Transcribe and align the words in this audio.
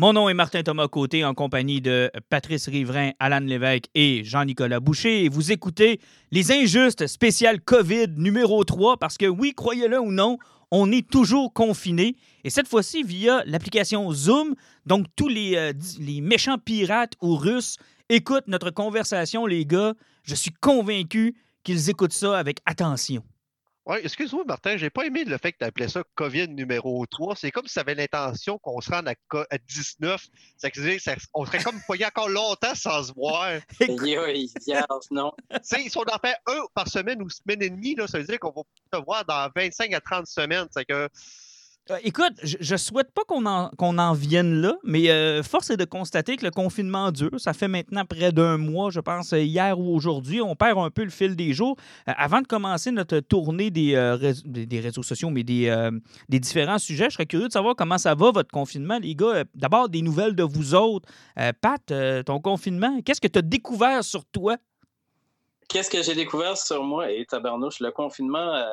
Mon 0.00 0.12
nom 0.12 0.28
est 0.28 0.34
Martin 0.34 0.62
Thomas 0.62 0.86
Côté 0.86 1.24
en 1.24 1.34
compagnie 1.34 1.80
de 1.80 2.08
Patrice 2.30 2.68
Riverain, 2.68 3.10
Alan 3.18 3.40
Lévesque 3.40 3.86
et 3.96 4.22
Jean-Nicolas 4.22 4.78
Boucher. 4.78 5.24
Et 5.24 5.28
vous 5.28 5.50
écoutez 5.50 5.98
Les 6.30 6.52
Injustes 6.52 7.08
spécial 7.08 7.60
COVID 7.60 8.06
numéro 8.16 8.62
3 8.62 8.98
parce 8.98 9.18
que 9.18 9.26
oui, 9.26 9.54
croyez-le 9.56 9.98
ou 9.98 10.12
non, 10.12 10.38
on 10.70 10.92
est 10.92 11.10
toujours 11.10 11.52
confiné. 11.52 12.14
Et 12.44 12.50
cette 12.50 12.68
fois-ci 12.68 13.02
via 13.02 13.42
l'application 13.44 14.12
Zoom. 14.12 14.54
Donc 14.86 15.06
tous 15.16 15.26
les, 15.26 15.56
euh, 15.56 15.72
les 15.98 16.20
méchants 16.20 16.58
pirates 16.58 17.14
ou 17.20 17.34
russes 17.34 17.76
écoutent 18.08 18.46
notre 18.46 18.70
conversation, 18.70 19.46
les 19.46 19.66
gars. 19.66 19.94
Je 20.22 20.36
suis 20.36 20.52
convaincu 20.60 21.34
qu'ils 21.64 21.90
écoutent 21.90 22.12
ça 22.12 22.38
avec 22.38 22.60
attention. 22.66 23.24
Ouais, 23.88 24.04
excuse-moi, 24.04 24.44
Martin, 24.46 24.76
j'ai 24.76 24.90
pas 24.90 25.06
aimé 25.06 25.24
le 25.24 25.38
fait 25.38 25.52
que 25.52 25.58
tu 25.60 25.64
appelais 25.64 25.88
ça 25.88 26.02
COVID 26.14 26.48
numéro 26.48 27.06
3. 27.06 27.36
C'est 27.36 27.50
comme 27.50 27.66
si 27.66 27.72
ça 27.72 27.80
avait 27.80 27.94
l'intention 27.94 28.58
qu'on 28.58 28.82
se 28.82 28.90
rende 28.90 29.08
à, 29.08 29.14
19. 29.66 30.26
Ça, 30.58 30.68
ça, 30.98 31.14
on 31.32 31.46
serait 31.46 31.62
comme 31.62 31.80
poigné 31.86 32.04
encore 32.04 32.28
longtemps 32.28 32.74
sans 32.74 33.04
se 33.04 33.14
voir. 33.14 33.48
non. 35.10 35.32
si 35.62 35.96
on 35.96 36.02
en 36.02 36.18
fait 36.22 36.36
un 36.46 36.66
par 36.74 36.86
semaine 36.86 37.22
ou 37.22 37.30
semaine 37.30 37.62
et 37.62 37.70
demie, 37.70 37.94
là, 37.94 38.06
ça 38.06 38.18
veut 38.18 38.24
dire 38.24 38.38
qu'on 38.38 38.50
va 38.50 38.62
se 38.92 39.02
voir 39.02 39.24
dans 39.24 39.48
25 39.56 39.94
à 39.94 40.00
30 40.02 40.26
semaines. 40.26 40.66
C'est 40.70 40.84
que 40.84 41.08
écoute, 42.02 42.32
je, 42.42 42.72
ne 42.72 42.76
souhaite 42.76 43.12
pas 43.12 43.22
qu'on 43.24 43.46
en, 43.46 43.70
en, 43.78 44.12
vienne 44.12 44.60
là, 44.60 44.76
mais 44.84 45.10
euh, 45.10 45.42
force 45.42 45.70
est 45.70 45.76
de 45.76 45.84
constater 45.84 46.36
que 46.36 46.44
le 46.44 46.50
confinement 46.50 47.10
dure. 47.10 47.38
Ça 47.38 47.52
fait 47.52 47.68
maintenant 47.68 48.04
près 48.04 48.32
d'un 48.32 48.56
mois, 48.58 48.90
je 48.90 49.00
pense, 49.00 49.32
hier 49.32 49.78
ou 49.78 49.94
aujourd'hui. 49.94 50.40
On 50.40 50.54
perd 50.54 50.78
un 50.78 50.90
peu 50.90 51.04
le 51.04 51.10
fil 51.10 51.36
des 51.36 51.52
jours. 51.52 51.76
Euh, 52.08 52.12
avant 52.16 52.40
de 52.40 52.46
commencer 52.46 52.90
notre 52.90 53.20
tournée 53.20 53.70
des, 53.70 53.92
des 54.44 54.80
réseaux 54.80 55.02
sociaux, 55.02 55.30
mais 55.30 55.44
des, 55.44 55.90
des, 56.28 56.40
différents 56.40 56.78
sujets, 56.78 57.06
je 57.10 57.14
serais 57.14 57.26
curieux 57.26 57.48
de 57.48 57.52
savoir 57.52 57.74
comment 57.76 57.98
ça 57.98 58.14
va, 58.14 58.30
votre 58.30 58.50
confinement, 58.50 58.98
les 58.98 59.14
gars. 59.14 59.44
D'abord, 59.54 59.88
des 59.88 60.02
nouvelles 60.02 60.34
de 60.34 60.42
vous 60.42 60.74
autres. 60.74 61.08
Pat, 61.60 61.92
ton 62.24 62.40
confinement, 62.40 63.00
qu'est-ce 63.02 63.20
que 63.20 63.28
tu 63.28 63.38
as 63.38 63.42
découvert 63.42 64.04
sur 64.04 64.24
toi? 64.26 64.56
Qu'est-ce 65.68 65.90
que 65.90 66.02
j'ai 66.02 66.14
découvert 66.14 66.56
sur 66.56 66.82
moi? 66.82 67.10
Et 67.10 67.26
tabarnouche, 67.26 67.80
le 67.80 67.90
confinement 67.90 68.64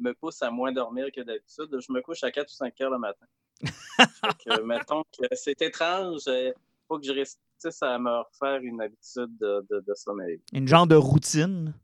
me 0.00 0.12
pousse 0.14 0.42
à 0.42 0.50
moins 0.50 0.72
dormir 0.72 1.06
que 1.14 1.20
d'habitude. 1.20 1.68
Je 1.70 1.92
me 1.92 2.00
couche 2.00 2.24
à 2.24 2.30
4 2.30 2.46
ou 2.48 2.54
5 2.54 2.80
heures 2.80 2.90
le 2.90 2.98
matin. 2.98 3.26
que, 4.44 4.62
mettons 4.62 5.02
que 5.04 5.26
c'est 5.34 5.60
étrange. 5.62 6.22
Il 6.26 6.32
euh, 6.32 6.52
faut 6.88 6.98
que 6.98 7.06
je 7.06 7.12
réussisse 7.12 7.82
à 7.82 7.98
me 7.98 8.10
refaire 8.10 8.60
une 8.62 8.80
habitude 8.80 9.36
de, 9.38 9.64
de, 9.70 9.94
sommeil. 9.94 10.40
Une 10.52 10.66
genre 10.66 10.86
de 10.86 10.96
routine? 10.96 11.74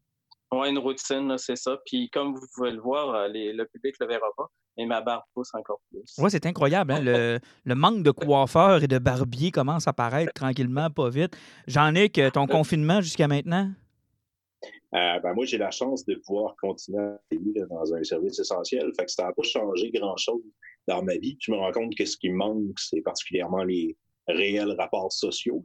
Oui, 0.53 0.71
une 0.71 0.79
routine, 0.79 1.37
c'est 1.39 1.57
ça. 1.57 1.77
Puis 1.85 2.09
comme 2.11 2.35
vous 2.35 2.47
pouvez 2.55 2.71
le 2.71 2.81
voir, 2.81 3.15
euh, 3.15 3.29
le 3.29 3.65
public 3.65 3.95
ne 4.01 4.07
le 4.07 4.13
verra 4.13 4.29
pas, 4.37 4.47
mais 4.77 4.87
ma 4.87 5.01
barbe 5.01 5.25
pousse 5.35 5.53
encore 5.55 5.81
plus. 5.91 6.15
Oui, 6.19 6.31
c'est 6.31 6.47
incroyable. 6.47 6.93
Hein? 6.93 7.01
Le, 7.01 7.41
le, 7.65 7.75
manque 7.75 8.03
de 8.03 8.11
coiffeurs 8.11 8.83
et 8.83 8.89
de 8.89 8.99
barbiers 8.99 9.51
commence 9.51 9.87
à 9.87 9.91
apparaître 9.91 10.33
tranquillement, 10.33 10.89
pas 10.89 11.11
vite. 11.11 11.37
J'en 11.67 11.95
ai 11.95 12.09
que 12.09 12.31
ton 12.31 12.47
confinement 12.47 13.01
jusqu'à 13.01 13.29
maintenant? 13.29 13.73
Euh, 14.95 15.19
ben 15.21 15.35
moi, 15.35 15.45
j'ai 15.45 15.59
la 15.59 15.71
chance 15.71 16.05
de 16.05 16.15
pouvoir 16.15 16.55
continuer 16.57 17.03
à 17.03 17.19
vivre 17.31 17.67
dans 17.69 17.93
un 17.93 18.03
service 18.05 18.39
essentiel. 18.39 18.91
Fait 18.97 19.05
que 19.05 19.11
ça 19.11 19.25
n'a 19.25 19.33
pas 19.33 19.43
changé 19.43 19.91
grand-chose 19.91 20.43
dans 20.87 21.03
ma 21.03 21.17
vie. 21.17 21.37
Je 21.41 21.51
me 21.51 21.57
rends 21.57 21.73
compte 21.73 21.95
que 21.95 22.05
ce 22.05 22.17
qui 22.17 22.31
me 22.31 22.37
manque, 22.37 22.79
c'est 22.79 23.01
particulièrement 23.01 23.65
les 23.65 23.97
réels 24.29 24.73
rapports 24.79 25.13
sociaux. 25.13 25.63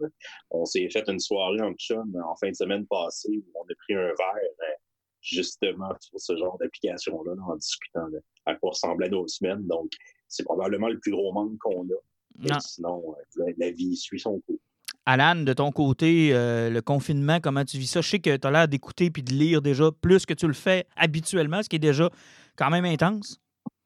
On 0.49 0.65
s'est 0.65 0.89
fait 0.89 1.07
une 1.07 1.19
soirée 1.19 1.61
en 1.61 1.73
chum 1.73 2.15
en 2.23 2.35
fin 2.35 2.49
de 2.49 2.55
semaine 2.55 2.85
passée 2.87 3.31
où 3.31 3.59
on 3.59 3.63
a 3.63 3.75
pris 3.75 3.95
un 3.95 4.07
verre 4.07 4.51
euh, 4.61 4.73
justement 5.21 5.93
sur 5.99 6.19
ce 6.19 6.35
genre 6.35 6.57
d'application-là 6.57 7.33
en 7.47 7.55
discutant 7.55 8.07
à 8.45 8.55
quoi 8.55 8.71
ressemblaient 8.71 9.09
nos 9.09 9.27
semaines. 9.27 9.65
Donc, 9.67 9.91
c'est 10.27 10.43
probablement 10.43 10.89
le 10.89 10.99
plus 10.99 11.11
gros 11.11 11.31
manque 11.31 11.57
qu'on 11.59 11.87
a. 11.89 12.59
sinon, 12.59 13.15
euh, 13.39 13.53
la 13.57 13.71
vie 13.71 13.95
suit 13.95 14.19
son 14.19 14.39
cours. 14.41 14.59
Alan, 15.05 15.35
de 15.35 15.53
ton 15.53 15.71
côté, 15.71 16.29
euh, 16.31 16.69
le 16.69 16.81
confinement, 16.81 17.39
comment 17.39 17.65
tu 17.65 17.77
vis 17.77 17.87
ça? 17.87 18.01
Je 18.01 18.09
sais 18.09 18.19
que 18.19 18.35
tu 18.35 18.47
as 18.47 18.51
l'air 18.51 18.67
d'écouter 18.67 19.09
puis 19.09 19.23
de 19.23 19.33
lire 19.33 19.61
déjà 19.61 19.91
plus 19.91 20.25
que 20.25 20.33
tu 20.33 20.47
le 20.47 20.53
fais 20.53 20.85
habituellement, 20.95 21.63
ce 21.63 21.69
qui 21.69 21.77
est 21.77 21.79
déjà 21.79 22.09
quand 22.55 22.69
même 22.69 22.85
intense. 22.85 23.39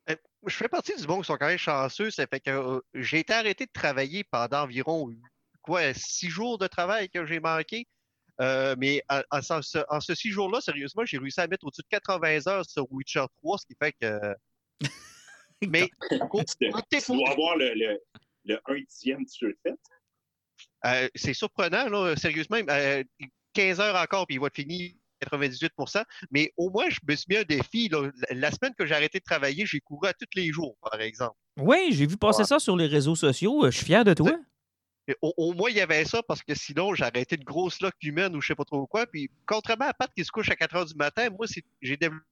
Euh, 0.10 0.16
je 0.46 0.56
fais 0.56 0.68
partie 0.68 0.96
du 0.96 1.08
monde 1.08 1.22
qui 1.22 1.28
sont 1.28 1.38
quand 1.38 1.48
même 1.48 1.58
chanceux. 1.58 2.12
Ça 2.12 2.28
fait 2.28 2.42
que 2.42 2.50
euh, 2.50 2.80
j'ai 2.94 3.20
été 3.20 3.34
arrêté 3.34 3.66
de 3.66 3.72
travailler 3.72 4.26
pendant 4.26 4.64
environ 4.64 5.10
quoi, 5.62 5.94
six 5.94 6.30
jours 6.30 6.58
de 6.58 6.68
travail 6.68 7.10
que 7.10 7.26
j'ai 7.26 7.40
manqué. 7.40 7.88
mais 8.40 9.02
en, 9.10 9.42
ce, 9.42 10.16
six 10.16 10.32
jours-là, 10.32 10.60
sérieusement, 10.60 11.06
j'ai 11.06 11.18
réussi 11.18 11.40
à 11.40 11.48
mettre 11.48 11.66
au-dessus 11.66 11.84
de 11.84 11.98
80 11.98 12.48
heures 12.48 12.66
sur 12.66 12.92
Witcher 12.92 13.26
3, 13.42 13.58
ce 13.60 13.66
qui 13.66 13.76
fait 13.82 13.94
que. 14.02 14.36
mais. 15.66 15.90
tu 16.10 16.18
dois 16.18 17.30
avoir 17.30 17.56
le, 17.56 17.74
le, 17.74 18.00
le 18.44 18.60
un 18.66 18.82
dixième 18.82 19.24
du 19.24 19.34
jeu 19.40 19.58
de 19.66 19.72
euh, 20.86 21.08
c'est 21.16 21.34
surprenant, 21.34 21.90
là, 21.90 22.16
sérieusement. 22.16 22.58
15 23.54 23.80
euh, 23.80 23.84
heures 23.84 23.96
encore, 23.96 24.28
puis 24.28 24.36
il 24.36 24.40
va 24.40 24.48
être 24.48 24.56
fini 24.56 24.98
98% 25.24 26.04
Mais 26.32 26.54
au 26.58 26.70
moins, 26.70 26.90
je 26.90 27.00
me 27.08 27.16
suis 27.16 27.26
mis 27.30 27.38
un 27.38 27.44
défi. 27.44 27.90
La 28.32 28.52
semaine 28.52 28.74
que 28.78 28.86
j'ai 28.86 28.96
arrêté 28.96 29.20
de 29.20 29.24
travailler, 29.24 29.66
j'ai 29.66 29.80
couru 29.80 30.08
à 30.08 30.14
tous 30.14 30.28
les 30.36 30.52
jours, 30.52 30.76
par 30.82 31.00
exemple. 31.00 31.36
Oui, 31.58 31.90
j'ai 31.92 32.06
vu 32.06 32.18
passer 32.18 32.44
ça 32.44 32.60
sur 32.60 32.76
les 32.76 32.88
réseaux 32.88 33.16
sociaux. 33.16 33.66
Je 33.66 33.78
suis 33.78 33.86
fier 33.86 34.04
de 34.04 34.14
toi. 34.14 34.32
Au, 35.22 35.54
moins, 35.54 35.70
il 35.70 35.78
y 35.78 35.82
avait 35.82 36.04
ça 36.04 36.24
parce 36.24 36.42
que 36.42 36.56
sinon, 36.56 36.96
j'ai 36.96 37.04
arrêté 37.04 37.36
une 37.36 37.44
grosse 37.44 37.80
loque 37.80 38.02
humaine 38.02 38.36
ou 38.36 38.42
je 38.42 38.48
sais 38.48 38.56
pas 38.56 38.66
trop 38.66 38.88
quoi. 38.88 39.06
Puis, 39.06 39.30
contrairement 39.46 39.86
à 39.86 39.94
Pat 39.94 40.12
qui 40.16 40.26
se 40.26 40.32
couche 40.32 40.50
à 40.50 40.56
4 40.56 40.76
heures 40.76 40.86
du 40.86 40.96
matin, 40.96 41.30
moi, 41.30 41.46
j'ai 41.82 41.98
développé 41.98 42.24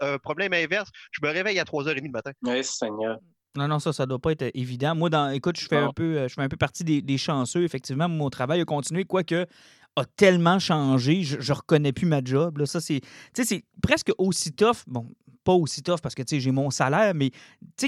un, 0.00 0.18
problème 0.18 0.54
inverse. 0.54 0.90
Je 1.12 1.20
me 1.22 1.30
réveille 1.30 1.58
à 1.58 1.64
3h30 1.64 2.00
du 2.00 2.08
matin. 2.08 2.32
Oui, 2.42 2.64
Seigneur. 2.64 3.18
Non, 3.56 3.68
non, 3.68 3.78
ça, 3.78 3.92
ça 3.92 4.06
doit 4.06 4.18
pas 4.18 4.32
être 4.32 4.50
évident. 4.54 4.94
Moi, 4.94 5.10
dans, 5.10 5.30
écoute, 5.30 5.58
je 5.58 5.66
fais 5.66 5.76
un 5.76 5.92
peu, 5.92 6.18
euh, 6.18 6.28
je 6.28 6.34
fais 6.34 6.42
un 6.42 6.48
peu 6.48 6.56
partie 6.56 6.84
des, 6.84 7.18
chanceux. 7.18 7.64
Effectivement, 7.64 8.08
mon 8.08 8.30
travail 8.30 8.60
a 8.60 8.64
continué, 8.64 9.04
quoique 9.04 9.46
a 9.98 10.04
tellement 10.04 10.58
changé, 10.58 11.22
je, 11.22 11.40
je 11.40 11.52
reconnais 11.54 11.92
plus 11.92 12.06
ma 12.06 12.22
job. 12.22 12.58
Là. 12.58 12.66
Ça, 12.66 12.80
c'est, 12.80 13.00
c'est 13.32 13.64
presque 13.80 14.12
aussi 14.18 14.52
tough. 14.52 14.84
Bon, 14.86 15.08
pas 15.46 15.52
aussi 15.52 15.82
tough 15.82 16.00
parce 16.02 16.16
que 16.16 16.22
j'ai 16.26 16.50
mon 16.50 16.70
salaire, 16.70 17.14
mais 17.14 17.30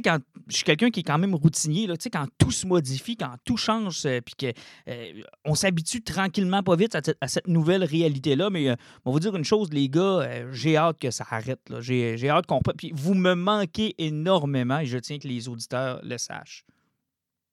quand 0.04 0.18
je 0.46 0.56
suis 0.56 0.64
quelqu'un 0.64 0.90
qui 0.90 1.00
est 1.00 1.02
quand 1.02 1.18
même 1.18 1.34
routinier, 1.34 1.88
là, 1.88 1.94
quand 2.12 2.26
tout 2.38 2.52
se 2.52 2.66
modifie, 2.66 3.16
quand 3.16 3.34
tout 3.44 3.56
change, 3.56 4.06
euh, 4.06 4.20
puis 4.20 4.34
qu'on 4.36 5.50
euh, 5.50 5.54
s'habitue 5.54 6.02
tranquillement, 6.02 6.62
pas 6.62 6.76
vite 6.76 6.94
à, 6.94 7.28
cette 7.28 7.48
nouvelle 7.48 7.82
réalité-là. 7.82 8.48
Mais 8.48 8.76
on 9.04 9.12
va 9.12 9.18
dire 9.18 9.34
une 9.34 9.44
chose, 9.44 9.72
les 9.72 9.88
gars, 9.88 10.46
j'ai 10.52 10.76
hâte 10.76 11.00
que 11.00 11.10
ça 11.10 11.26
arrête. 11.28 11.60
J'ai, 11.80 12.30
hâte 12.30 12.46
qu'on. 12.46 12.60
Puis 12.60 12.92
vous 12.94 13.14
me 13.14 13.34
manquez 13.34 13.94
énormément 13.98 14.78
et 14.78 14.86
je 14.86 14.98
tiens 14.98 15.18
que 15.18 15.26
les 15.26 15.48
auditeurs 15.48 16.00
le 16.04 16.16
sachent. 16.16 16.64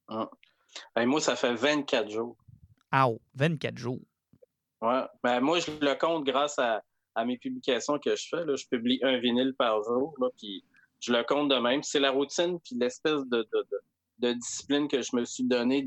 Ah. 0.08 0.30
moi, 0.98 1.20
ça 1.20 1.36
fait 1.36 1.56
24 1.56 2.12
jours. 2.12 2.38
Ah, 2.92 3.08
24 3.34 3.78
jours. 3.78 4.02
Ouais. 4.82 5.02
Ben, 5.24 5.40
moi, 5.40 5.60
je 5.60 5.72
le 5.72 5.96
compte 5.96 6.26
grâce 6.26 6.60
à, 6.60 6.84
mes 7.24 7.38
publications 7.38 7.98
que 7.98 8.16
je 8.16 8.28
fais. 8.30 8.44
Là. 8.44 8.56
Je 8.56 8.66
publie 8.68 9.00
un 9.03 9.18
vinyle 9.20 9.53
par 9.58 9.81
jour, 9.84 10.14
là, 10.20 10.28
puis 10.38 10.64
je 11.00 11.14
le 11.14 11.24
compte 11.24 11.50
de 11.50 11.56
même. 11.56 11.84
C'est 11.84 12.00
la 12.00 12.12
routine, 12.12 12.59
puis 12.59 12.76
l'espèce 12.76 13.26
de, 13.28 13.48
de, 14.20 14.34
discipline 14.34 14.88
que 14.88 15.02
je 15.02 15.16
me 15.16 15.24
suis 15.24 15.44
donnée 15.44 15.86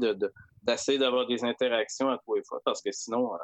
d'essayer 0.62 0.98
d'avoir 0.98 1.26
des 1.26 1.44
interactions 1.44 2.08
à 2.08 2.18
tous 2.24 2.34
les 2.34 2.44
fois, 2.44 2.60
parce 2.64 2.80
que 2.80 2.92
sinon, 2.92 3.34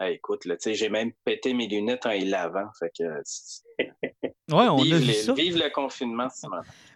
euh, 0.00 0.06
écoute, 0.06 0.44
là, 0.46 0.56
j'ai 0.64 0.88
même 0.88 1.12
pété 1.24 1.52
mes 1.52 1.68
lunettes 1.68 2.06
en 2.06 2.12
y 2.12 2.24
lavant. 2.24 2.70
Fait 2.78 2.90
que, 2.96 3.04
ouais, 3.82 4.68
on 4.68 4.76
vive, 4.76 4.94
a 4.94 4.98
vu 4.98 5.12
ça. 5.12 5.34
vive 5.34 5.58
le 5.58 5.70
confinement, 5.70 6.28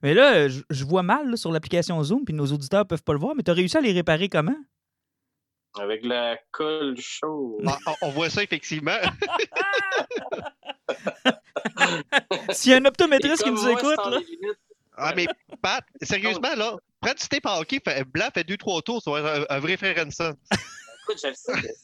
Mais 0.02 0.14
là, 0.14 0.48
je, 0.48 0.84
vois 0.84 1.02
mal 1.02 1.36
sur 1.36 1.52
l'application 1.52 2.02
Zoom, 2.02 2.24
puis 2.24 2.34
nos 2.34 2.46
auditeurs 2.46 2.86
peuvent 2.86 3.02
pas 3.02 3.12
le 3.12 3.18
voir, 3.18 3.34
mais 3.34 3.42
tu 3.42 3.50
as 3.50 3.54
réussi 3.54 3.76
à 3.76 3.80
les 3.80 3.92
réparer 3.92 4.28
comment? 4.28 4.56
Avec 5.76 6.04
la 6.04 6.38
colle 6.52 6.96
chaude. 7.00 7.64
Ah, 7.66 7.94
on, 8.02 8.10
voit 8.10 8.30
ça 8.30 8.42
effectivement. 8.42 8.92
S'il 12.50 12.72
y 12.72 12.74
a 12.74 12.78
un 12.78 12.84
optométriste 12.84 13.42
qui 13.42 13.50
nous 13.50 13.68
écoute, 13.68 13.96
là. 13.96 14.20
Ah, 14.96 15.12
mais 15.16 15.26
Pat, 15.60 15.84
sérieusement, 16.02 16.54
là, 16.54 16.76
prends 17.00 17.14
du 17.14 17.28
tape 17.28 17.46
hockey, 17.46 17.80
blanc, 18.06 18.28
fait 18.32 18.44
deux, 18.44 18.56
trois 18.56 18.80
tours, 18.82 19.02
sur 19.02 19.16
un, 19.16 19.44
un 19.48 19.58
vrai 19.58 19.76
frère 19.76 20.06
Hanson. 20.06 20.36
Écoute, 21.02 21.18
je 21.20 21.28
le 21.28 21.34
sais. 21.34 21.74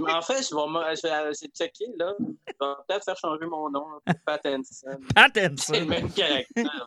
En 0.00 0.22
fait, 0.22 0.48
je 0.48 0.54
vais, 0.54 0.96
je 0.96 1.02
vais, 1.02 1.48
checker, 1.54 1.86
là. 1.98 2.14
Je 2.20 2.24
vais 2.24 2.74
peut-être 2.86 3.04
faire 3.04 3.16
changer 3.16 3.46
mon 3.46 3.68
nom 3.68 3.84
Pattinson. 4.24 4.86
Pattinson. 5.14 5.72
C'est 5.74 5.80
le 5.80 5.86
même 5.86 6.10
caractère. 6.10 6.86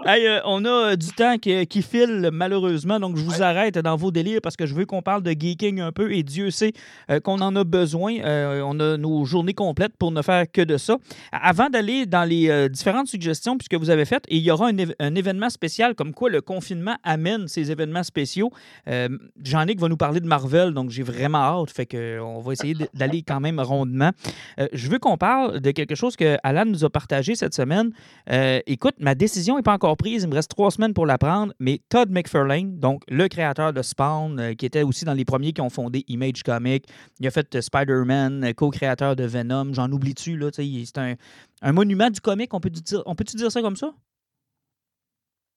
hey, 0.06 0.26
euh, 0.26 0.40
on 0.44 0.64
a 0.64 0.92
euh, 0.92 0.96
du 0.96 1.08
temps 1.08 1.36
qui, 1.38 1.66
qui, 1.66 1.82
file, 1.82 2.30
malheureusement, 2.32 2.98
donc 2.98 3.16
je 3.16 3.22
vous 3.22 3.42
arrête 3.42 3.78
dans 3.78 3.96
vos 3.96 4.10
délires 4.10 4.40
parce 4.42 4.56
que 4.56 4.66
je 4.66 4.74
veux 4.74 4.86
qu'on 4.86 5.02
parle 5.02 5.22
de 5.22 5.32
geeking 5.32 5.80
un 5.80 5.92
peu 5.92 6.12
et 6.12 6.22
Dieu 6.22 6.50
sait 6.50 6.72
euh, 7.10 7.20
qu'on 7.20 7.40
en 7.40 7.54
a 7.54 7.64
besoin. 7.64 8.14
on 8.24 8.80
a 8.80 8.96
nos 8.96 9.24
journées 9.24 9.54
complètes 9.54 9.96
pour 9.98 10.10
ne 10.10 10.22
faire 10.22 10.50
que 10.50 10.62
de 10.62 10.76
ça. 10.78 10.96
Avant 11.30 11.68
d'aller 11.68 12.06
dans 12.06 12.24
les 12.24 12.68
différentes 12.70 13.08
suggestions, 13.08 13.58
puisque 13.58 13.74
vous 13.74 13.90
avez 13.90 14.06
faites, 14.06 14.24
il 14.28 14.38
y 14.38 14.50
aura 14.50 14.68
un, 14.68 14.76
un, 14.98 15.14
événement 15.14 15.50
spécial 15.50 15.94
comme 15.94 16.14
quoi 16.14 16.30
le 16.30 16.40
confinement 16.40 16.96
amène 17.02 17.48
ces 17.48 17.70
événements 17.70 18.02
spéciaux. 18.02 18.50
Jean-Nic 18.86 19.78
va 19.78 19.88
nous 19.88 19.96
parler 19.96 20.20
de 20.20 20.26
Marvel, 20.26 20.72
donc 20.72 20.90
j'ai 20.90 21.02
vraiment 21.02 21.38
hâte. 21.38 21.70
Fait 21.70 21.86
que 21.86 21.97
on 22.20 22.40
va 22.40 22.52
essayer 22.52 22.74
d'aller 22.94 23.22
quand 23.22 23.40
même 23.40 23.60
rondement. 23.60 24.10
je 24.72 24.88
veux 24.88 24.98
qu'on 24.98 25.16
parle 25.16 25.60
de 25.60 25.70
quelque 25.70 25.94
chose 25.94 26.16
que 26.16 26.36
Alan 26.42 26.64
nous 26.64 26.84
a 26.84 26.90
partagé 26.90 27.34
cette 27.34 27.54
semaine. 27.54 27.92
écoute, 28.66 28.94
ma 28.98 29.14
décision 29.14 29.56
n'est 29.56 29.62
pas 29.62 29.74
encore 29.74 29.96
prise. 29.96 30.22
Il 30.24 30.28
me 30.28 30.34
reste 30.34 30.50
trois 30.50 30.70
semaines 30.70 30.94
pour 30.94 31.06
la 31.06 31.18
prendre, 31.18 31.52
mais 31.58 31.80
Todd 31.88 32.10
McFarlane, 32.10 32.78
donc 32.78 33.02
le 33.08 33.28
créateur 33.28 33.72
de 33.72 33.82
Spawn, 33.82 34.54
qui 34.56 34.66
était 34.66 34.82
aussi 34.82 35.04
dans 35.04 35.14
les 35.14 35.24
premiers 35.24 35.52
qui 35.52 35.60
ont 35.60 35.70
fondé 35.70 36.04
Image 36.08 36.42
Comics, 36.42 36.84
il 37.20 37.26
a 37.26 37.30
fait 37.30 37.60
Spider-Man, 37.60 38.54
co-créateur 38.54 39.16
de 39.16 39.24
Venom, 39.24 39.72
j'en 39.72 39.90
oublie-tu, 39.90 40.38
c'est 40.52 40.98
un, 40.98 41.14
un, 41.62 41.72
monument 41.72 42.10
du 42.10 42.20
comic, 42.20 42.52
on 42.54 42.60
peut 42.60 42.70
dire, 42.70 43.02
on 43.06 43.14
peut 43.14 43.24
dire 43.24 43.50
ça 43.50 43.60
comme 43.60 43.76
ça? 43.76 43.92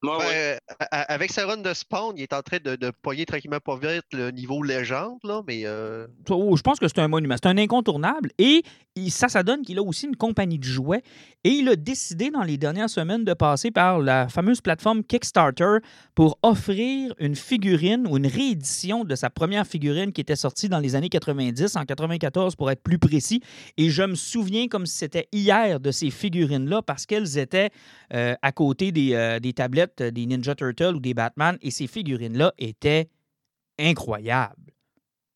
Ben, 0.04 0.58
avec 0.92 1.32
sa 1.32 1.46
run 1.46 1.58
de 1.58 1.74
spawn, 1.74 2.14
il 2.18 2.24
est 2.24 2.34
en 2.34 2.42
train 2.42 2.58
de, 2.64 2.76
de 2.76 2.92
poigner 3.02 3.26
tranquillement 3.26 3.60
pas 3.60 3.78
vite 3.78 4.06
le 4.14 4.32
niveau 4.32 4.64
légende, 4.64 5.20
là, 5.24 5.42
mais. 5.46 5.62
Euh, 5.66 6.08
oh, 6.30 6.56
je 6.58 6.62
pense 6.62 6.80
que 6.80 6.88
c'est 6.88 7.00
un 7.00 7.08
monument. 7.08 7.36
C'est 7.42 7.50
un 7.50 7.58
incontournable. 7.58 8.32
Et 8.40 8.64
ça, 9.10 9.30
ça 9.30 9.44
donne 9.44 9.62
qu'il 9.62 9.78
a 9.78 9.84
aussi 9.84 10.08
une 10.08 10.16
compagnie 10.16 10.60
de 10.60 10.64
jouets. 10.64 11.04
Et 11.44 11.50
il 11.50 11.70
a 11.70 11.76
décidé 11.76 12.30
dans 12.30 12.44
les 12.44 12.58
dernières 12.58 12.90
semaines 12.90 13.24
de 13.24 13.34
passer 13.34 13.72
par 13.72 14.00
la 14.00 14.28
fameuse 14.28 14.62
plateforme 14.62 15.04
Kickstarter 15.04 15.78
pour 16.14 16.38
offrir 16.44 17.14
une 17.20 17.36
figurine 17.36 18.06
ou 18.08 18.18
une 18.18 18.28
réédition 18.28 19.06
de 19.06 19.16
sa 19.16 19.30
première 19.30 19.66
figurine 19.66 20.12
qui 20.12 20.22
était 20.22 20.36
sortie 20.36 20.70
dans 20.70 20.80
les 20.80 20.96
années 20.96 21.10
90, 21.10 21.76
en 21.78 21.86
94 21.86 22.56
pour 22.56 22.70
être 22.70 22.82
plus 22.82 23.00
précis. 23.00 23.42
Et 23.78 23.90
je 23.90 24.04
me 24.04 24.16
souviens 24.16 24.68
comme 24.68 24.86
si 24.86 24.98
c'était 24.98 25.28
hier 25.32 25.80
de 25.80 25.92
ces 25.92 26.10
figurines-là 26.10 26.82
parce 26.82 27.06
qu'elles 27.06 27.38
étaient 27.38 27.70
euh, 28.14 28.36
à 28.42 28.52
côté 28.52 28.92
des, 28.92 29.14
euh, 29.14 29.40
des 29.40 29.54
tablettes 29.54 29.91
des 30.00 30.26
Ninja 30.26 30.56
Turtles 30.56 30.96
ou 30.96 31.00
des 31.00 31.14
Batman. 31.14 31.58
Et 31.62 31.72
ces 31.72 31.88
figurines-là 31.88 32.54
étaient 32.58 33.10
incroyables. 33.80 34.72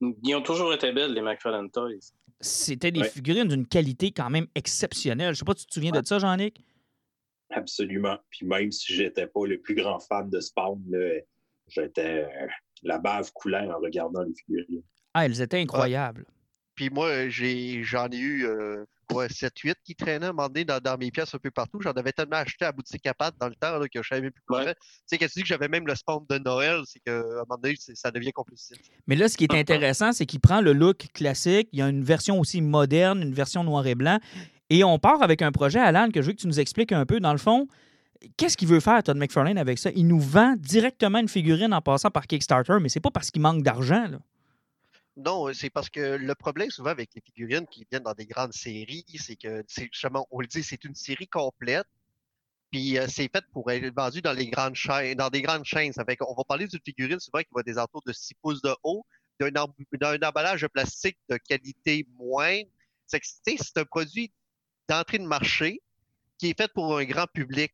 Ils 0.02 0.36
ont 0.36 0.44
toujours 0.44 0.74
été 0.74 0.92
belles, 0.92 1.13
les 1.13 1.22
McFarlane 1.22 1.72
Toys 1.72 2.13
c'était 2.42 2.92
des 2.92 3.04
figurines 3.04 3.48
d'une 3.48 3.68
qualité 3.68 4.12
quand 4.12 4.30
même 4.30 4.48
exceptionnelle. 4.56 5.28
Je 5.28 5.31
ne 5.31 5.36
sais 5.36 5.46
pas 5.46 5.54
si 5.56 5.66
tu 5.66 5.68
te 5.68 5.74
souviens 5.74 5.92
de 5.92 6.06
ça, 6.06 6.19
Jean-Nic? 6.19 6.62
Absolument. 7.50 8.18
Puis 8.30 8.46
même 8.46 8.72
si 8.72 8.94
j'étais 8.94 9.28
pas 9.28 9.46
le 9.46 9.60
plus 9.60 9.75
grand 9.75 10.00
fan 10.00 10.30
de 10.30 10.40
Spawn, 10.40 10.81
j'étais 11.68 12.24
euh, 12.24 12.48
la 12.84 13.00
bave 13.00 13.31
coulait 13.34 13.68
en 13.68 13.80
regardant 13.80 14.24
les 14.24 14.34
figurines. 14.34 14.84
Ah, 15.13 15.25
elles 15.25 15.42
étaient 15.42 15.60
incroyables. 15.60 16.25
Puis 16.75 16.90
moi, 16.90 17.30
j'en 17.30 18.10
ai, 18.10 18.18
eu 18.18 18.46
euh, 18.46 18.86
7-8 19.13 19.75
qui 19.84 19.96
traînaient 19.96 20.25
à 20.25 20.30
un 20.30 20.34
moment 20.34 20.48
donné 20.48 20.66
dans, 20.66 20.98
mes 20.98 21.12
pièces 21.12 21.34
un 21.34 21.40
peu 21.40 21.52
partout. 21.52 21.80
J'en 21.81 21.92
avais 21.92 22.12
tellement 22.12 22.38
acheté 22.38 22.66
à 22.66 22.72
boutique 22.72 23.06
à 23.06 23.13
pâte 23.13 23.36
dans 23.40 23.48
le 23.48 23.56
temps 23.56 23.78
là, 23.78 23.88
que 23.88 24.02
je 24.02 24.07
savais 24.07 24.31
plus 24.31 24.44
quoi 24.48 24.66
Tu 24.66 24.74
sais, 25.06 25.18
quand 25.18 25.28
tu 25.28 25.34
dis 25.36 25.42
que 25.42 25.48
j'avais 25.48 25.68
même 25.68 25.88
le 25.88 25.96
spawn 25.96 26.25
de 26.30 26.38
Noël, 26.40 26.81
c'est 26.86 27.00
qu'à 27.00 27.19
un 27.19 27.46
moment 27.48 27.57
donné, 27.62 27.75
ça 27.80 28.12
devient 28.12 28.31
compliqué. 28.31 28.75
Mais 29.07 29.16
là, 29.16 29.28
ce 29.30 29.38
qui 29.38 29.46
est 29.46 29.54
intéressant, 29.54 30.12
c'est 30.13 30.25
qu'il 30.25 30.40
prend 30.40 30.62
le 30.62 30.74
look 30.74 31.07
classique. 31.13 31.69
Il 31.72 31.80
y 31.80 31.81
a 31.81 31.90
une 31.90 32.04
version 32.04 32.40
aussi 32.40 32.62
moderne, 32.62 33.22
une 33.22 33.34
version 33.34 33.63
noir 33.63 33.86
et 33.88 33.96
blanc. 33.96 34.19
Et 34.69 34.84
on 34.84 34.98
part 35.00 35.22
avec 35.22 35.42
un 35.42 35.51
projet, 35.51 35.80
Alan, 35.80 36.10
que 36.10 36.22
je 36.22 36.28
veux 36.28 36.34
que 36.34 36.42
tu 36.42 36.48
nous 36.48 36.60
expliques 36.60 36.92
un 36.92 37.06
peu. 37.06 37.19
Dans 37.19 37.31
le 37.31 37.38
fond, 37.38 37.68
qu'est-ce 38.38 38.58
qu'il 38.58 38.68
veut 38.68 38.80
faire, 38.80 39.04
Todd 39.04 39.18
McFarlane, 39.18 39.58
avec 39.58 39.78
ça? 39.78 39.92
Il 39.96 40.08
nous 40.08 40.19
vend 40.19 40.56
directement 40.58 41.19
une 41.19 41.28
figurine 41.28 41.74
en 41.74 41.81
passant 41.81 42.10
par 42.10 42.28
Kickstarter, 42.28 42.78
mais 42.81 42.90
c'est 42.90 43.00
pas 43.00 43.12
parce 43.12 43.31
qu'il 43.31 43.42
manque 43.42 43.62
d'argent. 43.62 44.08
Non, 45.18 45.54
c'est 45.54 45.70
parce 45.70 45.90
que 45.90 46.18
le 46.18 46.36
problème 46.36 46.70
souvent 46.70 46.90
avec 46.90 47.12
les 47.16 47.22
figurines 47.22 47.66
qui 47.68 47.88
viennent 47.90 48.04
dans 48.04 48.14
des 48.14 48.26
grandes 48.26 48.54
séries, 48.54 49.06
c'est 49.18 49.38
que, 49.38 49.64
justement, 49.68 50.28
on 50.30 50.42
le 50.42 50.48
dit, 50.48 50.62
c'est 50.62 50.84
une 50.84 50.96
série 50.96 51.28
complète. 51.28 51.88
Puis 52.72 52.98
euh, 52.98 53.08
c'est 53.08 53.30
fait 53.32 53.46
pour 53.54 53.72
être 53.72 53.96
vendu 53.96 54.22
dans 54.22 54.34
les 54.34 54.50
grandes 54.50 54.76
chaînes, 54.76 55.16
dans 55.16 55.30
des 55.30 55.42
grandes 55.42 55.64
chaînes. 55.64 55.94
Ça 55.94 56.04
fait 56.04 56.18
qu'on 56.18 56.34
va 56.34 56.44
parler 56.44 56.68
d'une 56.68 56.82
figurine 56.84 57.20
souvent 57.20 57.40
qui 57.40 57.50
va 57.56 57.64
des 57.64 57.78
entours 57.78 58.02
de 58.06 58.12
6 58.12 58.34
pouces 58.42 58.62
de 58.62 58.76
haut, 58.84 59.06
d'un 59.40 60.22
emballage 60.22 60.62
de 60.62 60.68
plastique 60.68 61.18
de 61.30 61.38
qualité 61.38 62.06
moindre. 62.18 62.70
C'est 63.06 63.22
un 63.78 63.86
produit 63.86 64.32
d'entrée 64.90 65.20
de 65.20 65.26
marché 65.26 65.82
qui 66.38 66.50
est 66.50 66.58
fait 66.58 66.72
pour 66.74 66.98
un 66.98 67.06
grand 67.06 67.28
public. 67.28 67.74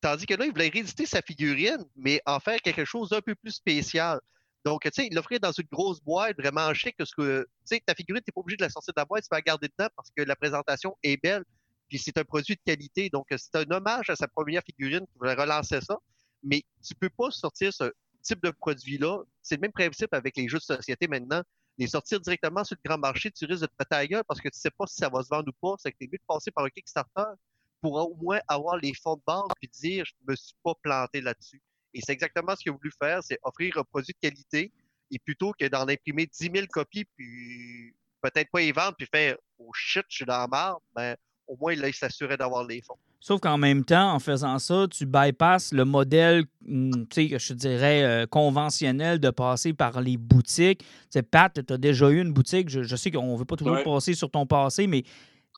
Tandis 0.00 0.24
que 0.24 0.34
là, 0.34 0.46
il 0.46 0.52
voulait 0.52 0.68
rééditer 0.68 1.04
sa 1.04 1.20
figurine, 1.20 1.84
mais 1.96 2.22
en 2.24 2.40
faire 2.40 2.60
quelque 2.62 2.86
chose 2.86 3.10
d'un 3.10 3.20
peu 3.20 3.34
plus 3.34 3.52
spécial. 3.52 4.20
Donc, 4.64 4.82
tu 4.82 4.90
sais, 4.92 5.08
l'offrir 5.10 5.40
dans 5.40 5.52
une 5.52 5.66
grosse 5.72 6.00
boîte 6.00 6.36
vraiment 6.38 6.72
chic, 6.74 6.94
parce 6.98 7.14
que, 7.14 7.42
tu 7.42 7.48
sais, 7.64 7.82
ta 7.84 7.94
figurine, 7.94 8.22
t'es 8.22 8.32
pas 8.32 8.40
obligé 8.40 8.58
de 8.58 8.62
la 8.62 8.68
sortir 8.68 8.92
de 8.94 9.00
la 9.00 9.06
boîte, 9.06 9.24
tu 9.24 9.28
vas 9.30 9.38
la 9.38 9.42
garder 9.42 9.68
dedans 9.68 9.88
parce 9.96 10.10
que 10.14 10.22
la 10.22 10.36
présentation 10.36 10.96
est 11.02 11.16
belle, 11.22 11.44
puis 11.88 11.98
c'est 11.98 12.16
un 12.18 12.24
produit 12.24 12.54
de 12.54 12.60
qualité. 12.64 13.08
Donc, 13.10 13.26
c'est 13.30 13.56
un 13.56 13.70
hommage 13.70 14.10
à 14.10 14.16
sa 14.16 14.28
première 14.28 14.62
figurine 14.62 15.06
qui 15.06 15.18
voulait 15.18 15.34
relancer 15.34 15.80
ça. 15.80 15.98
Mais 16.42 16.62
tu 16.82 16.94
peux 16.94 17.10
pas 17.10 17.30
sortir 17.30 17.72
ce 17.72 17.92
type 18.22 18.42
de 18.42 18.50
produit-là. 18.50 19.22
C'est 19.42 19.56
le 19.56 19.62
même 19.62 19.72
principe 19.72 20.12
avec 20.14 20.36
les 20.36 20.48
jeux 20.48 20.58
de 20.58 20.62
société 20.62 21.08
maintenant. 21.08 21.42
Les 21.78 21.88
sortir 21.88 22.20
directement 22.20 22.62
sur 22.62 22.76
le 22.82 22.88
grand 22.88 22.98
marché, 22.98 23.30
tu 23.30 23.44
risques 23.46 23.62
de 23.62 23.66
te 23.66 23.74
péter 23.76 23.96
la 23.96 24.06
gueule 24.06 24.24
parce 24.28 24.40
que 24.40 24.48
tu 24.48 24.58
sais 24.58 24.70
pas 24.70 24.86
si 24.86 24.96
ça 24.96 25.08
va 25.08 25.22
se 25.22 25.28
vendre 25.28 25.48
ou 25.48 25.68
pas. 25.68 25.76
C'est 25.78 25.92
que 25.92 25.98
t'es 25.98 26.06
mieux 26.06 26.18
de 26.18 26.24
passer 26.26 26.50
par 26.50 26.64
un 26.64 26.70
Kickstarter 26.70 27.32
pour 27.80 27.94
au 27.94 28.14
moins 28.16 28.40
avoir 28.46 28.76
les 28.76 28.92
fonds 28.94 29.16
de 29.16 29.22
base 29.26 29.48
puis 29.58 29.68
dire 29.68 30.04
je 30.04 30.12
me 30.28 30.36
suis 30.36 30.54
pas 30.62 30.74
planté 30.82 31.20
là-dessus. 31.20 31.62
Et 31.94 32.00
c'est 32.02 32.12
exactement 32.12 32.54
ce 32.56 32.62
qu'il 32.62 32.72
a 32.72 32.74
voulu 32.74 32.90
faire, 32.98 33.22
c'est 33.22 33.38
offrir 33.42 33.76
un 33.78 33.84
produit 33.84 34.12
de 34.12 34.28
qualité 34.28 34.72
et 35.10 35.18
plutôt 35.18 35.52
que 35.58 35.66
d'en 35.66 35.88
imprimer 35.88 36.26
10 36.26 36.50
000 36.54 36.66
copies, 36.70 37.04
puis 37.16 37.94
peut-être 38.22 38.50
pas 38.50 38.62
y 38.62 38.72
vendre, 38.72 38.94
puis 38.96 39.08
faire 39.12 39.36
Oh 39.58 39.70
shit, 39.74 40.04
je 40.08 40.16
suis 40.16 40.24
dans 40.24 40.38
la 40.38 40.46
marde, 40.46 40.80
ben, 40.94 41.16
au 41.46 41.56
moins 41.56 41.72
il 41.72 41.94
s'assurait 41.94 42.36
d'avoir 42.36 42.64
les 42.64 42.80
fonds. 42.80 42.98
Sauf 43.22 43.40
qu'en 43.40 43.58
même 43.58 43.84
temps, 43.84 44.14
en 44.14 44.18
faisant 44.18 44.58
ça, 44.58 44.86
tu 44.90 45.04
bypasses 45.04 45.72
le 45.72 45.84
modèle, 45.84 46.44
hmm, 46.62 47.04
tu 47.10 47.28
sais, 47.28 47.38
je 47.38 47.52
dirais, 47.52 48.02
euh, 48.02 48.26
conventionnel 48.26 49.20
de 49.20 49.28
passer 49.28 49.74
par 49.74 50.00
les 50.00 50.16
boutiques. 50.16 50.78
Tu 50.78 50.86
sais, 51.10 51.22
Pat, 51.22 51.52
tu 51.52 51.72
as 51.72 51.76
déjà 51.76 52.08
eu 52.08 52.20
une 52.22 52.32
boutique. 52.32 52.70
Je, 52.70 52.96
sais 52.96 53.10
qu'on 53.10 53.34
ne 53.34 53.38
veut 53.38 53.44
pas 53.44 53.56
toujours 53.56 53.82
passer 53.82 54.14
sur 54.14 54.30
ton 54.30 54.46
passé, 54.46 54.86
mais 54.86 55.02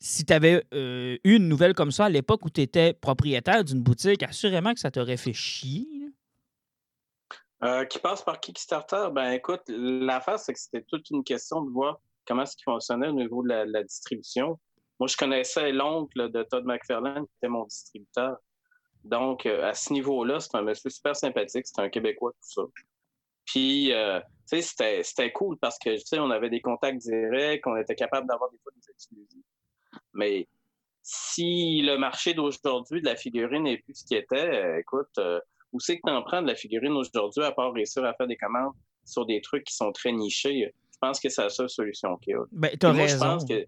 si 0.01 0.25
tu 0.25 0.33
avais 0.33 0.65
euh, 0.75 1.17
eu 1.23 1.37
une 1.37 1.47
nouvelle 1.47 1.75
comme 1.75 1.93
ça 1.93 2.07
à 2.07 2.09
l'époque 2.09 2.45
où 2.45 2.51
tu 2.51 2.63
étais 2.63 2.95
propriétaire 2.95 3.63
d'une 3.63 3.81
boutique, 3.81 4.25
assurément 4.25 4.75
que 4.75 4.81
ça 4.81 4.91
t'aurait 4.91 5.17
fait 5.17 5.33
chier. 5.33 5.87
Euh, 7.65 7.85
qui 7.85 8.01
passe 8.01 8.23
par 8.23 8.41
Kickstarter, 8.41 9.09
ben 9.13 9.31
écoute, 9.31 9.63
l'affaire, 9.69 10.39
c'est 10.39 10.53
que 10.53 10.59
c'était 10.59 10.83
toute 10.83 11.09
une 11.11 11.23
question 11.23 11.63
de 11.63 11.71
voir 11.71 12.01
comment 12.27 12.43
est-ce 12.43 12.57
qu'il 12.57 12.65
fonctionnait 12.65 13.07
au 13.07 13.13
niveau 13.13 13.45
de 13.45 13.49
la, 13.51 13.83
distribution. 13.85 14.59
Moi, 14.99 15.07
je 15.07 15.17
connaissais 15.17 15.71
l'oncle 15.71 16.29
de 16.29 16.43
Todd 16.43 16.65
McFarlane, 16.65 17.25
qui 17.25 17.33
était 17.41 17.49
mon 17.49 17.65
distributeur. 17.65 18.37
Donc, 19.05 19.47
euh, 19.47 19.65
à 19.65 19.75
ce 19.75 19.93
niveau-là, 19.93 20.41
c'est 20.41 20.57
un 20.57 20.63
monsieur 20.63 20.91
super 20.91 21.15
sympathique, 21.15 21.67
c'est 21.67 21.81
un 21.81 21.89
Québécois, 21.89 22.33
tout 22.33 22.63
ça. 22.63 22.63
Puis, 23.45 23.93
euh, 23.93 24.19
tu 24.51 24.61
sais, 24.61 25.03
c'était 25.05 25.33
cool 25.33 25.57
parce 25.59 25.79
que, 25.79 25.91
tu 25.91 26.05
sais, 26.05 26.19
on 26.19 26.31
avait 26.31 26.51
des 26.51 26.61
contacts 26.61 26.99
directs, 26.99 27.65
on 27.67 27.77
était 27.77 27.95
capable 27.95 28.27
d'avoir 28.27 28.51
des 28.51 28.59
fois 28.59 28.73
des 28.75 28.91
exclusifs. 28.91 29.45
Mais 30.15 30.49
si 31.03 31.81
le 31.83 31.97
marché 31.97 32.35
d'aujourd'hui 32.35 33.03
de 33.03 33.07
la 33.07 33.17
figurine 33.17 33.65
n'est 33.65 33.79
plus 33.79 33.95
ce 33.95 34.05
qu'il 34.05 34.17
était, 34.17 34.81
écoute, 34.81 35.19
où 35.73 35.81
c'est 35.81 35.97
que 35.97 36.03
tu 36.07 36.13
en 36.13 36.23
prends 36.23 36.43
de 36.43 36.47
la 36.47 36.55
figurine 36.55 36.93
aujourd'hui, 36.93 37.43
à 37.45 37.53
part 37.53 37.73
réussir 37.73 38.05
à 38.05 38.15
faire 38.15 38.27
des 38.27 38.37
commandes 38.37 38.73
sur 39.05 39.27
des 39.27 39.41
trucs 39.41 39.65
qui 39.65 39.75
sont 39.75 39.93
très 39.93 40.13
nichés? 40.13 40.73
Je 40.93 40.99
pense 41.01 41.19
que 41.19 41.29
c'est 41.29 41.43
la 41.43 41.51
seule 41.51 41.71
solution 41.71 42.17
qu'il 42.19 42.33
y 42.33 42.37
a. 42.37 42.45
Ben, 42.53 42.71
as 42.81 42.93
raison. 42.93 43.17
Je 43.17 43.21
pense 43.21 43.45
que 43.45 43.67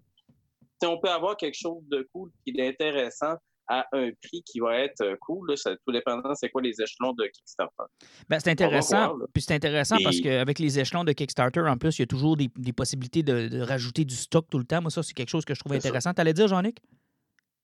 si 0.81 0.87
on 0.87 0.99
peut 0.99 1.09
avoir 1.09 1.37
quelque 1.37 1.57
chose 1.57 1.83
de 1.87 2.07
cool 2.13 2.31
et 2.45 2.51
d'intéressant 2.51 3.35
à 3.67 3.85
un 3.93 4.11
prix 4.21 4.43
qui 4.43 4.59
va 4.59 4.79
être 4.79 5.01
euh, 5.01 5.15
cool. 5.21 5.49
Là, 5.49 5.55
ça, 5.55 5.75
tout 5.75 5.91
dépendant, 5.91 6.33
c'est 6.35 6.49
quoi 6.49 6.61
les 6.61 6.81
échelons 6.81 7.13
de 7.13 7.25
Kickstarter. 7.25 7.83
Ben, 8.29 8.39
c'est 8.39 8.51
intéressant. 8.51 9.15
puis 9.33 9.41
c'est 9.41 9.55
intéressant 9.55 9.97
parce 10.03 10.19
qu'avec 10.19 10.59
les 10.59 10.79
échelons 10.79 11.03
de 11.03 11.11
Kickstarter, 11.11 11.61
en 11.61 11.77
plus, 11.77 11.97
il 11.97 12.01
y 12.01 12.03
a 12.03 12.07
toujours 12.07 12.37
des, 12.37 12.49
possibilités 12.73 13.23
de, 13.23 13.61
rajouter 13.61 14.05
du 14.05 14.15
stock 14.15 14.47
tout 14.49 14.59
le 14.59 14.65
temps. 14.65 14.81
Moi, 14.81 14.91
ça, 14.91 15.03
c'est 15.03 15.13
quelque 15.13 15.29
chose 15.29 15.45
que 15.45 15.53
je 15.53 15.59
trouve 15.59 15.73
intéressant. 15.73 16.13
Tu 16.13 16.21
allais 16.21 16.33
dire, 16.33 16.47
Jean-Nic? 16.47 16.79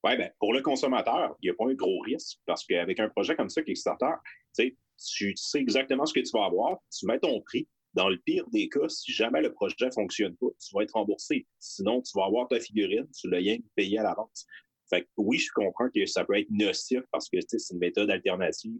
Oui, 0.04 0.18
ben, 0.18 0.32
pour 0.39 0.54
le 0.54 0.62
consommateur, 0.62 1.36
il 1.42 1.48
n'y 1.48 1.51
a 1.51 1.54
pas 1.54 1.70
un 1.70 1.75
gros 1.75 2.00
risque 2.00 2.39
parce 2.48 2.65
qu'avec 2.65 3.00
un 3.00 3.10
projet 3.10 3.36
comme 3.36 3.50
ça, 3.50 3.62
Kickstarter, 3.62 4.13
tu 4.55 5.34
sais 5.36 5.60
exactement 5.60 6.05
ce 6.05 6.13
que 6.13 6.20
tu 6.20 6.31
vas 6.34 6.46
avoir, 6.46 6.77
tu 6.96 7.05
mets 7.05 7.20
ton 7.20 7.41
prix. 7.41 7.67
Dans 7.93 8.08
le 8.08 8.17
pire 8.17 8.48
des 8.51 8.70
cas, 8.70 8.88
si 8.88 9.12
jamais 9.12 9.41
le 9.41 9.51
projet 9.51 9.75
ne 9.81 9.91
fonctionne 9.91 10.36
pas, 10.38 10.48
tu 10.60 10.74
vas 10.74 10.84
être 10.84 10.93
remboursé. 10.93 11.46
Sinon, 11.60 12.01
tu 12.01 12.12
vas 12.15 12.25
avoir 12.25 12.48
ta 12.48 12.60
figurine, 12.60 13.08
tu 13.13 13.29
l'as 13.29 13.38
rien 13.38 13.58
payé 13.75 14.00
à 14.00 14.03
l'avance. 14.03 14.46
Fait 14.89 15.01
que 15.03 15.08
oui, 15.17 15.38
je 15.38 15.50
comprends 15.53 15.89
que 15.89 16.05
ça 16.05 16.24
peut 16.24 16.38
être 16.38 16.50
nocif 16.50 17.01
parce 17.12 17.27
que 17.29 17.38
c'est 17.46 17.58
une 17.74 17.79
méthode 17.79 18.10
alternative, 18.10 18.79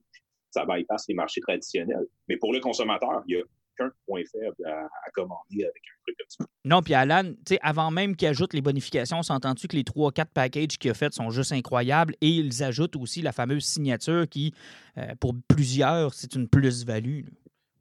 ça 0.49 0.65
bypass 0.65 1.07
les 1.09 1.15
marchés 1.15 1.41
traditionnels. 1.41 2.07
Mais 2.27 2.37
pour 2.37 2.53
le 2.53 2.59
consommateur, 2.59 3.23
il 3.27 3.35
y 3.35 3.39
a 3.39 3.43
qu'un 3.77 3.91
point 4.05 4.21
faible 4.31 4.65
à, 4.65 4.87
commander 5.13 5.63
avec 5.63 5.81
un 5.85 6.01
truc 6.03 6.17
comme 6.17 6.27
ça. 6.29 6.45
Non, 6.65 6.81
puis 6.81 6.93
Alan, 6.93 7.33
avant 7.61 7.91
même 7.91 8.15
qu'il 8.15 8.27
ajoute 8.27 8.53
les 8.53 8.61
bonifications, 8.61 9.23
s'entend-tu 9.23 9.67
que 9.67 9.75
les 9.75 9.83
3-4 9.83 10.25
packages 10.33 10.77
qu'il 10.79 10.91
a 10.91 10.93
fait 10.93 11.13
sont 11.13 11.29
juste 11.29 11.51
incroyables? 11.51 12.15
Et 12.21 12.29
ils 12.29 12.63
ajoutent 12.63 12.95
aussi 12.95 13.21
la 13.21 13.31
fameuse 13.31 13.65
signature 13.65 14.27
qui, 14.29 14.53
euh, 14.97 15.13
pour 15.19 15.35
plusieurs, 15.47 16.13
c'est 16.13 16.35
une 16.35 16.47
plus-value. 16.47 17.25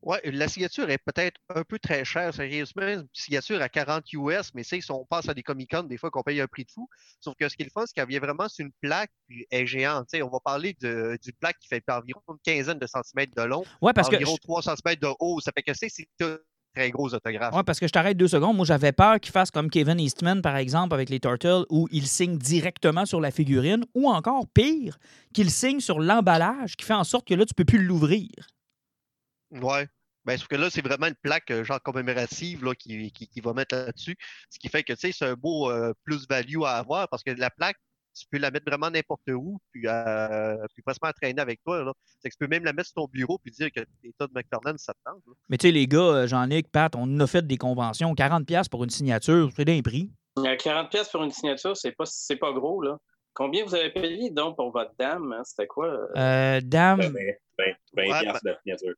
Oui, 0.03 0.17
la 0.25 0.49
signature 0.49 0.89
est 0.89 0.99
peut-être 0.99 1.39
un 1.55 1.63
peu 1.63 1.79
très 1.79 2.05
chère, 2.05 2.35
sérieusement. 2.35 2.87
Une 2.87 3.07
signature 3.13 3.61
à 3.61 3.69
40 3.69 4.11
US, 4.15 4.51
mais 4.55 4.63
si 4.63 4.81
on 4.91 5.05
passe 5.05 5.29
à 5.29 5.35
des 5.35 5.43
Comic-Con, 5.43 5.83
des 5.83 5.99
fois 5.99 6.11
qu'on 6.11 6.23
paye 6.23 6.41
un 6.41 6.47
prix 6.47 6.65
de 6.65 6.71
fou. 6.71 6.89
Sauf 7.21 7.35
que 7.39 7.49
ce 7.49 7.57
qui 7.57 7.63
est 7.63 7.67
le 7.67 7.71
fun, 7.71 7.85
c'est 7.87 7.95
qu'elle 7.95 8.09
vient 8.09 8.21
vraiment 8.21 8.49
sur 8.49 8.65
une 8.65 8.73
plaque, 8.81 9.11
puis 9.29 9.47
elle 9.51 9.63
est 9.63 9.67
géante. 9.67 10.09
on 10.15 10.29
va 10.29 10.41
parler 10.43 10.75
d'une 10.81 11.19
plaque 11.39 11.59
qui 11.59 11.69
fait 11.69 11.85
environ 11.91 12.23
une 12.29 12.39
quinzaine 12.45 12.79
de 12.79 12.87
centimètres 12.87 13.35
de 13.37 13.43
long, 13.43 13.65
ouais, 13.83 13.93
parce 13.93 14.09
environ 14.09 14.37
3 14.37 14.63
centimètres 14.63 15.03
de 15.03 15.13
haut. 15.19 15.41
Ça 15.41 15.53
fait 15.55 15.63
que 15.63 15.75
c'est 15.75 15.89
très 16.75 16.91
gros 16.91 17.13
autographe. 17.13 17.53
Oui, 17.55 17.63
parce 17.67 17.81
que 17.81 17.87
je 17.87 17.93
t'arrête 17.93 18.17
deux 18.17 18.29
secondes. 18.29 18.57
Moi, 18.57 18.65
j'avais 18.65 18.93
peur 18.93 19.19
qu'il 19.21 19.33
fasse 19.33 19.51
comme 19.51 19.69
Kevin 19.71 19.99
Eastman, 19.99 20.41
par 20.41 20.57
exemple, 20.57 20.95
avec 20.95 21.11
les 21.11 21.19
Turtles, 21.21 21.67
où 21.69 21.89
il 21.91 22.07
signe 22.07 22.39
directement 22.39 23.05
sur 23.05 23.21
la 23.21 23.31
figurine, 23.31 23.85
ou 23.95 24.09
encore 24.09 24.47
pire, 24.55 24.99
qu'il 25.35 25.51
signe 25.51 25.81
sur 25.81 25.99
l'emballage, 26.01 26.77
qui 26.77 26.87
fait 26.87 26.95
en 26.95 27.05
sorte 27.05 27.27
que 27.27 27.35
là, 27.35 27.45
tu 27.45 27.55
peux 27.55 27.65
plus 27.65 27.83
l'ouvrir. 27.83 28.29
Ouais. 29.51 29.87
Ben, 30.25 30.37
sauf 30.37 30.49
que 30.49 30.57
là, 30.57 30.69
c'est 30.71 30.83
vraiment 30.85 31.07
une 31.07 31.15
plaque 31.15 31.51
euh, 31.51 31.65
genre 31.65 31.81
commémorative 31.83 32.63
là, 32.65 32.75
qui, 32.75 33.11
qui, 33.13 33.27
qui 33.27 33.41
va 33.41 33.55
mettre 33.55 33.75
là-dessus. 33.75 34.17
Ce 34.51 34.59
qui 34.59 34.69
fait 34.69 34.83
que 34.83 34.93
tu 34.93 34.99
sais, 35.01 35.13
c'est 35.13 35.25
un 35.27 35.35
beau 35.35 35.71
euh, 35.71 35.95
plus-value 36.05 36.63
à 36.65 36.73
avoir 36.77 37.09
parce 37.09 37.23
que 37.23 37.31
la 37.31 37.49
plaque, 37.51 37.77
tu 38.15 38.27
peux 38.31 38.39
la 38.39 38.51
mettre 38.51 38.67
vraiment 38.67 38.91
n'importe 38.91 39.29
où, 39.31 39.59
puis, 39.73 39.83
euh, 39.87 40.57
puis 40.75 40.83
traîner 41.23 41.41
avec 41.41 41.63
toi. 41.63 41.83
Là. 41.85 41.93
C'est 42.19 42.29
que 42.29 42.35
tu 42.35 42.39
peux 42.39 42.49
même 42.49 42.65
la 42.65 42.73
mettre 42.73 42.89
sur 42.89 42.97
ton 42.97 43.07
bureau 43.07 43.39
puis 43.39 43.51
dire 43.53 43.71
que 43.75 43.81
t'es 43.81 44.13
Todd 44.19 44.31
McFarlane, 44.35 44.77
ça 44.79 44.93
te 44.93 44.99
tente. 45.05 45.23
là. 45.27 45.33
Mais 45.49 45.57
tu 45.57 45.69
sais, 45.69 45.73
les 45.73 45.87
gars, 45.87 45.99
euh, 46.01 46.27
Jean-Luc, 46.27 46.69
Pat, 46.71 46.93
on 46.97 47.19
a 47.21 47.27
fait 47.27 47.47
des 47.47 47.57
conventions. 47.57 48.13
40$ 48.15 48.69
pour 48.69 48.85
une 48.85 48.91
signature, 48.91 49.51
c'est 49.57 49.65
d'un 49.65 49.81
prix. 49.81 50.11
Euh, 50.39 50.57
40 50.57 50.91
pièces 50.91 51.09
pour 51.09 51.23
une 51.23 51.31
signature, 51.31 51.77
c'est 51.77 51.93
pas, 51.93 52.05
c'est 52.05 52.37
pas 52.37 52.53
gros, 52.53 52.83
là. 52.83 52.99
Combien 53.33 53.65
vous 53.65 53.75
avez 53.77 53.91
payé, 53.91 54.31
donc, 54.31 54.57
pour 54.57 54.73
votre 54.73 54.93
dame? 54.99 55.33
hein? 55.33 55.43
C'était 55.45 55.69
quoi? 55.69 55.87
euh, 56.17 56.61
dame, 56.63 56.99
Ben, 56.99 57.35
20, 57.59 57.65
20 57.95 58.03
Ouais, 58.11 58.21
piastres 58.21 58.45
de 58.45 58.55
signature. 58.63 58.95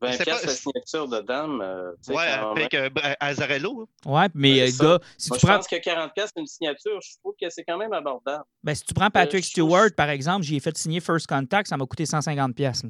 20 0.00 0.12
c'est 0.12 0.24
pièces 0.24 0.40
pas- 0.42 0.46
la 0.46 0.52
signature 0.54 1.08
de 1.08 1.20
dame? 1.20 1.60
euh, 1.60 1.92
Ouais, 2.08 2.14
même. 2.36 2.44
avec 2.44 2.74
euh, 2.74 2.90
ben, 2.90 3.14
Azarello. 3.20 3.82
hein. 4.06 4.10
ouais, 4.10 4.28
mais 4.34 4.52
Ouais, 4.52 4.68
euh, 4.82 4.98
gars, 4.98 5.04
si 5.18 5.28
Moi, 5.30 5.36
tu 5.38 5.40
je 5.42 5.46
prends, 5.46 5.56
pense 5.56 5.66
que 5.68 5.76
40 5.76 6.14
pièces 6.14 6.30
une 6.36 6.46
signature, 6.46 7.00
je 7.02 7.16
trouve 7.18 7.34
que 7.40 7.48
c'est 7.50 7.64
quand 7.64 7.76
même 7.76 7.92
abordable. 7.92 8.44
ben, 8.62 8.74
si 8.74 8.84
tu 8.84 8.94
prends 8.94 9.10
Patrick 9.10 9.44
je 9.44 9.50
trouve- 9.52 9.68
Stewart, 9.70 9.90
par 9.96 10.08
exemple, 10.10 10.42
j'y 10.44 10.56
ai 10.56 10.60
fait 10.60 10.76
signer 10.76 11.00
First 11.00 11.26
Contact, 11.26 11.68
ça 11.68 11.76
m'a 11.76 11.86
coûté 11.86 12.04
150$. 12.06 12.54
piastres. 12.54 12.86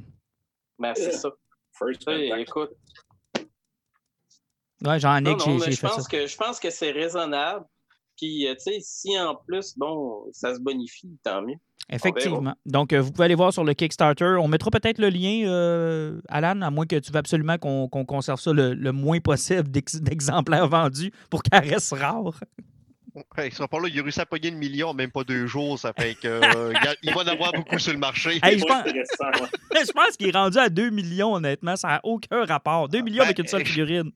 Ben, 0.78 0.92
c'est 0.95 1.12
ça. 1.12 1.30
First 1.73 2.04
contact. 2.04 2.37
écoute, 2.49 2.71
Ouais, 4.83 4.99
Jean-Luc, 4.99 5.38
non, 5.40 5.47
non, 5.47 5.59
j'ai 5.59 5.73
j'ai 5.73 5.76
fait 5.76 5.88
ça. 5.88 5.95
pense 5.97 6.09
que 6.09 6.26
je 6.26 6.37
pense 6.38 6.59
que 6.59 6.71
c'est 6.71 6.90
raisonnable. 6.90 7.66
Puis, 8.16 8.47
euh, 8.49 8.54
tu 8.54 8.61
sais, 8.73 8.78
si 8.83 9.19
en 9.19 9.35
plus, 9.35 9.76
bon, 9.76 10.25
ça 10.33 10.54
se 10.54 10.61
bonifie, 10.61 11.19
tant 11.23 11.42
mieux. 11.42 11.57
Effectivement. 11.92 12.54
Donc, 12.66 12.92
euh, 12.92 13.00
vous 13.00 13.11
pouvez 13.12 13.25
aller 13.25 13.35
voir 13.35 13.52
sur 13.52 13.64
le 13.64 13.75
Kickstarter. 13.75 14.37
On 14.40 14.49
mettra 14.49 14.70
peut-être 14.70 14.99
le 14.99 15.09
lien, 15.09 15.42
euh, 15.49 16.20
Alan, 16.28 16.61
à 16.62 16.70
moins 16.70 16.87
que 16.87 16.97
tu 16.97 17.11
veux 17.11 17.18
absolument 17.18 17.59
qu'on 17.59 17.88
conserve 17.88 18.40
ça 18.40 18.52
le, 18.52 18.75
le 18.75 18.92
moins 18.92 19.18
possible 19.20 19.68
d'ex- 19.70 20.00
d'exemplaires 20.00 20.68
vendus 20.68 21.11
pour 21.30 21.42
qu'elle 21.42 21.68
reste 21.68 21.92
rare. 21.92 22.32
Ouais, 23.37 23.49
il 23.49 23.52
sera 23.52 23.66
pas 23.66 23.80
là, 23.80 23.88
il 23.92 23.99
a 23.99 24.02
réussi 24.04 24.20
à 24.20 24.26
pogner 24.26 24.49
une 24.50 24.56
million 24.59 24.90
en 24.90 24.94
même 24.94 25.11
pas 25.11 25.25
deux 25.25 25.44
jours, 25.49 25.76
ça 25.80 25.92
fait 25.92 26.14
que 26.14 26.28
euh, 26.28 26.73
il 27.02 27.12
va 27.12 27.23
en 27.23 27.26
avoir 27.26 27.52
beaucoup 27.52 27.76
sur 27.80 27.92
le 27.92 27.99
marché. 27.99 28.38
Hey, 28.40 28.56
je 28.56 28.64
pense, 28.64 28.85
je 29.87 29.92
pense 29.92 30.16
qu'il 30.16 30.28
est 30.28 30.37
rendu 30.37 30.59
à 30.59 30.68
2 30.68 30.90
millions, 30.90 31.35
honnêtement. 31.35 31.75
Ça 31.75 31.88
n'a 31.88 32.00
aucun 32.04 32.44
rapport. 32.44 32.88
2 32.88 33.00
millions 33.00 33.18
Ben, 33.18 33.25
avec 33.25 33.40
une 33.40 33.49
seule 33.49 33.62
euh, 33.62 33.64
figurine. 33.64 34.12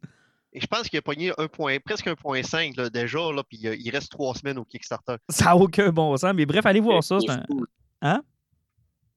Et 0.55 0.61
je 0.61 0.67
pense 0.69 0.89
qu'il 0.89 0.99
a 0.99 1.03
pogné 1.03 1.33
un 1.37 1.49
point, 1.49 1.79
presque 1.85 2.07
1.5 2.07 2.77
là, 2.77 2.89
déjà, 2.89 3.19
là, 3.33 3.43
puis 3.43 3.59
il 3.59 3.91
reste 3.91 4.11
trois 4.13 4.35
semaines 4.35 4.59
au 4.59 4.65
Kickstarter. 4.65 5.17
Ça 5.29 5.47
n'a 5.47 5.57
aucun 5.57 5.91
bon 5.91 6.17
sens. 6.17 6.33
Mais 6.35 6.47
bref, 6.47 6.65
allez 6.65 6.81
voir 6.81 7.03
ça. 7.03 7.19
C'est 7.21 7.31
un- 7.31 7.43
fou. 7.49 7.65
Hein? 8.03 8.23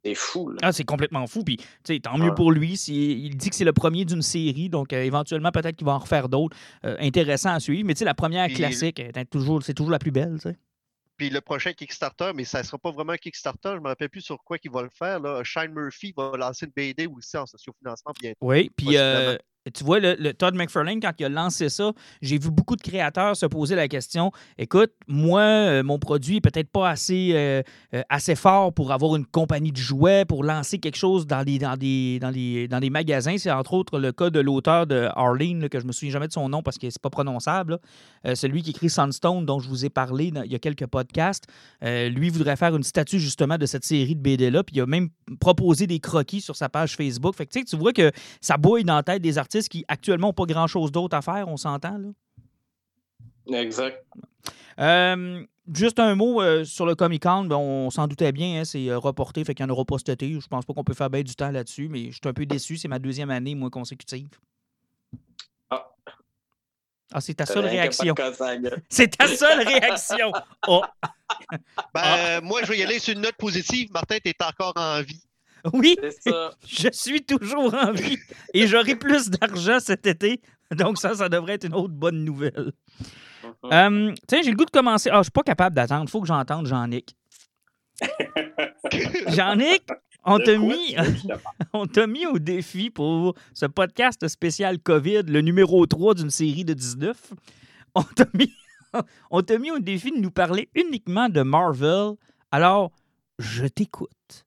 C'est 0.04 0.16
fou, 0.16 0.50
là. 0.50 0.58
Ah, 0.62 0.72
c'est 0.72 0.84
complètement 0.86 1.28
fou. 1.28 1.44
Puis, 1.44 1.58
tu 1.58 1.66
sais, 1.84 2.00
tant 2.00 2.18
mieux 2.18 2.34
pour 2.34 2.52
lui. 2.52 2.74
Il 2.88 3.36
dit 3.36 3.50
que 3.50 3.56
c'est 3.56 3.66
le 3.66 3.74
premier 3.74 4.06
d'une 4.06 4.22
série, 4.22 4.70
donc 4.70 4.94
euh, 4.94 5.04
éventuellement, 5.04 5.52
peut-être 5.52 5.76
qu'il 5.76 5.86
va 5.86 5.94
en 5.94 6.00
refaire 6.00 6.30
d'autres. 6.30 6.56
Euh, 6.86 6.96
intéressant 7.00 7.52
à 7.52 7.60
suivre. 7.60 7.86
Mais 7.86 7.94
tu 7.94 8.00
sais, 8.00 8.06
la 8.06 8.14
première 8.14 8.46
Puis- 8.48 8.56
classique, 8.56 9.02
toujours, 9.30 9.62
c'est 9.64 9.74
toujours 9.74 9.92
la 9.92 10.00
plus 10.00 10.12
belle. 10.12 10.38
Puis 11.18 11.30
le 11.32 11.42
prochain 11.42 11.74
Kickstarter, 11.74 12.32
mais 12.36 12.44
ça 12.46 12.60
ne 12.60 12.64
sera 12.64 12.78
pas 12.78 12.92
vraiment 12.92 13.14
un 13.14 13.18
Kickstarter, 13.18 13.70
je 13.72 13.78
ne 13.78 13.80
me 13.82 13.88
rappelle 13.88 14.10
plus 14.10 14.22
sur 14.22 14.38
quoi 14.44 14.60
qu'il 14.60 14.70
va 14.72 14.84
le 14.84 14.90
faire. 14.90 15.20
Là. 15.20 15.44
Shine 15.44 15.74
Murphy 15.74 16.14
va 16.16 16.32
lancer 16.38 16.68
une 16.68 16.72
BD 16.76 17.08
aussi 17.08 17.36
en 17.38 17.48
sociofinancement 17.48 18.14
bientôt. 18.22 18.38
Oui, 18.42 18.70
puis 18.78 18.98
euh, 18.98 19.36
tu 19.74 19.84
vois, 19.84 20.00
le, 20.00 20.16
le 20.20 20.34
Todd 20.34 20.56
McFarlane, 20.56 21.00
quand 21.00 21.12
il 21.20 21.26
a 21.26 21.30
lancé 21.30 21.70
ça, 21.70 21.92
j'ai 22.22 22.38
vu 22.38 22.52
beaucoup 22.52 22.76
de 22.76 22.82
créateurs 22.82 23.36
se 23.36 23.46
poser 23.46 23.76
la 23.76 23.88
question 23.88 24.32
écoute, 24.58 24.92
moi, 25.08 25.42
euh, 25.42 25.84
mon 25.84 26.00
produit 26.00 26.38
est 26.38 26.42
peut-être 26.42 26.70
pas 26.70 26.90
assez, 26.90 27.32
euh, 27.34 27.62
euh, 27.94 28.02
assez 28.10 28.36
fort 28.36 28.74
pour 28.74 28.92
avoir 28.92 29.16
une 29.16 29.26
compagnie 29.26 29.72
de 29.72 29.78
jouets, 29.78 30.26
pour 30.26 30.44
lancer 30.44 30.80
quelque 30.80 30.98
chose 30.98 31.28
dans 31.28 31.44
des, 31.44 31.60
dans 31.60 31.78
des, 31.78 32.20
dans 32.20 32.30
les, 32.30 32.68
dans 32.68 32.80
des 32.80 32.90
magasins. 32.90 33.38
C'est 33.38 33.52
entre 33.52 33.74
autres 33.74 34.00
le 34.00 34.12
cas 34.12 34.30
de 34.30 34.40
l'auteur 34.40 34.88
de 34.88 35.10
Arlene, 35.16 35.70
que 35.70 35.80
je 35.80 35.86
me 35.86 35.92
souviens 35.92 36.12
jamais 36.12 36.28
de 36.28 36.34
son 36.34 36.50
nom 36.50 36.62
parce 36.62 36.78
que 36.78 36.90
c'est 36.90 37.02
pas 37.02 37.10
prononçable. 37.10 37.80
celui 38.34 38.62
qui 38.62 38.72
écrit 38.72 38.90
Sunstone, 38.90 39.46
dont 39.46 39.60
je 39.60 39.70
vous 39.70 39.86
ai 39.86 39.90
parlé 39.90 40.32
il 40.46 40.52
y 40.52 40.56
a 40.56 40.60
quelques 40.60 40.88
podcasts. 40.88 41.46
Lui 41.82 42.30
voudrait 42.30 42.56
faire 42.56 42.76
une 42.76 42.84
statue 42.84 43.20
justement 43.20 43.58
de 43.58 43.66
cette 43.66 43.86
série 43.86 44.16
de 44.16 44.22
BD-là, 44.22 44.64
puis 44.64 44.76
il 44.78 44.82
a 44.82 44.86
même 44.86 45.10
proposé 45.40 45.88
des 45.88 46.00
croquis 46.00 46.42
sur 46.42 46.56
sa 46.56 46.70
page 46.70 46.96
Facebook. 46.96 47.36
Fait 47.36 47.46
que 47.46 47.60
tu 47.64 47.76
vois 47.76 47.94
que 47.94 48.12
ça 48.42 48.58
bouille 48.58 48.84
dans 48.84 48.96
la 48.96 49.04
tête 49.04 49.22
des 49.22 49.38
artistes 49.38 49.57
qui 49.64 49.86
actuellement 49.88 50.28
n'ont 50.28 50.34
pas 50.34 50.46
grand-chose 50.46 50.92
d'autre 50.92 51.16
à 51.16 51.22
faire, 51.22 51.48
on 51.48 51.58
s'entend 51.58 51.98
là? 51.98 53.60
Exact. 53.60 54.04
Euh, 54.80 55.44
juste 55.74 56.00
un 56.00 56.16
mot 56.16 56.42
euh, 56.42 56.64
sur 56.66 56.86
le 56.86 56.96
Comic 56.96 57.24
Con, 57.24 57.46
ben, 57.46 57.56
on 57.56 57.90
s'en 57.90 58.08
doutait 58.08 58.32
bien, 58.32 58.62
hein, 58.62 58.66
c'est 58.66 58.90
euh, 58.90 58.98
reporté, 59.00 59.44
fait 59.44 59.56
qu'il 59.56 59.66
n'y 59.66 59.72
en 59.72 59.74
aura 59.74 59.86
pas 59.86 59.98
cet 59.98 60.10
été. 60.10 60.40
Je 60.40 60.48
pense 60.48 60.66
pas 60.66 60.74
qu'on 60.74 60.84
peut 60.84 60.94
faire 60.94 61.10
bien 61.10 61.24
du 61.24 61.36
temps 61.36 61.50
là-dessus, 61.52 61.88
mais 61.90 62.08
je 62.12 62.20
suis 62.22 62.22
un 62.26 62.34
peu 62.34 62.46
déçu, 62.46 62.78
c'est 62.78 62.88
ma 62.90 63.00
deuxième 63.00 63.30
année, 63.32 63.56
moi, 63.56 63.70
consécutive. 63.70 64.30
Ah. 65.70 65.88
Ah, 67.14 67.22
c'est 67.22 67.36
ta 67.36 67.46
seule 67.46 67.66
réaction. 67.66 68.14
C'est 68.90 69.18
ta 69.18 69.28
seule 69.28 69.66
réaction. 69.66 70.32
Oh, 70.68 70.84
Ben, 71.94 72.02
Ah. 72.04 72.18
euh, 72.38 72.42
moi, 72.42 72.62
je 72.64 72.68
vais 72.68 72.78
y 72.80 72.84
aller 72.84 73.00
sur 73.00 73.14
une 73.14 73.22
note 73.22 73.36
positive. 73.38 73.92
Martin, 73.92 74.18
tu 74.24 74.30
es 74.30 74.36
encore 74.44 74.74
en 74.76 75.02
vie. 75.02 75.24
Oui, 75.74 75.98
ça. 76.22 76.52
je 76.68 76.90
suis 76.92 77.24
toujours 77.24 77.74
en 77.74 77.92
vie 77.92 78.18
et 78.54 78.68
j'aurai 78.68 78.96
plus 78.96 79.30
d'argent 79.30 79.80
cet 79.80 80.06
été. 80.06 80.42
Donc 80.72 80.98
ça, 80.98 81.16
ça 81.16 81.30
devrait 81.30 81.54
être 81.54 81.66
une 81.66 81.76
autre 81.76 81.94
bonne 81.94 82.24
nouvelle. 82.24 82.72
Mhm. 83.64 83.72
Euh, 83.72 84.14
tiens, 84.28 84.42
j'ai 84.44 84.52
le 84.52 84.58
goût 84.58 84.66
de 84.66 84.72
commencer. 84.72 85.10
Ah, 85.12 85.20
je 85.20 85.24
suis 85.24 85.32
pas 85.32 85.44
capable 85.44 85.76
d'attendre. 85.76 86.04
Il 86.06 86.10
faut 86.10 86.22
que 86.22 86.28
j'entende 86.28 86.68
Jean-Nic. 86.68 87.16
Jean-Nic, 89.28 89.84
on 90.26 90.40
t'a 90.40 90.58
mis, 90.58 90.96
on 91.74 91.88
t'a 91.88 92.06
au 92.32 92.40
défi 92.40 92.90
pour 92.90 93.36
ce 93.54 93.66
podcast 93.66 94.28
spécial 94.28 94.80
COVID, 94.80 95.24
le 95.24 95.42
numéro 95.42 95.86
3 95.86 96.16
d'une 96.16 96.30
série 96.30 96.66
de 96.66 96.74
19. 96.74 97.34
On 97.96 98.04
t'a 98.04 98.26
mis, 98.34 98.54
on 99.32 99.42
t'a 99.42 99.58
mis 99.58 99.72
au 99.72 99.80
défi 99.80 100.12
de 100.12 100.20
nous 100.20 100.32
parler 100.32 100.70
uniquement 100.76 101.30
de 101.30 101.42
Marvel. 101.42 102.12
Alors, 102.52 102.92
je 103.40 103.66
t'écoute. 103.66 104.47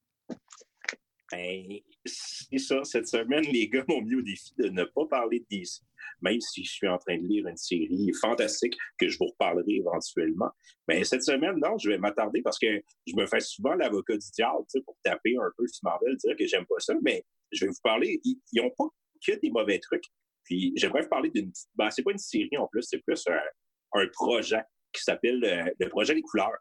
Ben, 1.31 1.79
c'est 2.05 2.59
ça. 2.59 2.83
Cette 2.85 3.07
semaine, 3.07 3.45
les 3.45 3.69
gars 3.69 3.85
m'ont 3.89 4.03
mis 4.03 4.17
au 4.17 4.23
défi 4.23 4.53
de 4.59 4.69
ne 4.69 4.85
pas 4.85 5.07
parler 5.07 5.41
de 5.41 5.47
DC, 5.49 5.83
même 6.23 6.41
si 6.41 6.65
je 6.65 6.71
suis 6.73 6.89
en 6.89 6.99
train 6.99 7.19
de 7.19 7.27
lire 7.27 7.47
une 7.47 7.57
série 7.57 8.11
fantastique 8.21 8.77
que 8.99 9.09
je 9.09 9.17
vous 9.19 9.27
reparlerai 9.27 9.77
éventuellement. 9.77 10.51
Mais 10.89 11.05
cette 11.05 11.23
semaine, 11.23 11.57
non, 11.57 11.79
je 11.79 11.91
vais 11.91 11.99
m'attarder 11.99 12.43
parce 12.43 12.59
que 12.59 12.83
je 13.07 13.15
me 13.15 13.27
fais 13.27 13.41
souvent 13.41 13.75
l'avocat 13.75 14.17
du 14.17 14.31
diable 14.35 14.65
pour 14.85 14.97
taper 15.05 15.37
un 15.37 15.51
peu 15.57 15.67
sur 15.67 15.85
Marvel, 15.85 16.17
dire 16.17 16.37
que 16.37 16.47
j'aime 16.47 16.67
pas 16.67 16.79
ça, 16.81 16.95
mais 17.03 17.25
je 17.53 17.65
vais 17.65 17.71
vous 17.71 17.81
parler. 17.83 18.21
Ils 18.25 18.39
n'ont 18.55 18.71
pas 18.71 18.89
que 19.25 19.39
des 19.39 19.51
mauvais 19.51 19.79
trucs. 19.79 20.07
Puis 20.45 20.73
j'aimerais 20.77 21.03
vous 21.03 21.09
parler 21.09 21.31
d'une. 21.31 21.53
Ben, 21.77 21.91
c'est 21.91 22.03
pas 22.03 22.13
une 22.13 22.19
série 22.19 22.57
en 22.57 22.67
plus, 22.67 22.83
c'est 22.83 22.99
plus 22.99 23.23
un, 23.29 24.01
un 24.01 24.07
projet 24.09 24.63
qui 24.93 25.03
s'appelle 25.03 25.45
euh, 25.45 25.71
le 25.79 25.89
projet 25.89 26.15
des 26.15 26.23
couleurs. 26.23 26.59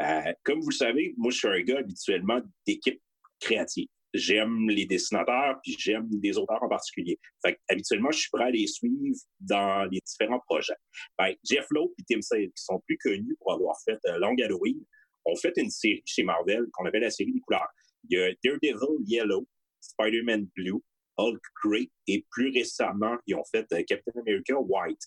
Euh, 0.00 0.32
comme 0.44 0.60
vous 0.60 0.70
le 0.70 0.74
savez, 0.74 1.14
moi, 1.18 1.30
je 1.30 1.38
suis 1.38 1.48
un 1.48 1.60
gars 1.60 1.80
habituellement 1.80 2.40
d'équipe 2.66 3.00
créative. 3.40 3.88
J'aime 4.12 4.68
les 4.68 4.86
dessinateurs, 4.86 5.60
puis 5.62 5.76
j'aime 5.78 6.08
des 6.10 6.36
auteurs 6.36 6.62
en 6.62 6.68
particulier. 6.68 7.18
Fait 7.44 7.58
habituellement, 7.68 8.10
je 8.10 8.18
suis 8.18 8.30
prêt 8.30 8.44
à 8.44 8.50
les 8.50 8.66
suivre 8.66 9.16
dans 9.38 9.88
les 9.90 10.00
différents 10.04 10.40
projets. 10.40 10.74
Ben, 11.16 11.32
Jeff 11.48 11.66
Lowe 11.70 11.94
et 11.98 12.02
Tim 12.08 12.20
Sale, 12.20 12.48
qui 12.48 12.62
sont 12.62 12.80
plus 12.86 12.98
connus 12.98 13.36
pour 13.38 13.52
avoir 13.52 13.76
fait 13.84 13.98
euh, 14.06 14.18
Long 14.18 14.34
Halloween, 14.42 14.84
ont 15.26 15.36
fait 15.36 15.52
une 15.56 15.70
série 15.70 16.02
chez 16.04 16.24
Marvel 16.24 16.66
qu'on 16.72 16.86
appelle 16.86 17.02
la 17.02 17.10
série 17.10 17.32
des 17.32 17.40
couleurs. 17.40 17.68
Il 18.08 18.18
y 18.18 18.22
a 18.22 18.32
Daredevil 18.42 19.04
Yellow, 19.06 19.46
Spider-Man 19.80 20.48
Blue, 20.56 20.82
Hulk 21.16 21.42
Grey, 21.62 21.88
et 22.08 22.26
plus 22.30 22.50
récemment, 22.50 23.16
ils 23.26 23.36
ont 23.36 23.44
fait 23.44 23.66
euh, 23.72 23.82
Captain 23.86 24.12
America 24.20 24.58
White. 24.58 25.02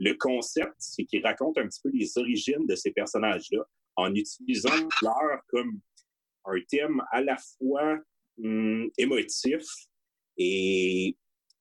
Le 0.00 0.14
concept, 0.14 0.74
c'est 0.78 1.04
qu'ils 1.04 1.22
racontent 1.22 1.60
un 1.60 1.68
petit 1.68 1.80
peu 1.84 1.90
les 1.92 2.16
origines 2.16 2.66
de 2.66 2.74
ces 2.74 2.90
personnages-là 2.90 3.62
en 3.96 4.14
utilisant 4.14 4.74
les 4.74 5.08
comme 5.48 5.80
un 6.44 6.60
thème 6.68 7.02
à 7.10 7.22
la 7.22 7.36
fois 7.36 7.98
hum, 8.42 8.90
émotif 8.96 9.62
et 10.36 11.16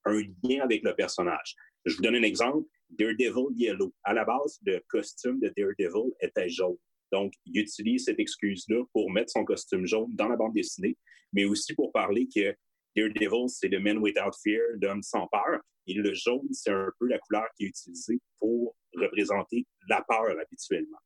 un 0.06 0.22
lien 0.44 0.62
avec 0.64 0.84
le 0.84 0.96
personnage. 0.96 1.56
Je 1.86 1.96
vous 1.96 2.02
donne 2.02 2.16
un 2.16 2.24
exemple. 2.24 2.68
Daredevil 2.90 3.56
Yellow. 3.56 3.94
À 4.04 4.14
la 4.14 4.26
base, 4.26 4.60
le 4.66 4.80
costume 4.88 5.40
de 5.40 5.54
Daredevil 5.56 6.12
était 6.22 6.50
jaune. 6.50 6.78
Donc, 7.12 7.34
il 7.46 7.62
utilise 7.62 8.06
cette 8.06 8.20
excuse-là 8.20 8.84
pour 8.94 9.12
mettre 9.12 9.32
son 9.32 9.44
costume 9.44 9.86
jaune 9.86 10.14
dans 10.16 10.28
la 10.28 10.36
bande 10.36 10.54
dessinée, 10.54 10.98
mais 11.34 11.46
aussi 11.46 11.74
pour 11.74 11.92
parler 11.92 12.28
que 12.34 12.56
Daredevil, 12.96 13.48
c'est 13.48 13.68
le 13.68 13.80
Man 13.80 13.98
Without 14.00 14.36
Fear, 14.44 14.62
l'homme 14.82 15.04
sans 15.04 15.28
peur. 15.28 15.62
Et 15.88 15.94
le 15.94 16.14
jaune, 16.14 16.48
c'est 16.52 16.72
un 16.72 16.92
peu 17.00 17.08
la 17.08 17.18
couleur 17.20 17.46
qui 17.56 17.66
est 17.66 17.68
utilisée 17.68 18.20
pour 18.38 18.76
représenter 18.94 19.66
la 19.88 20.04
peur 20.08 20.36
habituellement. 20.40 21.00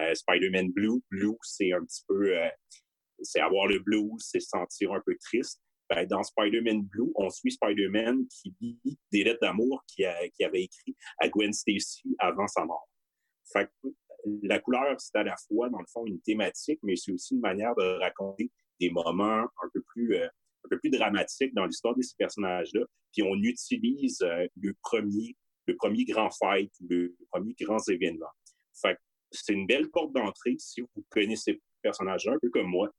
Euh, 0.00 0.14
Spider-Man 0.14 0.72
Blue, 0.72 1.00
Blue, 1.10 1.36
c'est 1.42 1.72
un 1.72 1.84
petit 1.84 2.02
peu, 2.08 2.36
euh, 2.36 2.48
c'est 3.22 3.40
avoir 3.40 3.66
le 3.66 3.78
blues, 3.78 4.12
c'est 4.18 4.40
se 4.40 4.48
sentir 4.48 4.92
un 4.92 5.00
peu 5.04 5.16
triste. 5.20 5.60
Ben, 5.90 6.06
dans 6.06 6.22
Spider-Man 6.22 6.82
Blue, 6.82 7.12
on 7.14 7.28
suit 7.28 7.52
Spider-Man 7.52 8.26
qui 8.28 8.54
lit 8.60 8.98
des 9.12 9.24
lettres 9.24 9.40
d'amour 9.42 9.84
qu'il 9.86 10.06
avait 10.06 10.62
écrit 10.62 10.96
à 11.18 11.28
Gwen 11.28 11.52
Stacy 11.52 12.16
avant 12.18 12.46
sa 12.46 12.64
mort. 12.64 12.88
Fait 13.52 13.68
la 14.42 14.58
couleur, 14.58 14.98
c'est 14.98 15.16
à 15.16 15.22
la 15.22 15.36
fois, 15.36 15.68
dans 15.68 15.80
le 15.80 15.86
fond, 15.92 16.06
une 16.06 16.20
thématique, 16.20 16.80
mais 16.82 16.96
c'est 16.96 17.12
aussi 17.12 17.34
une 17.34 17.40
manière 17.40 17.74
de 17.76 17.98
raconter 18.00 18.50
des 18.80 18.90
moments 18.90 19.42
un 19.42 19.68
peu 19.72 19.82
plus, 19.82 20.16
euh, 20.16 20.26
un 20.26 20.68
peu 20.70 20.78
plus 20.78 20.90
dramatiques 20.90 21.54
dans 21.54 21.66
l'histoire 21.66 21.94
de 21.94 22.02
ces 22.02 22.14
personnages-là. 22.16 22.84
Puis 23.12 23.22
on 23.22 23.34
utilise 23.34 24.22
euh, 24.22 24.46
le 24.56 24.74
premier, 24.82 25.36
le 25.66 25.76
premier 25.76 26.04
grand 26.04 26.30
fight, 26.30 26.72
le 26.88 27.14
premier 27.30 27.54
grand 27.60 27.86
événement. 27.88 28.30
Fait 28.80 28.96
c'est 29.30 29.52
une 29.52 29.66
belle 29.66 29.90
porte 29.90 30.12
d'entrée 30.12 30.54
si 30.58 30.80
vous 30.80 31.04
connaissez 31.10 31.60
ces 31.84 31.88
personnages-là, 31.88 32.32
un 32.32 32.38
peu 32.40 32.50
comme 32.50 32.68
moi. 32.68 32.90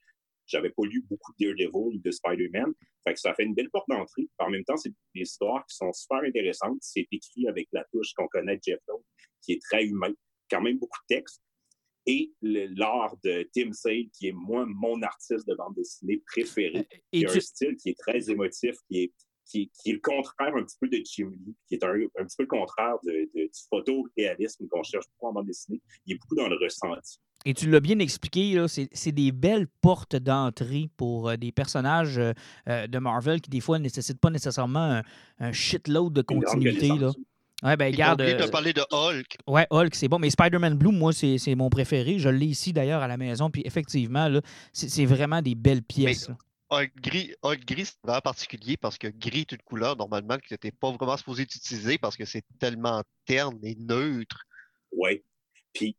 J'avais 0.47 0.69
pas 0.69 0.83
lu 0.83 1.03
beaucoup 1.09 1.33
de 1.39 1.45
Daredevil 1.45 1.95
ou 1.95 1.97
de 1.97 2.11
Spider-Man. 2.11 2.71
Fait 3.03 3.13
que 3.13 3.19
ça 3.19 3.33
fait 3.33 3.43
une 3.43 3.55
belle 3.55 3.69
porte 3.71 3.89
d'entrée. 3.89 4.27
En 4.37 4.49
même 4.49 4.63
temps, 4.63 4.77
c'est 4.77 4.93
des 5.15 5.21
histoires 5.21 5.65
qui 5.65 5.75
sont 5.75 5.91
super 5.91 6.19
intéressantes. 6.19 6.77
C'est 6.81 7.07
écrit 7.11 7.47
avec 7.47 7.67
la 7.71 7.83
touche 7.91 8.13
qu'on 8.13 8.27
connaît 8.27 8.57
de 8.57 8.61
Jeff 8.63 8.79
Lowe, 8.87 9.03
qui 9.41 9.53
est 9.53 9.61
très 9.61 9.85
humain. 9.85 10.13
Quand 10.49 10.61
même 10.61 10.77
beaucoup 10.77 10.99
de 11.09 11.15
texte. 11.15 11.41
Et 12.05 12.31
l'art 12.41 13.15
de 13.23 13.49
Tim 13.55 13.71
Sale, 13.73 14.09
qui 14.13 14.27
est 14.27 14.31
moi, 14.31 14.65
mon 14.67 15.01
artiste 15.01 15.47
de 15.47 15.55
bande 15.55 15.73
dessinée 15.75 16.21
préféré. 16.27 16.87
Et 17.11 17.19
qui 17.19 17.25
a 17.25 17.31
un 17.31 17.39
style 17.39 17.75
qui 17.77 17.89
est 17.89 17.97
très 17.97 18.29
émotif, 18.29 18.75
qui 18.87 19.03
est, 19.03 19.13
qui, 19.45 19.71
est 19.85 19.91
le 19.91 19.99
contraire 19.99 20.55
un 20.55 20.63
petit 20.63 20.77
peu 20.79 20.87
de 20.87 21.01
Jim 21.03 21.31
Lee, 21.31 21.55
qui 21.67 21.75
est 21.75 21.83
un, 21.83 21.93
un 21.93 22.25
petit 22.25 22.35
peu 22.37 22.43
le 22.43 22.47
contraire 22.47 22.97
de, 23.03 23.27
du 23.33 23.49
photoréalisme 23.69 24.67
qu'on 24.67 24.83
cherche 24.83 25.05
beaucoup 25.13 25.31
en 25.31 25.33
bande 25.33 25.47
dessinée. 25.47 25.81
Il 26.05 26.13
est 26.13 26.19
beaucoup 26.19 26.35
dans 26.35 26.47
le 26.47 26.57
ressenti. 26.57 27.19
Et 27.47 27.53
tu 27.53 27.69
l'as 27.69 27.79
bien 27.79 27.99
expliqué, 27.99 28.65
c'est 28.67 29.11
des 29.11 29.31
belles 29.31 29.67
portes 29.67 30.15
d'entrée 30.15 30.89
pour 30.97 31.29
euh, 31.29 31.37
des 31.37 31.51
personnages 31.51 32.17
euh, 32.17 32.33
euh, 32.67 32.87
de 32.87 32.97
Marvel 32.97 33.39
qui, 33.39 33.51
des 33.51 33.59
fois, 33.59 33.77
ne 33.77 33.83
nécessitent 33.83 34.19
pas 34.19 34.31
nécessairement 34.31 35.01
un, 35.39 35.51
shitload 35.51 36.11
de 36.11 36.23
continuité. 36.23 36.87
Là. 36.87 37.11
Ouais, 37.63 37.77
ben, 37.77 37.93
garde. 37.93 38.19
de 38.19 38.49
parler 38.49 38.73
de 38.73 38.81
Hulk. 38.91 39.37
Ouais, 39.45 39.67
Hulk, 39.69 39.93
c'est 39.93 40.07
bon. 40.07 40.17
Mais 40.17 40.31
Spider-Man 40.31 40.75
Blue, 40.75 40.91
moi, 40.91 41.13
c'est 41.13 41.55
mon 41.55 41.69
préféré. 41.69 42.17
Je 42.17 42.29
l'ai 42.29 42.47
ici, 42.47 42.73
d'ailleurs, 42.73 43.03
à 43.03 43.07
la 43.07 43.17
maison. 43.17 43.51
Puis, 43.51 43.61
effectivement, 43.63 44.27
c'est 44.73 45.05
vraiment 45.05 45.43
des 45.43 45.53
belles 45.53 45.83
pièces. 45.83 46.29
Hulk 46.71 46.91
gris, 46.99 47.31
Hulk 47.43 47.63
gris 47.63 47.85
c'est 47.85 47.97
vraiment 48.03 48.21
particulier 48.21 48.75
parce 48.75 48.97
que 48.97 49.07
gris 49.07 49.41
est 49.41 49.51
une 49.51 49.61
couleur, 49.61 49.95
normalement, 49.95 50.37
que 50.37 50.47
tu 50.47 50.53
n'étais 50.55 50.71
pas 50.71 50.91
vraiment 50.91 51.15
supposé 51.15 51.43
utiliser 51.43 51.99
parce 51.99 52.17
que 52.17 52.25
c'est 52.25 52.43
tellement 52.59 53.03
terne 53.27 53.59
et 53.61 53.75
neutre. 53.75 54.45
Oui. 54.91 55.21
Puis 55.75 55.95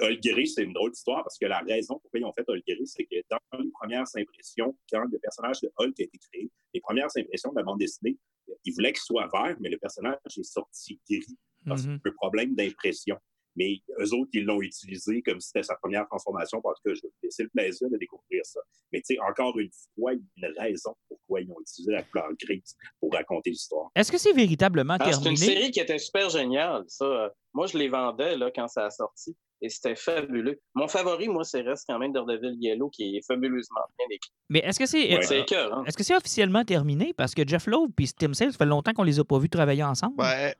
Olguery, 0.00 0.48
c'est 0.48 0.64
une 0.64 0.72
drôle 0.72 0.90
d'histoire 0.90 1.22
parce 1.22 1.38
que 1.38 1.46
la 1.46 1.60
raison 1.60 1.98
pourquoi 2.00 2.20
ils 2.20 2.24
ont 2.24 2.32
fait 2.32 2.44
Olguery, 2.48 2.86
c'est 2.86 3.04
que 3.04 3.16
dans 3.30 3.58
les 3.58 3.70
premières 3.70 4.06
impressions, 4.16 4.76
quand 4.92 5.04
le 5.10 5.18
personnage 5.18 5.60
de 5.60 5.70
Hulk 5.78 5.98
a 6.00 6.02
été 6.02 6.18
créé, 6.18 6.50
les 6.74 6.80
premières 6.80 7.08
impressions 7.16 7.50
de 7.50 7.56
la 7.56 7.62
bande 7.62 7.78
dessinée, 7.78 8.18
ils 8.64 8.74
voulaient 8.74 8.92
qu'il 8.92 9.02
soit 9.02 9.28
vert, 9.32 9.56
mais 9.60 9.70
le 9.70 9.78
personnage 9.78 10.18
est 10.26 10.42
sorti 10.42 11.00
gris 11.08 11.38
parce 11.64 11.82
qu'il 11.82 11.90
y 11.90 11.94
a 11.94 11.98
un 12.04 12.12
problème 12.16 12.54
d'impression. 12.54 13.16
Mais 13.56 13.78
eux 14.00 14.14
autres, 14.14 14.30
ils 14.32 14.44
l'ont 14.44 14.60
utilisé 14.62 15.22
comme 15.22 15.40
si 15.40 15.48
c'était 15.48 15.62
sa 15.62 15.76
première 15.76 16.06
transformation. 16.06 16.60
Parce 16.62 16.80
que 16.84 16.94
je 16.94 17.02
vais 17.02 17.10
laisser 17.22 17.42
le 17.44 17.48
plaisir 17.50 17.88
de 17.90 17.96
découvrir 17.96 18.44
ça. 18.44 18.60
Mais 18.92 19.00
tu 19.00 19.14
sais, 19.14 19.20
encore 19.20 19.58
une 19.58 19.70
fois, 19.94 20.12
il 20.14 20.22
y 20.36 20.44
a 20.44 20.48
une 20.48 20.58
raison 20.58 20.94
pourquoi 21.08 21.40
ils 21.40 21.50
ont 21.50 21.60
utilisé 21.60 21.92
la 21.92 22.02
couleur 22.02 22.28
grise 22.40 22.76
pour 23.00 23.12
raconter 23.12 23.50
l'histoire. 23.50 23.90
Est-ce 23.94 24.10
que 24.12 24.18
c'est 24.18 24.32
véritablement 24.32 24.98
terminé? 24.98 25.22
C'est 25.22 25.30
une 25.30 25.36
série 25.36 25.70
qui 25.70 25.80
était 25.80 25.98
super 25.98 26.30
géniale, 26.30 26.84
ça. 26.86 27.32
Moi, 27.52 27.66
je 27.66 27.76
les 27.76 27.88
vendais 27.88 28.36
là, 28.36 28.50
quand 28.54 28.68
ça 28.68 28.86
a 28.86 28.90
sorti 28.90 29.36
et 29.62 29.68
c'était 29.68 29.96
fabuleux. 29.96 30.58
Mon 30.74 30.88
favori, 30.88 31.28
moi, 31.28 31.44
c'est 31.44 31.60
reste 31.60 31.84
quand 31.88 31.98
même 31.98 32.12
Daredevil 32.12 32.56
Yellow, 32.60 32.88
qui 32.88 33.16
est 33.16 33.26
fabuleusement 33.26 33.80
bien 33.98 34.06
écrit. 34.10 34.30
Mais 34.48 34.60
est-ce 34.60 34.78
que 34.78 34.86
c'est 34.86 35.12
hein. 35.12 35.84
est-ce 35.86 35.96
que 35.96 36.02
c'est 36.02 36.16
officiellement 36.16 36.64
terminé? 36.64 37.12
Parce 37.12 37.34
que 37.34 37.46
Jeff 37.46 37.66
Lowe 37.66 37.88
et 37.98 38.06
Tim 38.18 38.32
Sale, 38.32 38.52
ça 38.52 38.58
fait 38.58 38.66
longtemps 38.66 38.92
qu'on 38.92 39.02
les 39.02 39.18
a 39.18 39.24
pas 39.24 39.38
vus 39.38 39.50
travailler 39.50 39.84
ensemble. 39.84 40.14
Ouais, 40.18 40.54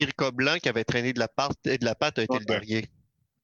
Erika 0.00 0.30
Blanc 0.30 0.56
qui 0.62 0.68
avait 0.68 0.84
traîné 0.84 1.12
de 1.12 1.18
la, 1.18 1.28
pâte, 1.28 1.56
de 1.64 1.84
la 1.84 1.94
pâte 1.94 2.18
a 2.18 2.22
été 2.22 2.38
le 2.38 2.44
dernier. 2.44 2.86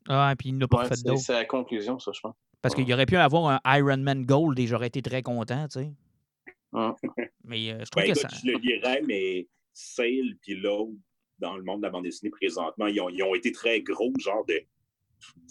Ah, 0.09 0.35
puis 0.39 0.51
il 0.51 0.59
n'a 0.59 0.69
pas 0.69 0.87
fait 0.87 1.03
d'autres. 1.03 1.21
C'est 1.21 1.33
la 1.33 1.45
conclusion, 1.45 1.99
ça, 1.99 2.13
je 2.15 2.21
pense. 2.21 2.35
Parce 2.63 2.75
qu'il 2.75 2.91
aurait 2.93 3.07
pu 3.07 3.17
avoir 3.17 3.61
un 3.65 3.79
Iron 3.79 3.99
Man 3.99 4.25
Gold 4.25 4.59
et 4.59 4.67
j'aurais 4.67 4.87
été 4.89 5.03
très 5.03 5.23
content, 5.23 5.69
tu 5.69 5.81
sais. 5.81 5.93
Mais 7.45 7.71
euh, 7.71 7.85
je 7.85 7.91
trouve 7.91 8.03
ben, 8.03 8.13
que 8.13 8.19
ça. 8.19 8.29
Je 8.29 8.51
le 8.51 8.59
lirais, 8.59 9.03
mais 9.07 9.47
Sale 9.73 10.37
puis 10.43 10.55
Lowe, 10.57 10.97
dans 11.39 11.57
le 11.57 11.63
monde 11.63 11.81
de 11.81 11.87
la 11.87 11.91
bande 11.91 12.05
dessinée 12.05 12.31
présentement, 12.31 12.87
ils 12.87 13.01
ont, 13.01 13.09
ils 13.09 13.23
ont 13.23 13.35
été 13.35 13.53
très 13.53 13.81
gros, 13.83 14.13
genre 14.19 14.45
de 14.47 14.61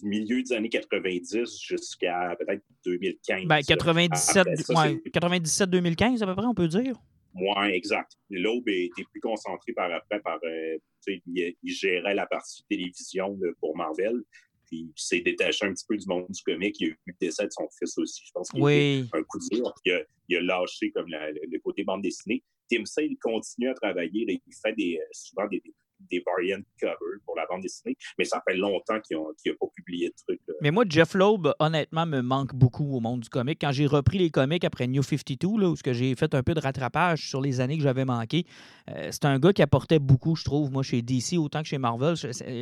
du 0.01 0.07
milieu 0.07 0.43
des 0.43 0.53
années 0.53 0.69
90 0.69 1.59
jusqu'à 1.59 2.35
peut-être 2.39 2.63
2015. 2.85 3.45
Ben, 3.45 3.61
97, 3.61 4.45
97-2015 4.45 6.21
à 6.21 6.25
peu 6.27 6.35
près, 6.35 6.45
on 6.45 6.53
peut 6.53 6.67
dire? 6.67 6.95
Oui, 7.33 7.69
exact. 7.71 8.13
L'aube 8.29 8.69
était 8.69 9.03
plus 9.11 9.19
concentré 9.19 9.73
par 9.73 9.91
après 9.91 10.19
par. 10.19 10.39
Euh, 10.43 10.77
il, 11.07 11.55
gérait 11.63 12.15
la 12.15 12.25
partie 12.25 12.63
télévision 12.69 13.37
pour 13.59 13.75
Marvel. 13.75 14.21
Puis 14.65 14.77
il 14.77 14.93
s'est 14.95 15.21
détaché 15.21 15.65
un 15.65 15.73
petit 15.73 15.85
peu 15.87 15.95
du 15.95 16.07
monde 16.07 16.25
du 16.29 16.41
comique. 16.41 16.79
Il 16.79 16.87
a 16.87 16.89
eu 16.89 16.99
le 17.05 17.13
décès 17.19 17.45
de 17.45 17.51
son 17.51 17.67
fils 17.77 17.97
aussi. 17.97 18.23
Je 18.25 18.31
pense 18.31 18.49
qu'il 18.49 18.61
oui. 18.61 19.07
a 19.13 19.17
un 19.17 19.23
coup 19.23 19.39
dur. 19.51 19.73
Il 19.85 19.93
a, 19.93 20.01
il 20.27 20.37
a 20.37 20.41
lâché 20.41 20.91
comme 20.91 21.05
le, 21.07 21.59
côté 21.59 21.83
bande 21.83 22.01
dessinée. 22.01 22.43
Tim 22.69 22.83
Sale 22.85 23.15
continue 23.21 23.69
à 23.69 23.75
travailler. 23.75 24.25
il 24.27 24.55
fait 24.63 24.73
des, 24.73 24.97
euh, 24.99 25.05
souvent 25.11 25.47
des, 25.47 25.61
des 25.99 26.23
variant 26.25 26.61
covers 26.79 27.19
pour 27.25 27.35
la 27.35 27.45
bande 27.45 27.61
dessinée, 27.61 27.95
mais 28.17 28.25
ça 28.25 28.41
fait 28.47 28.55
longtemps 28.55 28.99
qu'il 29.01 29.17
n'a 29.17 29.23
pas 29.59 29.67
publié 29.95 30.09
de 30.09 30.15
trucs. 30.15 30.41
Mais 30.61 30.71
moi, 30.71 30.83
Jeff 30.87 31.13
Loeb, 31.13 31.47
honnêtement, 31.59 32.05
me 32.05 32.21
manque 32.21 32.53
beaucoup 32.53 32.95
au 32.95 32.99
monde 32.99 33.21
du 33.21 33.29
comic. 33.29 33.59
Quand 33.61 33.71
j'ai 33.71 33.85
repris 33.85 34.17
les 34.17 34.29
comics 34.29 34.63
après 34.63 34.87
New 34.87 35.03
52, 35.03 35.59
là, 35.59 35.69
où 35.69 35.75
j'ai 35.85 36.15
fait 36.15 36.33
un 36.33 36.43
peu 36.43 36.53
de 36.53 36.59
rattrapage 36.59 37.29
sur 37.29 37.41
les 37.41 37.61
années 37.61 37.77
que 37.77 37.83
j'avais 37.83 38.05
manquées, 38.05 38.45
euh, 38.89 39.09
c'est 39.11 39.25
un 39.25 39.39
gars 39.39 39.53
qui 39.53 39.61
apportait 39.61 39.99
beaucoup, 39.99 40.35
je 40.35 40.43
trouve, 40.43 40.71
moi, 40.71 40.83
chez 40.83 41.01
DC, 41.01 41.37
autant 41.37 41.61
que 41.61 41.67
chez 41.67 41.77
Marvel. 41.77 42.15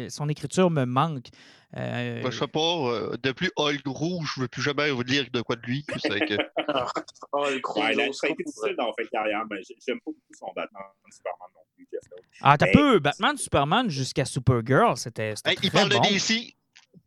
Son 0.09 0.29
écriture 0.29 0.69
me 0.69 0.85
manque. 0.85 1.27
Euh... 1.75 2.21
Ben, 2.21 2.31
je 2.31 2.37
sais 2.37 2.47
pas, 2.47 2.59
euh, 2.59 3.17
depuis 3.23 3.49
Hulk 3.57 3.81
Rouge, 3.87 4.33
je 4.35 4.41
ne 4.41 4.43
veux 4.43 4.47
plus 4.47 4.61
jamais 4.61 4.91
vous 4.91 5.03
dire 5.03 5.25
de 5.33 5.41
quoi 5.41 5.55
de 5.55 5.61
lui. 5.61 5.83
Que... 5.83 5.93
Hulk 7.33 7.65
Rouge. 7.65 7.83
Ouais, 7.83 8.13
ça 8.13 8.27
a 8.27 8.29
été 8.29 8.43
difficile 8.43 8.75
dans 8.77 8.93
fait 8.93 9.07
carrière, 9.07 9.43
mais 9.49 9.57
j'aime 9.85 9.97
pas 9.99 10.11
beaucoup 10.11 10.19
son 10.37 10.51
Batman 10.55 10.83
Superman 11.09 11.49
non 11.55 11.61
plus, 11.75 11.87
Jeff 11.91 12.01
Ah, 12.41 12.57
t'as 12.57 12.71
peu, 12.71 12.99
Batman 12.99 13.37
Superman 13.37 13.89
jusqu'à 13.89 14.25
Supergirl, 14.25 14.97
c'était. 14.97 15.33
Hey, 15.45 15.57
il 15.63 15.71
parle 15.71 15.89
bon. 15.89 15.99
de 15.99 16.09
DC. 16.09 16.55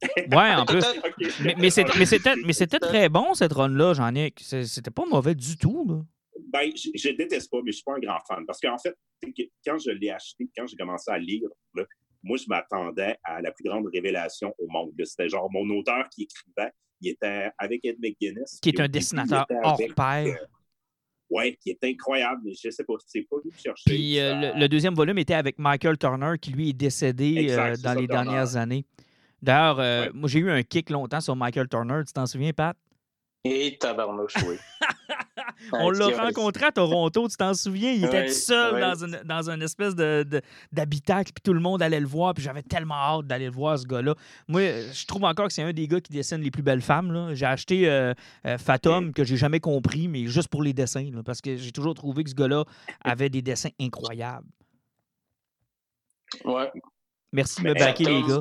Ouais, 0.02 0.54
en 0.54 0.66
plus. 0.66 0.84
mais, 1.44 1.54
mais 1.58 2.52
c'était 2.52 2.78
très 2.78 3.08
bon, 3.08 3.34
cette 3.34 3.52
run-là, 3.52 3.94
Jean-Nic. 3.94 4.40
C'était 4.40 4.90
pas 4.90 5.04
mauvais 5.06 5.34
du 5.34 5.56
tout. 5.56 5.86
Là. 5.88 6.02
Ben, 6.52 6.70
je, 6.74 6.90
je, 6.94 7.10
déteste 7.10 7.50
pas, 7.50 7.58
mais 7.64 7.72
je 7.72 7.76
suis 7.76 7.84
pas 7.84 7.94
un 7.96 8.00
grand 8.00 8.18
fan. 8.28 8.44
Parce 8.46 8.60
qu'en 8.60 8.78
fait, 8.78 8.94
quand 9.66 9.78
je 9.78 9.90
l'ai 9.90 10.10
acheté, 10.10 10.48
quand 10.56 10.66
j'ai 10.66 10.76
commencé 10.76 11.10
à 11.10 11.18
lire, 11.18 11.48
là, 11.74 11.84
moi, 12.22 12.36
je 12.36 12.44
m'attendais 12.48 13.16
à 13.24 13.40
la 13.40 13.52
plus 13.52 13.64
grande 13.64 13.86
révélation 13.92 14.54
au 14.58 14.66
monde. 14.68 14.92
C'était 15.04 15.28
genre 15.28 15.50
mon 15.50 15.68
auteur 15.70 16.08
qui 16.10 16.24
écrivait, 16.24 16.72
il 17.00 17.10
était 17.10 17.50
avec 17.58 17.84
Ed 17.84 17.96
McGuinness. 18.00 18.58
Qui 18.60 18.70
est 18.70 18.80
un 18.80 18.88
dessinateur 18.88 19.46
hors 19.62 19.78
pair. 19.94 20.26
Euh, 20.26 20.46
oui, 21.30 21.56
qui 21.56 21.70
est 21.70 21.84
incroyable, 21.84 22.42
mais 22.44 22.52
je 22.54 22.68
ne 22.68 22.70
sais 22.70 22.84
pas, 22.84 22.94
c'est 23.04 23.26
pas 23.28 23.36
lui 23.44 23.52
chercher. 23.52 23.82
Puis 23.86 24.18
euh, 24.18 24.52
le, 24.54 24.68
deuxième 24.68 24.94
volume 24.94 25.18
était 25.18 25.34
avec 25.34 25.58
Michael 25.58 25.98
Turner, 25.98 26.34
qui 26.40 26.52
lui 26.52 26.70
est 26.70 26.72
décédé 26.72 27.48
euh, 27.50 27.74
dans 27.82 27.94
les 27.94 28.06
dernières 28.06 28.56
années. 28.56 28.84
D'ailleurs, 29.46 30.12
moi 30.12 30.28
j'ai 30.28 30.40
eu 30.40 30.50
un 30.50 30.62
kick 30.62 30.90
longtemps 30.90 31.20
sur 31.20 31.36
Michael 31.36 31.68
Turner, 31.68 32.02
tu 32.06 32.12
t'en 32.12 32.26
souviens, 32.26 32.52
Pat? 32.52 32.76
Et 33.44 33.78
tabarnouche, 33.78 34.34
oui. 34.46 34.56
On 35.72 35.90
l'a 35.90 36.08
rencontré 36.08 36.66
à 36.66 36.72
Toronto, 36.72 37.28
tu 37.28 37.36
t'en 37.36 37.54
souviens? 37.54 37.92
Il 37.92 38.04
était 38.04 38.28
seul 38.28 38.80
dans, 38.80 39.04
une, 39.04 39.20
dans 39.24 39.48
une 39.48 39.62
espèce 39.62 39.94
d'habitacle, 39.94 41.32
puis 41.32 41.42
tout 41.42 41.52
le 41.52 41.60
monde 41.60 41.82
allait 41.82 42.00
le 42.00 42.06
voir, 42.06 42.34
puis 42.34 42.42
j'avais 42.42 42.62
tellement 42.62 42.94
hâte 42.94 43.26
d'aller 43.26 43.46
le 43.46 43.52
voir, 43.52 43.78
ce 43.78 43.86
gars-là. 43.86 44.14
Moi, 44.48 44.62
je 44.92 45.06
trouve 45.06 45.24
encore 45.24 45.46
que 45.46 45.52
c'est 45.52 45.62
un 45.62 45.72
des 45.72 45.86
gars 45.86 46.00
qui 46.00 46.12
dessine 46.12 46.40
les 46.40 46.50
plus 46.50 46.62
belles 46.62 46.82
femmes. 46.82 47.34
J'ai 47.34 47.46
acheté 47.46 47.88
euh, 47.88 48.12
euh, 48.46 48.58
Fatum, 48.58 49.12
que 49.12 49.24
j'ai 49.24 49.36
jamais 49.36 49.60
compris, 49.60 50.08
mais 50.08 50.26
juste 50.26 50.48
pour 50.48 50.62
les 50.62 50.72
dessins, 50.72 51.08
parce 51.24 51.40
que 51.40 51.56
j'ai 51.56 51.72
toujours 51.72 51.94
trouvé 51.94 52.24
que 52.24 52.30
ce 52.30 52.34
gars-là 52.34 52.64
avait 53.04 53.30
des 53.30 53.42
dessins 53.42 53.70
incroyables. 53.80 54.48
Ouais. 56.44 56.70
Merci 57.32 57.62
de 57.62 57.68
me 57.68 57.74
baquer, 57.74 58.04
les 58.04 58.22
gars. 58.22 58.40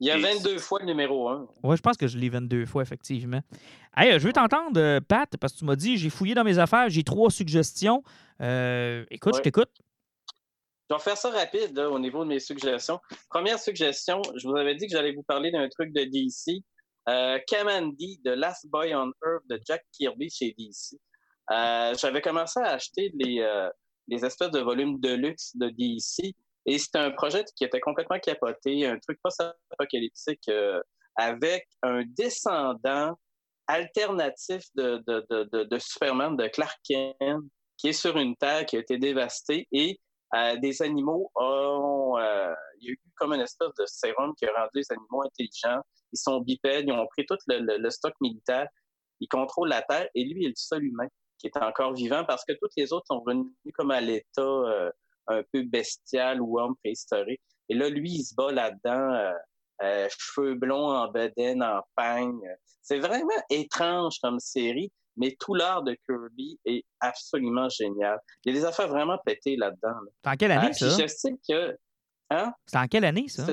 Il 0.00 0.08
y 0.08 0.10
a 0.10 0.18
22 0.18 0.58
fois 0.58 0.80
le 0.80 0.86
numéro 0.86 1.28
1. 1.28 1.48
Oui, 1.62 1.76
je 1.76 1.82
pense 1.82 1.96
que 1.96 2.06
je 2.06 2.18
l'ai 2.18 2.28
22 2.28 2.66
fois, 2.66 2.82
effectivement. 2.82 3.40
Hey, 3.96 4.12
euh, 4.12 4.18
je 4.18 4.26
veux 4.26 4.32
t'entendre, 4.32 4.80
euh, 4.80 5.00
Pat, 5.00 5.36
parce 5.36 5.52
que 5.52 5.58
tu 5.58 5.64
m'as 5.64 5.76
dit, 5.76 5.96
j'ai 5.96 6.10
fouillé 6.10 6.34
dans 6.34 6.44
mes 6.44 6.58
affaires, 6.58 6.88
j'ai 6.88 7.04
trois 7.04 7.30
suggestions. 7.30 8.02
Euh, 8.40 9.04
écoute, 9.10 9.36
je 9.36 9.42
t'écoute. 9.42 9.70
Je 10.90 10.96
vais 10.96 11.00
faire 11.00 11.16
ça 11.16 11.30
rapide 11.30 11.78
au 11.78 11.98
niveau 11.98 12.24
de 12.24 12.28
mes 12.28 12.40
suggestions. 12.40 13.00
Première 13.30 13.58
suggestion, 13.58 14.20
je 14.36 14.46
vous 14.46 14.56
avais 14.56 14.74
dit 14.74 14.86
que 14.86 14.92
j'allais 14.92 15.12
vous 15.12 15.22
parler 15.22 15.50
d'un 15.50 15.68
truc 15.68 15.92
de 15.92 16.04
DC. 16.04 16.62
Euh, 17.08 17.38
Kamandi, 17.46 18.20
The 18.24 18.30
Last 18.30 18.68
Boy 18.68 18.94
on 18.94 19.12
Earth 19.24 19.44
de 19.48 19.60
Jack 19.66 19.84
Kirby 19.92 20.28
chez 20.30 20.54
DC. 20.58 20.98
J'avais 22.00 22.20
commencé 22.20 22.60
à 22.60 22.72
acheter 22.72 23.12
les, 23.14 23.46
les 24.08 24.24
espèces 24.24 24.50
de 24.50 24.60
volumes 24.60 25.00
de 25.00 25.14
luxe 25.14 25.56
de 25.56 25.70
DC. 25.70 26.34
Et 26.66 26.78
c'était 26.78 26.98
un 26.98 27.10
projet 27.10 27.44
qui 27.56 27.64
était 27.64 27.80
complètement 27.80 28.18
capoté, 28.18 28.86
un 28.86 28.98
truc 28.98 29.18
post-apocalyptique 29.22 30.48
euh, 30.48 30.80
avec 31.16 31.66
un 31.82 32.02
descendant 32.16 33.18
alternatif 33.66 34.62
de, 34.74 35.02
de, 35.06 35.64
de, 35.64 35.78
Superman, 35.78 36.36
de 36.36 36.48
Clark 36.48 36.78
Kent, 36.84 37.44
qui 37.76 37.88
est 37.88 37.92
sur 37.92 38.16
une 38.16 38.36
terre 38.36 38.66
qui 38.66 38.76
a 38.76 38.80
été 38.80 38.98
dévastée 38.98 39.66
et 39.72 39.98
euh, 40.34 40.56
des 40.56 40.82
animaux 40.82 41.30
ont. 41.36 42.16
Euh, 42.18 42.52
il 42.80 42.88
y 42.88 42.90
a 42.90 42.92
eu 42.92 43.00
comme 43.16 43.32
une 43.32 43.40
espèce 43.40 43.72
de 43.78 43.86
sérum 43.86 44.34
qui 44.36 44.46
a 44.46 44.52
rendu 44.52 44.70
les 44.74 44.92
animaux 44.92 45.22
intelligents. 45.22 45.80
Ils 46.12 46.18
sont 46.18 46.40
bipèdes, 46.40 46.86
ils 46.88 46.92
ont 46.92 47.06
pris 47.06 47.24
tout 47.26 47.36
le, 47.46 47.90
stock 47.90 48.14
militaire, 48.20 48.68
ils 49.20 49.28
contrôlent 49.28 49.68
la 49.68 49.82
terre 49.82 50.08
et 50.14 50.24
lui 50.24 50.42
il 50.42 50.46
est 50.46 50.48
le 50.48 50.54
seul 50.56 50.84
humain 50.84 51.06
qui 51.38 51.46
est 51.46 51.56
encore 51.56 51.92
vivant 51.94 52.24
parce 52.24 52.44
que 52.44 52.52
tous 52.52 52.68
les 52.76 52.92
autres 52.92 53.06
sont 53.08 53.22
venus 53.26 53.52
comme 53.74 53.90
à 53.90 54.00
l'état 54.00 54.42
euh, 54.42 54.90
un 55.26 55.42
peu 55.52 55.62
bestial 55.62 56.40
ou 56.40 56.58
homme 56.58 56.76
préhistorique. 56.76 57.40
Et 57.68 57.74
là, 57.74 57.88
lui, 57.88 58.10
il 58.10 58.24
se 58.24 58.34
bat 58.34 58.52
là-dedans, 58.52 59.32
cheveux 59.80 60.54
blonds 60.54 60.90
en 60.90 61.10
bedaine, 61.10 61.62
en 61.62 61.82
peigne. 61.96 62.40
C'est 62.82 62.98
vraiment 62.98 63.42
étrange 63.50 64.18
comme 64.22 64.38
série, 64.38 64.92
mais 65.16 65.36
tout 65.40 65.54
l'art 65.54 65.82
de 65.82 65.96
Kirby 66.06 66.58
est 66.64 66.84
absolument 67.00 67.68
génial. 67.68 68.18
Il 68.44 68.52
y 68.54 68.56
a 68.56 68.60
des 68.60 68.66
affaires 68.66 68.88
vraiment 68.88 69.18
pétées 69.24 69.56
là-dedans. 69.56 69.94
C'est 70.22 70.30
en 70.30 70.36
quelle 70.36 70.52
année, 70.52 70.68
ah, 70.70 70.72
ça? 70.74 70.88
Je 70.90 71.06
sais 71.06 71.34
que... 71.48 71.78
Hein? 72.30 72.52
C'est 72.66 72.78
en 72.78 72.86
quelle 72.86 73.04
année, 73.04 73.28
ça? 73.28 73.46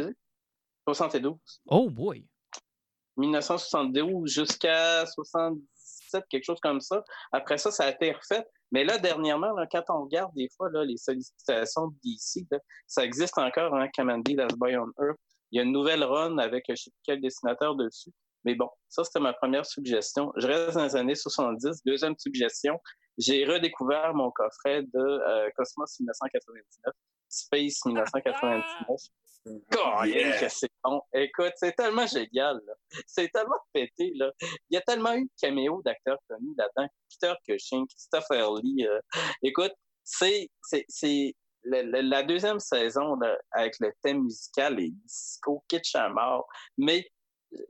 72. 0.87 1.37
Oh 1.67 1.89
boy! 1.89 2.27
1972 3.17 4.29
jusqu'à 4.29 5.05
77, 5.05 6.25
quelque 6.29 6.43
chose 6.43 6.59
comme 6.61 6.81
ça. 6.81 7.03
Après 7.31 7.57
ça, 7.57 7.71
ça 7.71 7.85
a 7.85 7.91
été 7.91 8.11
refait. 8.11 8.45
Mais 8.71 8.83
là, 8.83 8.97
dernièrement, 8.97 9.53
quand 9.71 9.83
on 9.89 10.03
regarde 10.03 10.33
des 10.35 10.49
fois 10.55 10.69
là, 10.71 10.85
les 10.85 10.97
sollicitations 10.97 11.93
DC, 12.03 12.47
ça 12.87 13.03
existe 13.03 13.37
encore, 13.37 13.75
hein, 13.75 13.89
Commandy 13.95 14.35
Last 14.35 14.57
Boy 14.57 14.77
on 14.77 14.87
Earth. 15.03 15.19
Il 15.51 15.57
y 15.57 15.59
a 15.59 15.63
une 15.63 15.73
nouvelle 15.73 16.03
run 16.03 16.37
avec 16.37 16.63
je 16.67 16.71
ne 16.71 16.75
sais 16.77 16.91
plus 16.91 17.01
quel 17.03 17.21
dessinateur 17.21 17.75
dessus. 17.75 18.11
Mais 18.45 18.55
bon, 18.55 18.69
ça, 18.89 19.03
c'était 19.03 19.19
ma 19.19 19.33
première 19.33 19.65
suggestion. 19.65 20.31
Je 20.37 20.47
reste 20.47 20.75
dans 20.75 20.83
les 20.83 20.95
années 20.95 21.15
70. 21.15 21.83
Deuxième 21.85 22.15
suggestion, 22.17 22.79
j'ai 23.17 23.45
redécouvert 23.45 24.13
mon 24.13 24.31
coffret 24.31 24.83
de 24.83 24.99
euh, 24.99 25.49
Cosmos 25.55 25.99
1999, 25.99 26.93
Space 27.31 27.85
1999. 27.85 28.65
Oh, 29.47 30.03
yeah. 30.05 30.49
c'est 30.49 30.69
bon. 30.83 31.01
Écoute, 31.13 31.53
c'est 31.55 31.75
tellement 31.75 32.05
génial. 32.05 32.59
C'est 33.07 33.29
tellement 33.29 33.57
pété. 33.73 34.11
Là. 34.15 34.31
Il 34.41 34.75
y 34.75 34.77
a 34.77 34.81
tellement 34.81 35.13
eu 35.13 35.23
de 35.23 35.31
caméos 35.41 35.81
d'acteurs 35.83 36.19
connus 36.29 36.53
là-dedans. 36.57 36.87
Peter 37.09 37.33
Cushing, 37.47 37.87
Christopher 37.87 38.53
Lee. 38.61 38.85
Euh. 38.85 38.99
Écoute, 39.41 39.73
c'est, 40.03 40.49
c'est, 40.87 41.33
la, 41.63 42.23
deuxième 42.23 42.59
saison 42.59 43.17
avec 43.51 43.75
le 43.79 43.91
thème 44.03 44.23
musical 44.23 44.79
et 44.79 44.91
disco 44.91 45.63
kitsch 45.67 45.95
à 45.95 46.09
mort. 46.09 46.47
Mais 46.77 47.07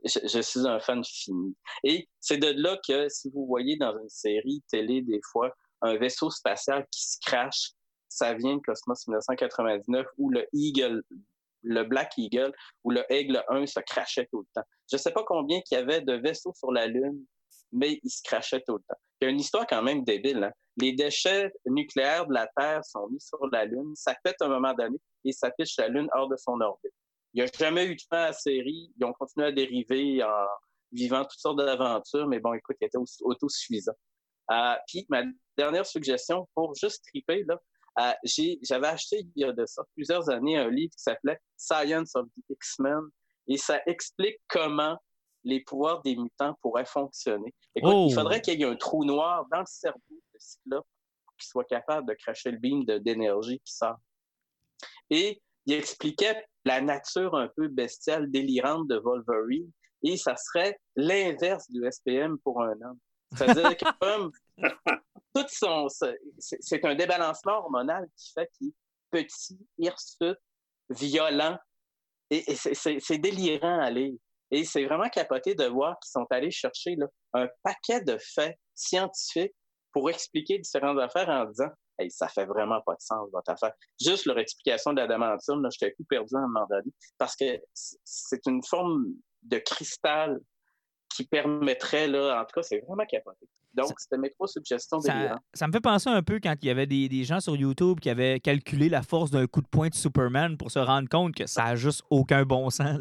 je, 0.04 0.40
suis 0.40 0.66
un 0.66 0.80
fan 0.80 1.02
fini. 1.04 1.56
Et 1.84 2.08
c'est 2.20 2.38
de 2.38 2.52
là 2.60 2.78
que 2.86 3.08
si 3.08 3.30
vous 3.30 3.46
voyez 3.46 3.76
dans 3.76 3.98
une 3.98 4.08
série 4.08 4.62
télé 4.70 5.02
des 5.02 5.20
fois 5.30 5.54
un 5.80 5.96
vaisseau 5.96 6.30
spatial 6.30 6.86
qui 6.90 7.02
se 7.02 7.16
crache, 7.24 7.72
ça 8.12 8.34
vient 8.34 8.56
de 8.56 8.62
Cosmos 8.62 9.06
1999 9.06 10.06
où 10.18 10.30
le 10.30 10.46
Eagle, 10.52 11.02
le 11.62 11.84
Black 11.84 12.12
Eagle 12.18 12.52
ou 12.84 12.90
le 12.90 13.04
Aigle 13.12 13.42
1 13.48 13.66
se 13.66 13.80
crachait 13.80 14.26
tout 14.30 14.40
le 14.40 14.46
temps. 14.54 14.66
Je 14.90 14.96
ne 14.96 15.00
sais 15.00 15.12
pas 15.12 15.24
combien 15.24 15.60
il 15.70 15.74
y 15.74 15.78
avait 15.78 16.00
de 16.00 16.14
vaisseaux 16.14 16.52
sur 16.54 16.72
la 16.72 16.86
Lune, 16.86 17.24
mais 17.72 18.00
il 18.02 18.10
se 18.10 18.22
crachait 18.22 18.62
tout 18.66 18.74
le 18.74 18.82
temps. 18.88 19.00
Il 19.20 19.24
y 19.24 19.28
a 19.28 19.30
une 19.30 19.40
histoire 19.40 19.66
quand 19.66 19.82
même 19.82 20.04
débile. 20.04 20.44
Hein. 20.44 20.52
Les 20.76 20.92
déchets 20.92 21.52
nucléaires 21.66 22.26
de 22.26 22.34
la 22.34 22.48
Terre 22.56 22.84
sont 22.84 23.08
mis 23.08 23.20
sur 23.20 23.38
la 23.52 23.64
Lune, 23.64 23.92
ça 23.94 24.14
pète 24.22 24.36
un 24.40 24.48
moment 24.48 24.74
donné 24.74 24.98
et 25.24 25.32
ça 25.32 25.50
pitche 25.50 25.76
la 25.78 25.88
Lune 25.88 26.08
hors 26.14 26.28
de 26.28 26.36
son 26.36 26.60
orbite. 26.60 26.92
Il 27.34 27.42
n'y 27.42 27.48
a 27.48 27.52
jamais 27.58 27.86
eu 27.86 27.96
de 27.96 28.02
fin 28.10 28.18
à 28.18 28.26
la 28.26 28.32
série. 28.32 28.92
Ils 28.98 29.04
ont 29.04 29.12
continué 29.14 29.46
à 29.46 29.52
dériver 29.52 30.22
en 30.22 30.46
vivant 30.92 31.22
toutes 31.24 31.40
sortes 31.40 31.56
d'aventures, 31.56 32.26
mais 32.26 32.40
bon, 32.40 32.52
écoute, 32.52 32.76
il 32.80 32.86
était 32.86 32.98
autosuffisant. 33.22 33.94
Euh, 34.50 34.74
puis, 34.86 35.06
ma 35.08 35.22
dernière 35.56 35.86
suggestion, 35.86 36.46
pour 36.54 36.74
juste 36.74 37.04
triper, 37.04 37.44
là, 37.44 37.58
euh, 37.98 38.12
j'avais 38.62 38.86
acheté 38.86 39.26
il 39.36 39.42
y 39.42 39.44
a 39.44 39.52
de 39.52 39.66
ça 39.66 39.82
plusieurs 39.94 40.30
années 40.30 40.56
un 40.56 40.70
livre 40.70 40.92
qui 40.92 41.02
s'appelait 41.02 41.38
Science 41.56 42.14
of 42.14 42.26
the 42.26 42.50
X-Men 42.50 43.02
et 43.48 43.56
ça 43.56 43.80
explique 43.86 44.38
comment 44.48 44.98
les 45.44 45.60
pouvoirs 45.60 46.02
des 46.02 46.16
mutants 46.16 46.56
pourraient 46.62 46.86
fonctionner. 46.86 47.52
Écoute, 47.74 47.92
il 47.92 48.12
oh! 48.12 48.14
faudrait 48.14 48.40
qu'il 48.40 48.60
y 48.60 48.62
ait 48.62 48.66
un 48.66 48.76
trou 48.76 49.04
noir 49.04 49.46
dans 49.50 49.60
le 49.60 49.66
cerveau 49.66 49.98
de 50.10 50.38
Cyclope 50.38 50.86
pour 51.24 51.36
qu'il 51.36 51.48
soit 51.48 51.64
capable 51.64 52.08
de 52.08 52.14
cracher 52.14 52.52
le 52.52 52.58
beam 52.58 52.84
d'énergie 52.84 53.60
qui 53.64 53.72
sort. 53.72 53.98
Et 55.10 55.42
il 55.66 55.74
expliquait 55.74 56.46
la 56.64 56.80
nature 56.80 57.34
un 57.34 57.48
peu 57.48 57.68
bestiale, 57.68 58.30
délirante 58.30 58.88
de 58.88 58.98
Wolverine, 58.98 59.70
et 60.04 60.16
ça 60.16 60.36
serait 60.36 60.78
l'inverse 60.96 61.70
du 61.70 61.82
SPM 61.90 62.38
pour 62.38 62.62
un 62.62 62.72
homme. 62.82 62.98
C'est-à-dire 63.36 63.76
que 63.76 63.84
comme 64.00 64.32
tout 65.34 65.46
son, 65.48 65.88
c'est 66.38 66.84
un 66.84 66.94
débalancement 66.94 67.58
hormonal 67.58 68.06
qui 68.16 68.32
fait 68.32 68.50
qu'il 68.56 68.68
est 68.68 68.72
petit, 69.10 69.58
hirsute, 69.78 70.38
violent, 70.90 71.58
et, 72.30 72.54
c'est 72.54 73.18
délirant 73.18 73.80
à 73.80 73.90
lire. 73.90 74.14
Et 74.50 74.64
c'est 74.64 74.84
vraiment 74.84 75.08
capoté 75.08 75.54
de 75.54 75.64
voir 75.64 75.98
qu'ils 76.00 76.10
sont 76.10 76.26
allés 76.30 76.50
chercher 76.50 76.96
là, 76.96 77.06
un 77.34 77.48
paquet 77.62 78.02
de 78.02 78.18
faits 78.18 78.58
scientifiques 78.74 79.54
pour 79.92 80.10
expliquer 80.10 80.58
différentes 80.58 80.98
affaires 80.98 81.28
en 81.28 81.46
disant 81.46 81.70
hey, 81.98 82.10
ça 82.10 82.28
fait 82.28 82.46
vraiment 82.46 82.80
pas 82.82 82.94
de 82.94 83.00
sens, 83.00 83.28
votre 83.32 83.50
affaire. 83.50 83.72
Juste 84.00 84.26
leur 84.26 84.38
explication 84.38 84.92
de 84.92 85.00
la 85.00 85.06
là, 85.06 85.36
j'étais 85.70 85.94
tout 85.94 86.04
perdu 86.08 86.34
à 86.34 86.38
un 86.38 86.46
moment 86.48 86.66
donné, 86.68 86.90
parce 87.18 87.36
que 87.36 87.60
c'est 87.74 88.46
une 88.46 88.62
forme 88.64 89.06
de 89.42 89.58
cristal 89.58 90.38
qui 91.14 91.24
permettrait, 91.24 92.08
là, 92.08 92.40
en 92.40 92.44
tout 92.44 92.54
cas, 92.54 92.62
c'est 92.62 92.80
vraiment 92.80 93.04
capoté. 93.06 93.46
Donc, 93.74 93.98
c'était 93.98 94.18
mes 94.18 94.30
trois 94.30 94.48
suggestions 94.48 95.00
ça, 95.00 95.40
ça 95.54 95.66
me 95.66 95.72
fait 95.72 95.80
penser 95.80 96.10
un 96.10 96.22
peu 96.22 96.40
quand 96.42 96.54
il 96.60 96.66
y 96.66 96.70
avait 96.70 96.86
des, 96.86 97.08
des, 97.08 97.24
gens 97.24 97.40
sur 97.40 97.56
YouTube 97.56 98.00
qui 98.00 98.10
avaient 98.10 98.38
calculé 98.38 98.90
la 98.90 99.02
force 99.02 99.30
d'un 99.30 99.46
coup 99.46 99.62
de 99.62 99.66
poing 99.66 99.88
de 99.88 99.94
Superman 99.94 100.58
pour 100.58 100.70
se 100.70 100.78
rendre 100.78 101.08
compte 101.08 101.34
que 101.34 101.46
ça 101.46 101.64
n'a 101.64 101.76
juste 101.76 102.02
aucun 102.10 102.44
bon 102.44 102.68
sens. 102.68 102.98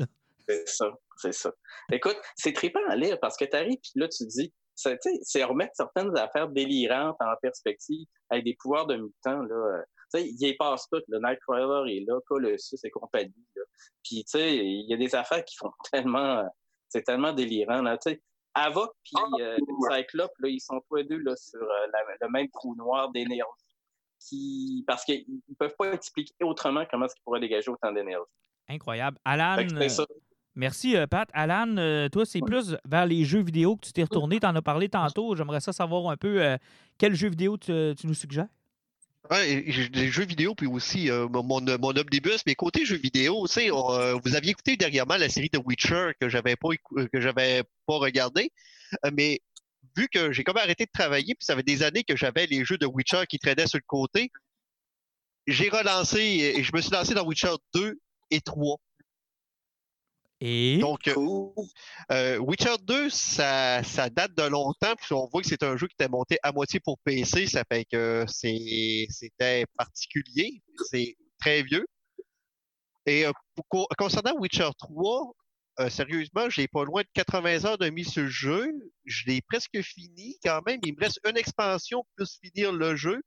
C'est 0.47 0.67
ça, 0.67 0.91
c'est 1.17 1.33
ça. 1.33 1.51
Écoute, 1.91 2.17
c'est 2.35 2.53
trippant 2.53 2.79
à 2.89 2.95
lire 2.95 3.17
parce 3.19 3.35
que 3.35 3.45
tu 3.45 3.55
arrives, 3.55 3.79
puis 3.81 3.91
là, 3.95 4.07
tu 4.07 4.25
dis, 4.27 4.53
c'est 4.75 5.43
remettre 5.43 5.73
certaines 5.75 6.15
affaires 6.17 6.49
délirantes 6.49 7.17
en 7.19 7.33
perspective 7.41 8.05
avec 8.29 8.45
des 8.45 8.55
pouvoirs 8.59 8.87
de 8.87 8.95
mutant. 8.95 9.41
Là. 9.43 9.83
il 10.15 10.35
y 10.39 10.55
passe 10.55 10.87
tout. 10.91 11.01
Le 11.07 11.19
Nightcrawler 11.19 11.95
est 11.95 12.05
là, 12.07 12.19
Colossus 12.27 12.77
et 12.83 12.89
compagnie. 12.89 13.47
Là. 13.55 13.63
Puis, 14.03 14.23
tu 14.23 14.31
sais, 14.31 14.57
il 14.57 14.89
y 14.89 14.93
a 14.93 14.97
des 14.97 15.13
affaires 15.15 15.43
qui 15.43 15.55
font 15.55 15.71
tellement... 15.91 16.47
C'est 16.91 17.03
tellement 17.03 17.33
délirant. 17.33 17.81
Là, 17.81 17.97
tu 17.97 18.11
sais. 18.11 18.21
Avoc 18.53 18.91
puis 19.03 19.41
euh, 19.41 19.57
Cyclope, 19.89 20.33
là, 20.39 20.49
ils 20.49 20.59
sont 20.59 20.81
tous 20.89 20.97
les 20.97 21.05
deux 21.05 21.19
là, 21.19 21.33
sur 21.37 21.61
euh, 21.61 21.87
le 22.21 22.29
même 22.29 22.49
trou 22.49 22.75
noir 22.75 23.09
d'énergie. 23.11 23.45
Qui... 24.19 24.83
Parce 24.85 25.05
qu'ils 25.05 25.25
ne 25.47 25.55
peuvent 25.55 25.75
pas 25.77 25.93
expliquer 25.93 26.33
autrement 26.43 26.85
comment 26.91 27.05
est-ce 27.05 27.15
qu'ils 27.15 27.23
pourraient 27.23 27.39
dégager 27.39 27.71
autant 27.71 27.93
d'énergie. 27.93 28.29
Incroyable. 28.67 29.17
Alan, 29.23 29.65
Merci, 30.55 30.97
euh, 30.97 31.07
Pat. 31.07 31.29
Alan, 31.33 32.09
toi, 32.09 32.25
c'est 32.25 32.41
plus 32.41 32.75
vers 32.85 33.05
les 33.05 33.23
jeux 33.23 33.41
vidéo 33.41 33.77
que 33.77 33.85
tu 33.85 33.93
t'es 33.93 34.03
retourné. 34.03 34.39
Tu 34.39 34.45
en 34.45 34.55
as 34.55 34.61
parlé 34.61 34.89
tantôt. 34.89 35.35
J'aimerais 35.35 35.61
ça 35.61 35.71
savoir 35.71 36.09
un 36.09 36.17
peu 36.17 36.43
euh, 36.43 36.57
quel 36.97 37.15
jeu 37.15 37.29
vidéo 37.29 37.57
tu, 37.57 37.71
nous 38.03 38.13
suggères. 38.13 38.47
Les 39.31 40.11
jeux 40.11 40.25
vidéo, 40.25 40.55
puis 40.55 40.67
aussi 40.67 41.09
mon, 41.09 41.61
mon 41.61 41.97
omnibus, 41.97 42.41
mais 42.45 42.55
côté 42.55 42.85
jeux 42.85 42.97
vidéo, 42.97 43.47
sais, 43.47 43.69
vous 43.69 44.35
aviez 44.35 44.51
écouté 44.51 44.75
dernièrement 44.75 45.15
la 45.15 45.29
série 45.29 45.49
de 45.49 45.57
Witcher 45.57 46.11
que 46.19 46.27
j'avais 46.27 46.57
pas 46.57 46.69
j'avais 47.13 47.63
pas 47.87 47.95
regardé, 47.97 48.51
mais 49.13 49.39
vu 49.95 50.09
que 50.09 50.33
j'ai 50.33 50.43
comme 50.43 50.57
arrêté 50.57 50.85
de 50.85 50.91
travailler, 50.93 51.33
puis 51.35 51.45
ça 51.45 51.55
fait 51.55 51.63
des 51.63 51.81
années 51.83 52.03
que 52.03 52.15
j'avais 52.17 52.45
les 52.45 52.65
jeux 52.65 52.77
de 52.77 52.85
Witcher 52.85 53.23
qui 53.29 53.39
traînaient 53.39 53.67
sur 53.67 53.79
le 53.79 53.85
côté, 53.87 54.31
j'ai 55.47 55.69
relancé 55.69 56.19
et 56.19 56.63
je 56.63 56.71
me 56.73 56.81
suis 56.81 56.91
lancé 56.91 57.13
dans 57.13 57.25
Witcher 57.25 57.53
2 57.73 57.99
et 58.31 58.41
3. 58.41 58.77
Donc, 60.41 61.07
euh, 61.07 61.49
euh, 62.11 62.37
Witcher 62.39 62.75
2, 62.81 63.11
ça, 63.11 63.81
date 64.09 64.33
de 64.35 64.43
longtemps, 64.43 64.95
puis 64.95 65.13
on 65.13 65.27
voit 65.27 65.41
que 65.41 65.47
c'est 65.47 65.61
un 65.61 65.77
jeu 65.77 65.87
qui 65.87 65.93
était 65.93 66.09
monté 66.09 66.39
à 66.41 66.51
moitié 66.51 66.79
pour 66.79 66.97
PC, 66.99 67.45
ça 67.45 67.63
fait 67.71 67.85
que 67.85 68.25
c'était 68.27 69.65
particulier, 69.77 70.63
c'est 70.89 71.15
très 71.39 71.61
vieux. 71.61 71.85
Et 73.05 73.27
euh, 73.27 73.31
concernant 73.97 74.35
Witcher 74.39 74.69
3, 74.79 75.35
sérieusement, 75.89 76.49
j'ai 76.49 76.67
pas 76.67 76.85
loin 76.85 77.03
de 77.03 77.09
80 77.13 77.65
heures 77.65 77.77
de 77.77 77.91
sur 78.03 78.23
le 78.23 78.29
jeu. 78.29 78.71
Je 79.05 79.25
l'ai 79.27 79.41
presque 79.41 79.79
fini 79.81 80.37
quand 80.43 80.61
même. 80.65 80.79
Il 80.85 80.95
me 80.95 80.99
reste 80.99 81.19
une 81.27 81.37
expansion 81.37 82.03
plus 82.15 82.39
finir 82.41 82.71
le 82.71 82.95
jeu. 82.95 83.21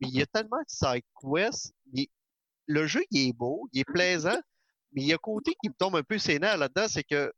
Mais 0.00 0.08
il 0.08 0.16
y 0.16 0.22
a 0.22 0.26
tellement 0.26 0.58
de 0.58 0.64
side 0.68 1.02
quests. 1.20 1.72
Le 2.66 2.86
jeu, 2.88 3.04
il 3.12 3.28
est 3.28 3.32
beau, 3.32 3.68
il 3.72 3.80
est 3.80 3.84
plaisant. 3.84 4.38
Mais 4.92 5.02
il 5.02 5.08
y 5.08 5.12
a 5.12 5.16
un 5.16 5.18
côté 5.18 5.54
qui 5.62 5.68
me 5.68 5.74
tombe 5.74 5.96
un 5.96 6.02
peu 6.02 6.18
sénère 6.18 6.56
là-dedans, 6.56 6.86
c'est 6.88 7.04
que 7.04 7.32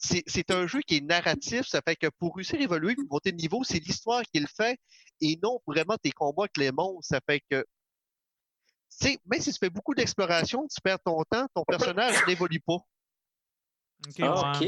c'est 0.00 0.50
un 0.50 0.66
jeu 0.66 0.80
qui 0.80 0.96
est 0.96 1.00
narratif, 1.00 1.66
ça 1.66 1.80
fait 1.84 1.96
que 1.96 2.06
pour 2.18 2.36
réussir 2.36 2.58
à 2.60 2.62
évoluer 2.62 2.94
monter 3.10 3.32
de 3.32 3.36
niveau, 3.36 3.64
c'est 3.64 3.80
l'histoire 3.80 4.22
qui 4.22 4.38
le 4.38 4.46
fait 4.46 4.78
et 5.20 5.38
non 5.42 5.60
vraiment 5.66 5.96
tes 5.96 6.12
combats 6.12 6.44
avec 6.44 6.56
les 6.56 6.70
monstres. 6.70 7.08
Ça 7.08 7.20
fait 7.28 7.40
que, 7.50 7.60
tu 7.60 9.08
sais, 9.08 9.18
même 9.26 9.40
si 9.40 9.52
tu 9.52 9.58
fais 9.58 9.70
beaucoup 9.70 9.94
d'exploration, 9.94 10.66
tu 10.68 10.80
perds 10.80 11.00
ton 11.00 11.22
temps, 11.24 11.46
ton 11.54 11.64
personnage 11.64 12.14
n'évolue 12.26 12.60
pas. 12.60 12.78
Ah, 14.20 14.52
OK. 14.54 14.62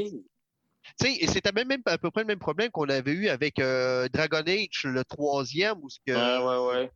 et 1.05 1.27
c'était 1.29 1.53
même, 1.53 1.69
même 1.69 1.83
à 1.87 1.99
peu 1.99 2.11
près 2.11 2.23
le 2.23 2.27
même 2.27 2.41
problème 2.41 2.71
qu'on 2.71 2.89
avait 2.89 3.13
eu 3.13 3.29
avec 3.29 3.61
euh, 3.61 4.09
Dragon 4.09 4.43
Age, 4.45 4.85
le 4.85 5.05
troisième, 5.05 5.79
où 5.81 5.89
ce 5.89 5.99
que. 6.05 6.13
Ouais, 6.13 6.45
ouais, 6.45 6.81
ouais. 6.81 6.93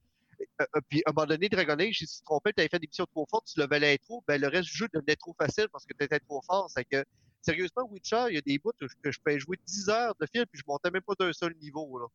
Euh, 0.61 0.65
euh, 0.77 0.81
puis 0.89 1.03
à 1.07 1.11
un 1.11 1.13
moment 1.13 1.27
donné, 1.27 1.49
Dragon 1.49 1.79
Age, 1.79 1.99
si 1.99 2.07
tu 2.07 2.19
te 2.19 2.25
trompais, 2.25 2.53
tu 2.53 2.61
avais 2.61 2.69
fait 2.69 2.79
des 2.79 2.87
missions 2.87 3.07
trop 3.07 3.27
fortes, 3.29 3.47
tu 3.53 3.61
levais 3.61 3.81
l'intro, 3.81 4.23
ben 4.27 4.41
le 4.41 4.49
reste 4.49 4.71
du 4.71 4.77
jeu 4.77 4.89
devenait 4.93 5.17
trop 5.17 5.35
facile 5.39 5.69
parce 5.73 5.85
que 5.85 5.93
tu 5.99 6.05
étais 6.05 6.21
trop 6.21 6.41
fort. 6.43 6.71
C'est 6.71 6.85
que, 6.85 7.05
sérieusement, 7.43 7.89
Witcher, 7.91 8.27
il 8.29 8.35
y 8.35 8.39
a 8.39 8.43
des 8.43 8.59
bouts 8.59 8.73
que 8.79 9.11
je 9.11 9.19
peux 9.25 9.39
jouer 9.39 9.59
10 9.67 9.89
heures 9.89 10.15
de 10.21 10.27
film 10.27 10.45
puis 10.51 10.61
je 10.61 10.65
montais 10.67 10.91
même 10.91 11.03
pas 11.03 11.15
d'un 11.19 11.33
seul 11.33 11.55
niveau. 11.57 11.99
Là. 11.99 12.07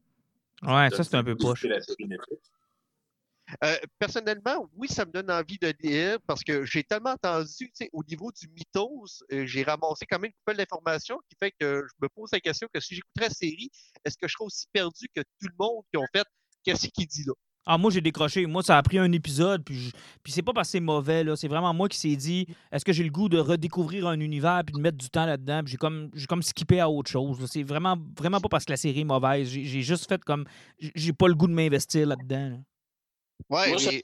Ouais, 0.61 0.89
ça 0.95 1.03
c'est 1.03 1.15
un 1.15 1.23
peu 1.23 1.35
poche. 1.35 1.65
Euh, 3.63 3.75
personnellement, 3.97 4.69
oui, 4.75 4.87
ça 4.87 5.05
me 5.05 5.11
donne 5.11 5.31
envie 5.31 5.57
de 5.57 5.73
lire 5.81 6.19
parce 6.27 6.43
que 6.43 6.65
j'ai 6.65 6.83
tellement 6.83 7.11
entendu, 7.11 7.71
au 7.93 8.03
niveau 8.03 8.31
du 8.31 8.47
mythos, 8.49 9.23
euh, 9.31 9.45
j'ai 9.47 9.63
ramassé 9.63 10.05
quand 10.05 10.19
même 10.19 10.29
une 10.29 10.37
nouvelle 10.45 10.57
d'informations 10.57 11.19
qui 11.27 11.35
fait 11.39 11.51
que 11.59 11.83
je 11.87 11.93
me 12.01 12.09
pose 12.09 12.29
la 12.31 12.39
question 12.39 12.67
que 12.71 12.79
si 12.79 12.95
j'écouterais 12.95 13.29
la 13.29 13.33
série, 13.33 13.71
est-ce 14.05 14.17
que 14.17 14.27
je 14.27 14.33
serais 14.33 14.45
aussi 14.45 14.67
perdu 14.71 15.07
que 15.15 15.21
tout 15.21 15.47
le 15.47 15.55
monde 15.57 15.83
qui 15.91 15.97
ont 15.97 16.05
fait 16.13 16.25
qu'est-ce 16.63 16.87
qu'il 16.89 17.07
dit 17.07 17.23
là? 17.23 17.33
Ah, 17.71 17.77
moi, 17.77 17.91
j'ai 17.91 18.01
décroché. 18.01 18.47
Moi, 18.47 18.63
ça 18.63 18.79
a 18.79 18.81
pris 18.81 18.97
un 18.97 19.11
épisode, 19.11 19.63
puis, 19.63 19.91
puis 20.23 20.31
c'est 20.31 20.41
pas 20.41 20.53
parce 20.53 20.69
que 20.69 20.71
c'est 20.71 20.79
mauvais, 20.79 21.23
là. 21.23 21.35
C'est 21.35 21.47
vraiment 21.47 21.71
moi 21.71 21.87
qui 21.87 21.99
s'est 21.99 22.15
dit 22.15 22.47
est-ce 22.71 22.83
que 22.83 22.91
j'ai 22.91 23.03
le 23.03 23.11
goût 23.11 23.29
de 23.29 23.37
redécouvrir 23.37 24.07
un 24.07 24.19
univers 24.19 24.63
puis 24.65 24.73
de 24.73 24.79
mettre 24.79 24.97
du 24.97 25.07
temps 25.11 25.27
là-dedans? 25.27 25.61
Puis 25.63 25.73
j'ai 25.73 25.77
comme, 25.77 26.09
j'ai 26.15 26.25
comme 26.25 26.41
skippé 26.41 26.79
à 26.79 26.89
autre 26.89 27.11
chose. 27.11 27.37
C'est 27.45 27.61
vraiment, 27.61 27.95
vraiment 28.17 28.39
pas 28.39 28.49
parce 28.49 28.65
que 28.65 28.71
la 28.71 28.77
série 28.77 29.01
est 29.01 29.03
mauvaise. 29.03 29.47
J'ai 29.47 29.81
juste 29.83 30.09
fait 30.09 30.23
comme. 30.23 30.45
J'ai 30.79 31.13
pas 31.13 31.27
le 31.27 31.35
goût 31.35 31.45
de 31.45 31.53
m'investir 31.53 32.07
là-dedans. 32.07 32.59
Ouais, 33.49 33.69
Moi, 33.69 33.77
j'avais 33.77 34.03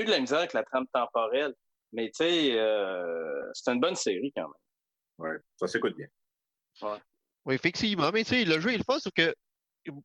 eu 0.00 0.04
de 0.04 0.10
la 0.10 0.20
misère 0.20 0.38
avec 0.38 0.52
la 0.52 0.62
trame 0.62 0.86
temporelle, 0.94 1.54
mais 1.92 2.10
tu 2.10 2.24
sais, 2.24 2.56
euh, 2.56 3.42
c'est 3.54 3.72
une 3.72 3.80
bonne 3.80 3.96
série 3.96 4.32
quand 4.36 4.42
même. 4.42 4.52
Ouais, 5.18 5.36
ça 5.56 5.66
s'écoute 5.66 5.96
bien. 5.96 6.06
Ouais. 6.82 6.98
Oui, 7.44 7.56
effectivement, 7.56 8.10
mais 8.12 8.22
tu 8.22 8.30
sais, 8.30 8.44
le 8.44 8.60
jeu 8.60 8.72
est 8.72 8.78
le 8.78 8.84
fun, 8.84 9.00
sauf 9.00 9.12
que 9.12 9.34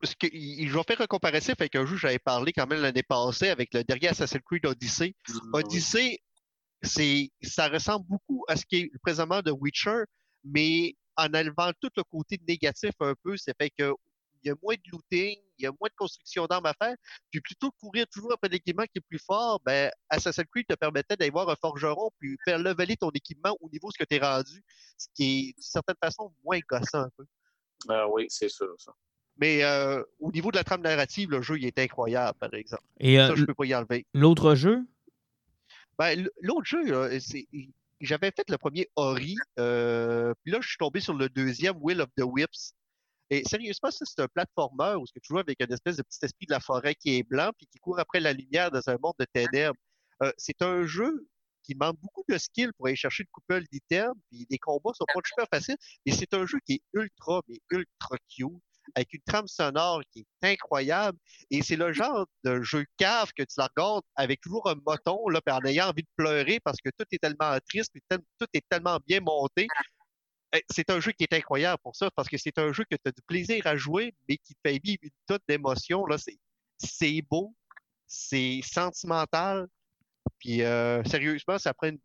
ce 0.03 0.15
que, 0.15 0.27
je 0.31 0.73
vais 0.73 0.83
faire 0.87 1.01
un 1.01 1.07
comparatif 1.07 1.55
avec 1.59 1.75
un 1.75 1.85
jeu 1.85 1.95
que 1.95 2.01
j'avais 2.01 2.19
parlé 2.19 2.51
quand 2.51 2.67
même 2.67 2.81
l'année 2.81 3.03
passée 3.03 3.49
avec 3.49 3.73
le 3.73 3.83
dernier 3.83 4.09
Assassin's 4.09 4.41
Creed 4.43 4.65
Odyssey. 4.65 5.15
Mm, 5.29 5.53
Odyssey, 5.53 6.19
c'est, 6.81 7.29
ça 7.41 7.67
ressemble 7.69 8.05
beaucoup 8.07 8.43
à 8.47 8.55
ce 8.55 8.65
qui 8.65 8.77
est 8.77 8.91
présentement 9.01 9.41
de 9.41 9.51
Witcher, 9.51 10.03
mais 10.43 10.95
en 11.15 11.27
enlevant 11.33 11.71
tout 11.81 11.89
le 11.95 12.03
côté 12.03 12.39
négatif 12.47 12.93
un 12.99 13.13
peu, 13.23 13.35
c'est 13.37 13.55
fait 13.59 13.71
que 13.71 13.93
il 14.43 14.49
y 14.49 14.51
a 14.51 14.55
moins 14.61 14.75
de 14.75 14.91
looting, 14.91 15.41
il 15.57 15.63
y 15.63 15.65
a 15.65 15.71
moins 15.71 15.89
de 15.89 15.95
construction 15.95 16.45
d'armes 16.45 16.67
à 16.67 16.73
faire. 16.73 16.95
Puis 17.31 17.41
plutôt 17.41 17.71
que 17.71 17.77
courir 17.79 18.05
toujours 18.07 18.33
après 18.33 18.49
l'équipement 18.49 18.83
qui 18.83 18.97
est 18.97 19.01
plus 19.01 19.19
fort, 19.19 19.59
ben, 19.65 19.91
Assassin's 20.09 20.47
Creed 20.51 20.67
te 20.67 20.75
permettait 20.75 21.15
d'aller 21.15 21.31
voir 21.31 21.49
un 21.49 21.55
forgeron 21.55 22.11
puis 22.19 22.37
faire 22.45 22.59
leveler 22.59 22.95
ton 22.95 23.09
équipement 23.09 23.57
au 23.59 23.69
niveau 23.69 23.89
de 23.89 23.93
ce 23.93 24.03
que 24.03 24.07
tu 24.07 24.15
es 24.15 24.19
rendu, 24.19 24.63
ce 24.97 25.07
qui 25.15 25.23
est 25.23 25.53
d'une 25.53 25.61
certaine 25.61 25.95
façon 26.01 26.31
moins 26.43 26.59
gossant 26.69 27.01
un 27.01 27.09
peu. 27.17 27.25
Ah 27.89 28.07
oui, 28.07 28.27
c'est 28.29 28.49
sûr, 28.49 28.73
ça. 28.77 28.93
Mais 29.39 29.63
euh, 29.63 30.01
au 30.19 30.31
niveau 30.31 30.51
de 30.51 30.57
la 30.57 30.63
trame 30.63 30.81
narrative, 30.81 31.29
le 31.29 31.41
jeu 31.41 31.57
il 31.57 31.65
est 31.65 31.77
incroyable, 31.79 32.37
par 32.39 32.53
exemple. 32.53 32.83
Et, 32.99 33.17
ça, 33.17 33.31
euh, 33.31 33.35
je 33.35 33.45
peux 33.45 33.53
pas 33.53 33.65
y 33.65 33.75
enlever. 33.75 34.05
L'autre 34.13 34.55
jeu? 34.55 34.83
Ben, 35.99 36.27
l'autre 36.41 36.65
jeu, 36.65 37.19
c'est 37.19 37.47
j'avais 38.01 38.31
fait 38.31 38.49
le 38.49 38.57
premier 38.57 38.87
Ori, 38.95 39.35
euh, 39.59 40.33
puis 40.43 40.51
là, 40.51 40.59
je 40.61 40.67
suis 40.67 40.77
tombé 40.77 40.99
sur 40.99 41.13
le 41.13 41.29
deuxième, 41.29 41.75
Will 41.79 42.01
of 42.01 42.09
the 42.17 42.23
Whips. 42.23 42.73
Et 43.29 43.43
sérieusement, 43.43 43.91
ça, 43.91 44.05
c'est 44.05 44.21
un 44.21 44.27
platformer 44.27 44.95
où 44.95 45.05
tu 45.05 45.19
joues 45.23 45.39
avec 45.39 45.61
une 45.61 45.73
espèce 45.73 45.97
de 45.97 46.03
petit 46.03 46.19
esprit 46.23 46.45
de 46.45 46.51
la 46.51 46.59
forêt 46.59 46.95
qui 46.95 47.17
est 47.17 47.23
blanc 47.23 47.51
puis 47.57 47.67
qui 47.67 47.77
court 47.79 47.99
après 47.99 48.19
la 48.19 48.31
lumière 48.31 48.71
dans 48.71 48.87
un 48.89 48.97
monde 49.01 49.15
de 49.19 49.25
ténèbres. 49.25 49.75
Euh, 50.23 50.31
c'est 50.37 50.61
un 50.61 50.85
jeu 50.85 51.27
qui 51.63 51.73
demande 51.73 51.97
beaucoup 52.01 52.23
de 52.29 52.37
skill 52.37 52.71
pour 52.73 52.87
aller 52.87 52.95
chercher 52.95 53.23
une 53.23 53.29
couple 53.31 53.63
d'items, 53.69 54.13
puis 54.29 54.47
les 54.49 54.57
combats 54.57 54.91
sont 54.93 55.05
pas 55.13 55.19
super 55.25 55.45
faciles, 55.51 55.75
mais 56.05 56.13
c'est 56.13 56.33
un 56.33 56.45
jeu 56.45 56.59
qui 56.65 56.75
est 56.75 56.81
ultra, 56.93 57.41
mais 57.49 57.59
ultra 57.71 58.15
cute, 58.29 58.61
avec 58.95 59.13
une 59.13 59.21
trame 59.25 59.47
sonore 59.47 60.01
qui 60.11 60.25
est 60.41 60.53
incroyable, 60.53 61.17
et 61.51 61.61
c'est 61.61 61.75
le 61.75 61.93
genre 61.93 62.25
de 62.43 62.61
jeu 62.61 62.85
cave 62.97 63.31
que 63.35 63.43
tu 63.43 63.55
la 63.57 63.67
regardes 63.75 64.03
avec 64.15 64.41
toujours 64.41 64.69
un 64.69 64.75
moton, 64.85 65.29
là, 65.29 65.41
en 65.49 65.65
ayant 65.65 65.89
envie 65.89 66.03
de 66.03 66.09
pleurer 66.15 66.59
parce 66.59 66.77
que 66.83 66.89
tout 66.97 67.05
est 67.11 67.19
tellement 67.19 67.57
triste, 67.69 67.91
puis 67.93 68.01
tout 68.09 68.47
est 68.53 68.63
tellement 68.69 68.99
bien 69.05 69.19
monté 69.21 69.67
eh, 70.53 70.63
c'est 70.69 70.89
un 70.89 70.99
jeu 70.99 71.11
qui 71.11 71.23
est 71.23 71.33
incroyable 71.33 71.79
pour 71.83 71.95
ça, 71.95 72.09
parce 72.15 72.29
que 72.29 72.37
c'est 72.37 72.57
un 72.57 72.71
jeu 72.71 72.85
que 72.89 72.95
tu 72.95 73.01
as 73.05 73.11
du 73.11 73.21
plaisir 73.27 73.67
à 73.67 73.75
jouer, 73.75 74.15
mais 74.29 74.37
qui 74.37 74.53
te 74.55 74.59
fait 74.65 74.79
vivre 74.83 74.99
une 75.03 75.09
tonne 75.25 75.39
d'émotions. 75.47 76.05
C'est 76.77 77.21
beau, 77.29 77.53
c'est 78.07 78.61
sentimental. 78.63 79.67
Puis 80.39 80.61
euh, 80.63 81.03
sérieusement, 81.05 81.57
ça 81.57 81.73
prend 81.73 81.89
une, 81.89 81.99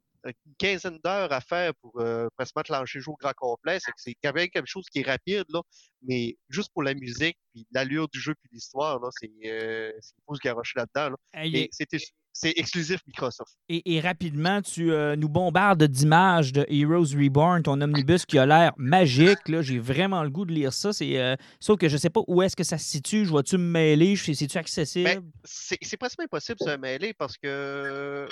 quinzaine 0.58 0.98
d'heures 1.04 1.32
à 1.32 1.40
faire 1.40 1.74
pour 1.76 2.00
euh, 2.00 2.28
presque 2.36 2.68
lancer 2.68 2.98
le 2.98 3.00
jeu 3.02 3.10
au 3.10 3.16
grand 3.16 3.32
complet. 3.36 3.78
C'est 3.80 3.92
c'est 3.96 4.14
quand 4.22 4.32
même 4.32 4.48
quelque 4.48 4.66
chose 4.66 4.86
qui 4.90 5.00
est 5.00 5.06
rapide, 5.06 5.44
là, 5.48 5.60
mais 6.02 6.36
juste 6.48 6.70
pour 6.72 6.82
la 6.82 6.94
musique, 6.94 7.38
puis 7.52 7.66
l'allure 7.72 8.08
du 8.08 8.20
jeu, 8.20 8.34
puis 8.34 8.50
l'histoire, 8.52 9.00
c'est 9.18 9.30
euh, 9.46 9.92
faut 10.26 10.34
se 10.34 10.40
garocher 10.40 10.78
là-dedans. 10.78 11.10
Là. 11.10 11.66
C'était 11.70 11.98
c'est 12.32 12.54
exclusif 12.56 13.00
Microsoft. 13.06 13.52
Et, 13.68 14.00
rapidement, 14.00 14.62
tu 14.62 14.90
euh, 14.90 15.16
nous 15.16 15.28
bombardes 15.28 15.82
d'images 15.84 16.52
de 16.52 16.64
Heroes 16.68 17.14
Reborn, 17.14 17.62
ton 17.62 17.80
omnibus 17.80 18.24
qui 18.24 18.38
a 18.38 18.46
l'air 18.46 18.72
magique. 18.78 19.38
J'ai 19.60 19.78
vraiment 19.78 20.22
le 20.22 20.30
goût 20.30 20.46
de 20.46 20.52
lire 20.52 20.72
ça. 20.72 20.92
C'est, 20.92 21.18
euh, 21.18 21.36
sauf 21.60 21.78
que 21.78 21.88
je 21.88 21.94
ne 21.94 21.98
sais 21.98 22.10
pas 22.10 22.22
où 22.26 22.42
est-ce 22.42 22.56
que 22.56 22.64
ça 22.64 22.78
se 22.78 22.86
situe. 22.86 23.24
Je 23.26 23.30
vois-tu 23.30 23.58
me 23.58 23.64
mêler? 23.64 24.16
C'est-tu 24.16 24.56
accessible? 24.56 25.04
Ben, 25.04 25.30
c'est, 25.44 25.96
presque 25.98 26.20
impossible 26.20 26.58
de 26.60 26.70
se 26.70 26.76
mêler 26.76 27.12
parce 27.12 27.36
que 27.36 28.26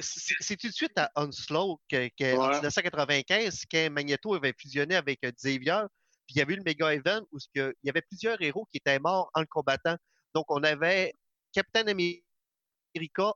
c'est, 0.00 0.56
tout 0.56 0.68
de 0.68 0.72
suite 0.72 0.96
à 0.96 1.10
Onslaught 1.16 1.78
en 1.92 2.50
1995 2.50 3.64
quand 3.70 3.90
Magneto 3.90 4.34
avait 4.34 4.54
fusionné 4.58 4.96
avec 4.96 5.20
euh, 5.24 5.30
Xavier. 5.30 5.82
Puis 6.26 6.36
il 6.36 6.38
y 6.38 6.42
avait 6.42 6.54
eu 6.54 6.56
le 6.56 6.64
méga 6.64 6.92
event 6.92 7.20
où 7.32 7.38
il 7.54 7.72
y 7.84 7.90
avait 7.90 8.02
plusieurs 8.02 8.40
héros 8.40 8.66
qui 8.70 8.78
étaient 8.78 8.98
morts 8.98 9.30
en 9.34 9.40
le 9.40 9.46
combattant. 9.46 9.96
Donc 10.34 10.46
on 10.48 10.62
avait 10.64 11.12
Captain 11.52 11.86
America 11.86 12.25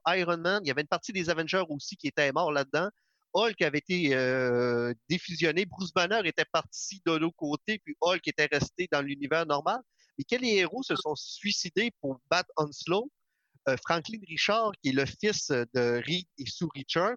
Iron 0.06 0.38
Man, 0.38 0.62
il 0.64 0.68
y 0.68 0.70
avait 0.70 0.82
une 0.82 0.88
partie 0.88 1.12
des 1.12 1.30
Avengers 1.30 1.64
aussi 1.68 1.96
qui 1.96 2.08
était 2.08 2.32
mort 2.32 2.52
là-dedans. 2.52 2.88
Hulk 3.32 3.62
avait 3.62 3.78
été 3.78 4.14
euh, 4.14 4.92
défusionné. 5.08 5.64
Bruce 5.64 5.92
Banner 5.92 6.20
était 6.24 6.44
parti 6.44 7.00
de 7.06 7.12
l'autre 7.12 7.36
côté, 7.36 7.78
puis 7.78 7.96
Hulk 8.00 8.26
était 8.26 8.48
resté 8.50 8.88
dans 8.90 9.02
l'univers 9.02 9.46
normal. 9.46 9.80
Mais 10.18 10.24
quels 10.24 10.44
héros 10.44 10.82
se 10.82 10.96
sont 10.96 11.14
suicidés 11.14 11.92
pour 12.00 12.20
battre 12.30 12.50
Onslow? 12.56 13.10
Euh, 13.68 13.76
Franklin 13.86 14.18
Richard, 14.26 14.72
qui 14.82 14.90
est 14.90 14.92
le 14.92 15.06
fils 15.06 15.48
de 15.48 16.02
Reed 16.04 16.26
et 16.38 16.46
Sue 16.46 16.66
Richard, 16.74 17.14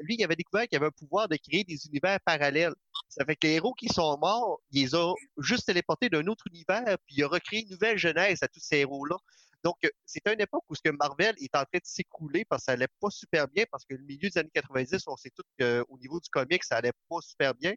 lui, 0.00 0.16
il 0.18 0.24
avait 0.24 0.36
découvert 0.36 0.66
qu'il 0.66 0.76
avait 0.76 0.86
un 0.86 0.90
pouvoir 0.90 1.28
de 1.28 1.36
créer 1.36 1.64
des 1.64 1.86
univers 1.86 2.18
parallèles. 2.24 2.74
Ça 3.08 3.24
fait 3.24 3.36
que 3.36 3.46
les 3.46 3.54
héros 3.54 3.74
qui 3.74 3.88
sont 3.88 4.18
morts, 4.18 4.60
il 4.72 4.82
les 4.82 4.94
a 4.94 5.12
juste 5.38 5.66
téléportés 5.66 6.08
d'un 6.08 6.26
autre 6.26 6.46
univers, 6.48 6.98
puis 7.06 7.16
il 7.16 7.22
a 7.22 7.28
recréé 7.28 7.62
une 7.62 7.70
nouvelle 7.70 7.96
genèse 7.96 8.42
à 8.42 8.48
tous 8.48 8.60
ces 8.60 8.78
héros-là. 8.78 9.16
Donc, 9.64 9.76
euh, 9.84 9.88
c'est 10.04 10.20
une 10.28 10.40
époque 10.40 10.62
où 10.68 10.74
ce 10.74 10.82
que 10.84 10.90
Marvel 10.90 11.34
est 11.38 11.56
en 11.56 11.64
train 11.64 11.78
de 11.78 11.84
s'écouler 11.84 12.44
parce 12.44 12.62
que 12.62 12.64
ça 12.66 12.72
allait 12.72 12.86
pas 13.00 13.08
super 13.08 13.48
bien, 13.48 13.64
parce 13.70 13.84
que 13.86 13.94
le 13.94 14.04
milieu 14.04 14.28
des 14.28 14.38
années 14.38 14.50
90, 14.52 15.04
on 15.06 15.16
sait 15.16 15.30
tout 15.30 15.42
qu'au 15.58 15.98
niveau 15.98 16.20
du 16.20 16.28
comic, 16.30 16.62
ça 16.62 16.76
allait 16.76 16.92
pas 17.08 17.20
super 17.22 17.54
bien. 17.54 17.72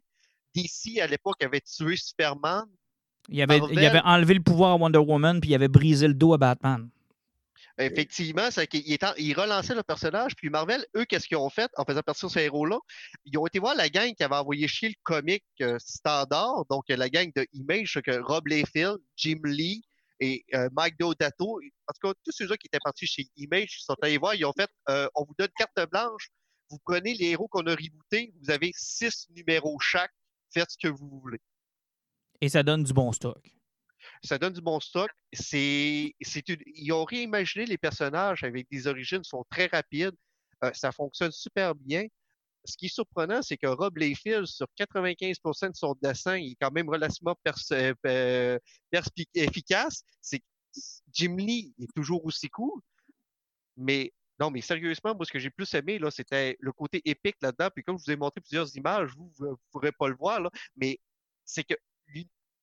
DC, 0.54 1.00
à 1.00 1.06
l'époque, 1.06 1.42
avait 1.42 1.62
tué 1.62 1.96
Superman. 1.96 2.64
Il 3.30 3.40
avait, 3.42 3.60
il 3.70 3.84
avait 3.84 4.02
enlevé 4.04 4.34
le 4.34 4.42
pouvoir 4.42 4.72
à 4.72 4.76
Wonder 4.76 4.98
Woman, 4.98 5.40
puis 5.40 5.50
il 5.50 5.54
avait 5.54 5.68
brisé 5.68 6.06
le 6.06 6.14
dos 6.14 6.34
à 6.34 6.38
Batman. 6.38 6.88
Effectivement, 7.78 8.50
c'est 8.50 8.66
qu'il 8.66 8.82
il 8.84 9.34
relançait 9.34 9.74
le 9.74 9.82
personnage, 9.82 10.34
puis 10.34 10.50
Marvel, 10.50 10.84
eux, 10.96 11.04
qu'est-ce 11.04 11.28
qu'ils 11.28 11.36
ont 11.36 11.48
fait 11.48 11.70
en 11.76 11.84
faisant 11.84 12.00
partie 12.00 12.26
de 12.26 12.30
ces 12.30 12.42
héros-là? 12.42 12.78
Ils 13.24 13.38
ont 13.38 13.46
été 13.46 13.60
voir 13.60 13.76
la 13.76 13.88
gang 13.88 14.12
qui 14.14 14.22
avait 14.24 14.34
envoyé 14.34 14.66
chier 14.66 14.88
le 14.88 14.94
comic 15.04 15.44
euh, 15.60 15.76
standard, 15.78 16.64
donc 16.68 16.84
la 16.88 17.08
gang 17.08 17.30
de 17.36 17.46
Image, 17.52 18.00
que 18.04 18.20
Rob 18.20 18.48
Liefeld, 18.48 18.98
Jim 19.16 19.38
Lee, 19.44 19.84
et 20.20 20.44
euh, 20.54 20.68
Mike 20.72 20.98
Deodato, 20.98 21.60
en 21.60 21.92
tout 21.92 22.08
cas, 22.08 22.14
tous 22.24 22.32
ceux-là 22.32 22.56
qui 22.56 22.66
étaient 22.66 22.80
partis 22.82 23.06
chez 23.06 23.28
Image 23.36 23.80
sont 23.80 23.96
allés 24.02 24.18
voir, 24.18 24.34
ils 24.34 24.44
ont 24.44 24.52
fait 24.52 24.68
euh, 24.88 25.08
on 25.14 25.24
vous 25.24 25.34
donne 25.38 25.48
carte 25.56 25.90
blanche, 25.90 26.30
vous 26.70 26.78
prenez 26.84 27.14
les 27.14 27.26
héros 27.26 27.48
qu'on 27.48 27.66
a 27.66 27.74
rebootés, 27.74 28.34
vous 28.42 28.50
avez 28.50 28.72
six 28.74 29.28
numéros 29.30 29.78
chaque, 29.80 30.12
faites 30.52 30.70
ce 30.70 30.76
que 30.80 30.88
vous 30.88 31.20
voulez. 31.20 31.40
Et 32.40 32.48
ça 32.48 32.62
donne 32.62 32.84
du 32.84 32.92
bon 32.92 33.12
stock. 33.12 33.50
Ça 34.22 34.38
donne 34.38 34.52
du 34.52 34.60
bon 34.60 34.80
stock. 34.80 35.10
C'est, 35.32 36.14
ils 36.18 36.92
ont 36.92 37.04
réimaginé 37.04 37.66
les 37.66 37.78
personnages 37.78 38.42
avec 38.42 38.68
des 38.70 38.86
origines 38.86 39.22
qui 39.22 39.28
sont 39.28 39.44
très 39.50 39.66
rapides. 39.66 40.14
Euh, 40.64 40.72
ça 40.74 40.90
fonctionne 40.90 41.30
super 41.30 41.74
bien 41.74 42.06
ce 42.68 42.76
qui 42.76 42.86
est 42.86 42.94
surprenant, 42.94 43.42
c'est 43.42 43.56
que 43.56 43.66
Rob 43.66 43.96
Layfield, 43.96 44.46
sur 44.46 44.66
95% 44.78 45.70
de 45.70 45.76
son 45.76 45.94
dessin, 46.02 46.36
il 46.36 46.52
est 46.52 46.56
quand 46.60 46.70
même 46.70 46.88
relativement 46.88 47.36
euh, 47.72 48.58
efficace. 49.34 50.02
C'est 50.20 50.42
Jim 51.12 51.36
Lee 51.36 51.74
est 51.80 51.92
toujours 51.94 52.24
aussi 52.24 52.48
cool. 52.48 52.80
Mais 53.76 54.12
non, 54.38 54.50
mais 54.50 54.60
sérieusement, 54.60 55.14
moi, 55.14 55.24
ce 55.24 55.32
que 55.32 55.38
j'ai 55.38 55.50
plus 55.50 55.72
aimé, 55.74 55.98
là, 55.98 56.10
c'était 56.10 56.56
le 56.60 56.72
côté 56.72 57.00
épique 57.04 57.36
là-dedans. 57.40 57.70
Puis 57.74 57.82
comme 57.82 57.98
je 57.98 58.04
vous 58.04 58.12
ai 58.12 58.16
montré 58.16 58.40
plusieurs 58.40 58.74
images, 58.76 59.10
vous 59.16 59.32
ne 59.40 59.54
pourrez 59.70 59.92
pas 59.92 60.08
le 60.08 60.16
voir, 60.16 60.40
là, 60.40 60.50
mais 60.76 60.98
c'est 61.44 61.64
que 61.64 61.74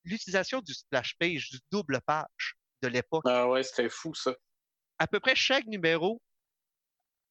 l'utilisation 0.03 0.61
du 0.61 0.73
splash 0.73 1.15
page, 1.17 1.49
du 1.49 1.59
double 1.71 1.99
page 2.05 2.55
de 2.81 2.87
l'époque. 2.87 3.23
Ah 3.25 3.49
ouais, 3.49 3.63
c'était 3.63 3.89
fou, 3.89 4.13
ça. 4.13 4.35
À 4.99 5.07
peu 5.07 5.19
près 5.19 5.35
chaque 5.35 5.65
numéro 5.65 6.21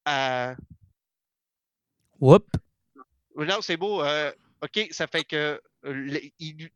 a 0.04 0.56
Whoop. 2.20 2.56
Non, 3.36 3.60
c'est 3.60 3.76
beau. 3.76 4.02
Euh, 4.02 4.32
OK, 4.62 4.88
ça 4.90 5.06
fait 5.06 5.24
que 5.24 5.60
euh, 5.84 6.20
il, 6.38 6.70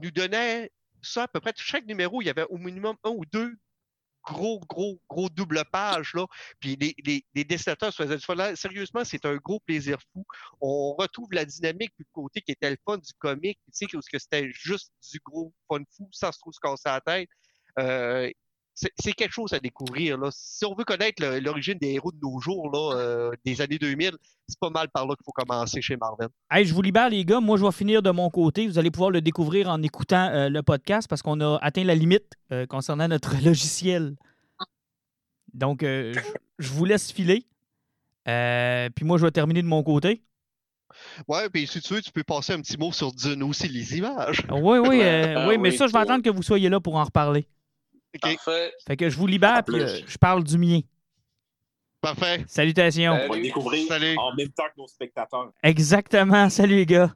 nous 0.00 0.10
donnait 0.10 0.70
ça 1.02 1.24
à 1.24 1.28
peu 1.28 1.40
près 1.40 1.52
chaque 1.56 1.86
numéro, 1.86 2.22
il 2.22 2.26
y 2.26 2.30
avait 2.30 2.44
au 2.44 2.58
minimum 2.58 2.96
un 3.04 3.10
ou 3.10 3.24
deux 3.24 3.56
gros, 4.24 4.60
gros, 4.68 5.00
gros 5.08 5.28
double 5.30 5.64
page, 5.72 6.12
là. 6.14 6.26
Puis 6.60 6.76
les, 6.76 6.94
les, 7.04 7.24
les 7.34 7.44
dessinateurs 7.44 7.92
se 7.92 8.02
faisaient 8.02 8.34
là, 8.34 8.54
Sérieusement, 8.56 9.04
c'est 9.04 9.24
un 9.24 9.36
gros 9.36 9.60
plaisir 9.60 9.98
fou. 10.12 10.24
On 10.60 10.94
retrouve 10.94 11.28
la 11.32 11.44
dynamique 11.44 11.92
du 11.98 12.04
côté 12.12 12.42
qui 12.42 12.52
était 12.52 12.70
le 12.70 12.76
fun 12.84 12.98
du 12.98 13.12
comique, 13.18 13.58
tu 13.66 13.86
sais, 13.86 13.86
que 13.86 14.18
c'était 14.18 14.50
juste 14.52 14.92
du 15.10 15.18
gros 15.24 15.52
fun 15.68 15.82
fou 15.96 16.08
sans 16.12 16.32
se 16.32 16.38
trop 16.38 16.52
se 16.52 16.60
casser 16.60 16.82
la 16.86 17.00
tête. 17.00 17.30
Euh, 17.78 18.30
c'est 18.78 19.12
quelque 19.12 19.32
chose 19.32 19.52
à 19.52 19.58
découvrir. 19.58 20.18
Là. 20.18 20.28
Si 20.32 20.64
on 20.64 20.74
veut 20.74 20.84
connaître 20.84 21.24
l'origine 21.40 21.76
des 21.78 21.94
héros 21.94 22.12
de 22.12 22.18
nos 22.22 22.38
jours, 22.40 22.70
là, 22.70 22.96
euh, 22.96 23.32
des 23.44 23.60
années 23.60 23.78
2000, 23.78 24.12
c'est 24.46 24.58
pas 24.60 24.70
mal 24.70 24.88
par 24.88 25.06
là 25.06 25.14
qu'il 25.16 25.24
faut 25.24 25.32
commencer 25.32 25.82
chez 25.82 25.96
Marvel. 25.96 26.28
Hey, 26.50 26.64
je 26.64 26.72
vous 26.72 26.82
libère, 26.82 27.08
les 27.08 27.24
gars. 27.24 27.40
Moi, 27.40 27.56
je 27.56 27.64
vais 27.64 27.72
finir 27.72 28.02
de 28.02 28.10
mon 28.10 28.30
côté. 28.30 28.68
Vous 28.68 28.78
allez 28.78 28.90
pouvoir 28.90 29.10
le 29.10 29.20
découvrir 29.20 29.68
en 29.68 29.82
écoutant 29.82 30.28
euh, 30.28 30.48
le 30.48 30.62
podcast 30.62 31.08
parce 31.08 31.22
qu'on 31.22 31.40
a 31.40 31.58
atteint 31.60 31.82
la 31.82 31.94
limite 31.94 32.34
euh, 32.52 32.66
concernant 32.66 33.08
notre 33.08 33.34
logiciel. 33.44 34.16
Donc, 35.54 35.80
je, 35.82 36.20
vous 36.60 36.84
laisse 36.84 37.10
filer. 37.10 37.46
puis 38.24 39.04
moi, 39.04 39.18
je 39.18 39.24
vais 39.24 39.32
terminer 39.32 39.62
de 39.62 39.66
mon 39.66 39.82
côté. 39.82 40.22
Ouais, 41.26 41.48
puis 41.48 41.66
si 41.66 41.80
tu 41.80 41.94
veux, 41.94 42.02
tu 42.02 42.12
peux 42.12 42.22
passer 42.22 42.52
un 42.52 42.60
petit 42.60 42.76
mot 42.76 42.92
sur 42.92 43.12
Dune 43.12 43.42
aussi, 43.42 43.68
les 43.68 43.96
images. 43.96 44.42
Oui, 44.50 44.78
oui, 44.78 45.02
oui, 45.48 45.58
mais 45.58 45.72
ça, 45.72 45.88
je 45.88 45.92
vais 45.92 45.98
attendre 45.98 46.22
que 46.22 46.30
vous 46.30 46.42
soyez 46.42 46.68
là 46.68 46.78
pour 46.80 46.94
en 46.94 47.04
reparler. 47.04 47.48
Parfait. 48.20 48.72
Fait 48.86 48.96
que 48.96 49.10
je 49.10 49.16
vous 49.16 49.26
libère, 49.26 49.62
puis 49.64 49.80
euh, 49.80 50.00
je 50.06 50.18
parle 50.18 50.42
du 50.42 50.58
mien. 50.58 50.80
Parfait. 52.00 52.44
Salutations. 52.46 53.12
On 53.12 53.28
va 53.28 53.40
découvrir 53.40 53.90
en 54.18 54.34
même 54.34 54.50
temps 54.50 54.64
que 54.74 54.80
nos 54.80 54.86
spectateurs. 54.86 55.52
Exactement. 55.62 56.48
Salut 56.50 56.76
les 56.76 56.86
gars. 56.86 57.12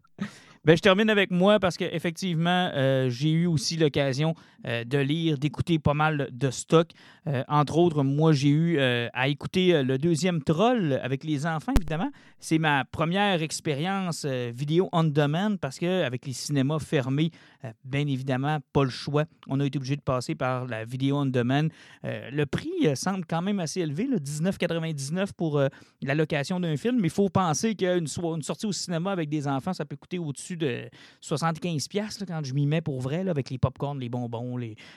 Ben, 0.65 0.77
je 0.77 0.81
termine 0.81 1.11
avec 1.11 1.33
moi 1.33 1.59
parce 1.59 1.77
qu'effectivement, 1.77 2.71
euh, 2.75 3.11
j'ai 3.11 3.33
eu 3.33 3.47
aussi 3.47 3.77
l'occasion 3.77 4.37
euh, 4.65 4.85
de 4.85 4.99
lire, 4.99 5.37
d'écouter 5.37 5.81
pas 5.81 5.93
mal 5.93 6.29
de 6.31 6.51
stock. 6.53 6.89
Euh, 7.27 7.43
entre 7.49 7.79
autres, 7.79 8.05
moi, 8.05 8.33
j'ai 8.33 8.51
eu 8.51 8.79
à 8.79 9.27
écouter 9.27 9.83
le 9.83 9.99
deuxième 9.99 10.41
Troll 10.41 11.01
avec 11.03 11.25
les 11.25 11.47
enfants, 11.47 11.73
évidemment. 11.77 12.13
C'est 12.39 12.59
ma 12.59 12.85
première 12.85 13.43
expérience 13.43 14.25
vidéo 14.25 14.89
on 14.93 15.03
demand 15.03 15.57
parce 15.61 15.81
qu'avec 15.81 16.27
les 16.27 16.33
cinémas 16.33 16.79
fermés, 16.79 17.33
bien 17.85 18.07
évidemment, 18.07 18.59
pas 18.73 18.85
le 18.85 18.91
choix. 18.91 19.25
On 19.49 19.61
a 19.61 19.67
été 19.67 19.79
obligé 19.79 19.97
de 19.97 20.03
passer 20.03 20.35
par 20.35 20.67
la 20.67 20.85
vidéo 20.85 21.17
on 21.17 21.27
demand. 21.27 21.69
le 22.03 22.45
prix 22.45 22.71
semble 22.95 23.25
quand 23.27 23.43
même 23.43 23.61
assez 23.61 23.81
élevé, 23.81 24.07
19,99 24.07 25.33
pour 25.37 25.61
la 25.61 26.15
location 26.15 26.61
d'un 26.61 26.77
film, 26.77 26.97
mais 26.97 27.09
il 27.09 27.11
faut 27.11 27.29
penser 27.29 27.75
qu'une 27.75 28.07
une 28.07 28.43
sortie 28.43 28.67
au 28.67 28.73
cinéma 28.73 29.13
avec 29.13 29.29
des 29.29 29.47
enfants, 29.47 29.73
ça 29.73 29.85
peut 29.85 29.97
coûter 29.97 30.19
au-dessus 30.19 30.57
de 30.57 30.89
75 31.21 31.89
pièces 31.89 32.19
quand 32.27 32.41
je 32.45 32.55
m'y 32.55 32.67
mets 32.67 32.81
pour 32.81 33.01
vrai, 33.01 33.29
avec 33.29 33.51
les 33.51 33.59
pop-corns, 33.59 33.99
les 33.99 34.09
bonbons, 34.09 34.57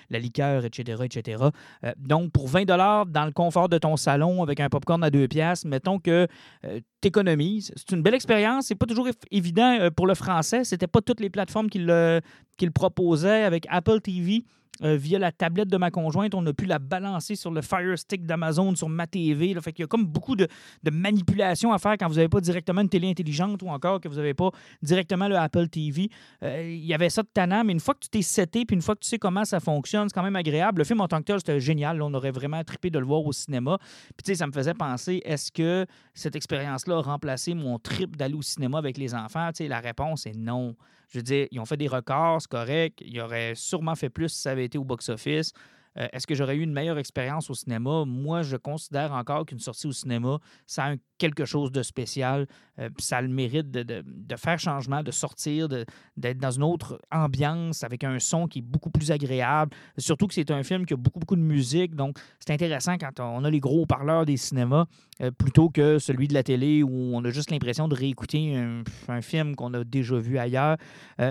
la 0.10 0.19
liqueur, 0.19 0.65
etc. 0.65 1.04
etc. 1.04 1.43
Euh, 1.84 1.93
donc, 1.97 2.32
pour 2.32 2.47
20 2.47 2.65
dans 2.65 3.25
le 3.25 3.32
confort 3.32 3.69
de 3.69 3.78
ton 3.78 3.97
salon 3.97 4.43
avec 4.43 4.60
un 4.60 4.69
pop-corn 4.69 5.04
à 5.04 5.10
2 5.10 5.28
pièces, 5.28 5.65
mettons 5.65 5.99
que 5.99 6.28
euh, 6.65 6.80
tu 7.01 7.08
économises. 7.08 7.71
C'est 7.75 7.95
une 7.95 8.01
belle 8.01 8.13
expérience. 8.13 8.67
C'est 8.67 8.75
pas 8.75 8.86
toujours 8.86 9.08
évident 9.32 9.78
euh, 9.80 9.89
pour 9.89 10.08
le 10.08 10.15
français. 10.15 10.63
C'était 10.63 10.88
pas 10.88 11.01
toutes 11.01 11.19
les 11.19 11.30
plateformes 11.30 11.69
qui 11.69 11.80
le, 11.80 12.21
qui 12.58 12.65
le 12.65 12.72
proposaient 12.72 13.44
avec 13.44 13.65
Apple 13.70 14.02
TV. 14.02 14.46
Euh, 14.84 14.98
via 14.98 15.18
la 15.18 15.32
tablette 15.32 15.70
de 15.70 15.78
ma 15.78 15.90
conjointe. 15.90 16.36
On 16.36 16.46
a 16.48 16.54
pu 16.54 16.66
la 16.66 16.80
balancer 16.80 17.36
sur 17.36 17.50
le 17.50 17.62
Fire 17.62 17.98
Stick 17.98 18.26
d'Amazon, 18.26 18.76
sur 18.76 18.90
ma 18.90 19.08
TV. 19.08 19.54
Là. 19.54 19.62
Fait 19.62 19.72
qu'il 19.72 19.84
y 19.84 19.86
a 19.86 19.88
comme 19.88 20.06
beaucoup 20.06 20.36
de, 20.36 20.50
manipulations 20.92 21.72
à 21.72 21.78
faire 21.78 21.94
quand 21.98 22.10
vous 22.10 22.16
n'avez 22.16 22.28
pas 22.28 22.42
directement 22.42 22.82
une 22.82 22.90
télé 22.90 23.10
intelligente 23.10 23.64
ou 23.64 23.70
encore 23.70 24.02
que 24.02 24.10
vous 24.10 24.16
n'avez 24.16 24.34
pas 24.34 24.50
directement 24.82 25.30
le 25.30 25.38
Apple 25.38 25.70
TV. 25.70 26.10
Euh, 26.44 26.62
il 26.68 26.86
y 26.86 26.94
avait 26.94 27.10
ça 27.10 27.24
de 27.24 27.30
tannant, 27.34 27.64
mais 27.64 27.72
une 27.72 27.80
fois 27.80 27.94
que 27.94 28.02
tu 28.02 28.10
t'es 28.10 28.22
seté 28.22 28.66
puis 28.66 28.76
une 28.76 28.82
fois 28.82 28.96
que 28.96 29.00
tu 29.00 29.08
sais 29.08 29.18
comment 29.18 29.46
ça 29.46 29.62
fonctionne, 29.62 30.10
c'est 30.10 30.14
quand 30.14 30.24
même 30.24 30.36
agréable. 30.36 30.80
Le 30.80 30.84
film 30.84 31.00
en 31.00 31.08
tant 31.08 31.20
que 31.20 31.26
tel, 31.26 31.38
c'était 31.38 31.60
génial. 31.62 32.02
on 32.02 32.14
aurait 32.14 32.32
vraiment 32.32 32.62
trippé 32.66 32.90
de 32.90 33.00
le 33.00 33.06
voir 33.06 33.26
au 33.26 33.32
cinéma. 33.32 33.78
Puis 33.80 34.24
tu 34.26 34.32
sais, 34.32 34.36
ça 34.36 34.48
me 34.48 34.52
faisait 34.52 34.74
penser, 34.74 35.22
est-ce 35.24 35.54
que 35.54 35.86
cette 36.14 36.36
expérience-là 36.36 36.98
a 36.98 37.02
remplacé 37.02 37.54
mon 37.54 37.80
trip 37.80 38.18
d'aller 38.18 38.36
au 38.36 38.42
cinéma 38.42 38.78
avec 38.78 38.98
les 38.98 39.16
enfants? 39.16 39.50
Tu 39.54 39.64
sais, 39.64 39.68
la 39.70 39.80
réponse 39.80 40.26
est 40.26 40.36
non. 40.36 40.76
Je 41.10 41.20
veux 41.20 41.24
dire, 41.24 41.48
ils 41.52 41.60
ont 41.60 41.66
fait 41.66 41.78
des 41.78 41.88
records, 41.88 42.42
c'est 42.42 42.52
correct. 42.52 43.02
Ils 43.06 43.20
auraient 43.22 43.54
sûrement 43.56 43.96
fait 43.96 44.10
plus 44.10 44.30
si 44.30 44.42
ça 44.42 44.52
avait 44.52 44.64
été 44.65 44.78
au 44.78 44.84
box-office. 44.84 45.54
Euh, 45.97 46.08
est-ce 46.13 46.27
que 46.27 46.36
j'aurais 46.36 46.55
eu 46.55 46.62
une 46.62 46.73
meilleure 46.73 46.97
expérience 46.97 47.49
au 47.49 47.53
cinéma? 47.53 48.03
Moi, 48.05 48.41
je 48.41 48.58
considère 48.58 49.13
encore 49.13 49.45
qu'une 49.45 49.60
sortie 49.60 49.88
au 49.88 49.91
cinéma, 49.91 50.39
ça 50.65 50.86
a 50.86 50.95
quelque 51.17 51.45
chose 51.45 51.71
de 51.71 51.81
spécial. 51.84 52.47
Euh, 52.79 52.89
ça 52.99 53.17
a 53.17 53.21
le 53.21 53.29
mérite 53.29 53.71
de, 53.71 54.03
faire 54.36 54.60
changement, 54.60 55.01
de 55.01 55.12
sortir, 55.12 55.69
d'être 56.17 56.38
dans 56.38 56.51
une 56.51 56.63
autre 56.63 56.99
ambiance 57.12 57.84
avec 57.84 58.03
un 58.03 58.19
son 58.19 58.47
qui 58.47 58.60
est 58.60 58.62
beaucoup 58.62 58.89
plus 58.89 59.12
agréable. 59.12 59.71
Surtout 59.97 60.27
que 60.27 60.34
c'est 60.34 60.51
un 60.51 60.63
film 60.63 60.86
qui 60.86 60.93
a 60.93 60.97
beaucoup, 60.97 61.19
beaucoup 61.19 61.36
de 61.38 61.41
musique. 61.41 61.95
Donc, 61.95 62.17
c'est 62.39 62.53
intéressant 62.53 62.97
quand 62.97 63.19
on 63.19 63.43
a 63.45 63.49
les 63.49 63.62
gros 63.62 63.86
parleurs 63.86 64.25
des 64.25 64.38
cinémas 64.38 64.86
euh, 65.21 65.31
plutôt 65.31 65.69
que 65.69 65.99
celui 65.99 66.27
de 66.27 66.34
la 66.34 66.43
télé 66.43 66.84
où 66.84 67.12
on 67.13 67.23
a 67.23 67.29
juste 67.29 67.51
l'impression 67.51 67.88
de 67.88 67.95
réécouter 67.95 68.58
un, 68.58 69.21
film 69.21 69.55
qu'on 69.55 69.73
a 69.73 69.84
déjà 69.84 70.17
vu 70.17 70.38
ailleurs. 70.38 70.75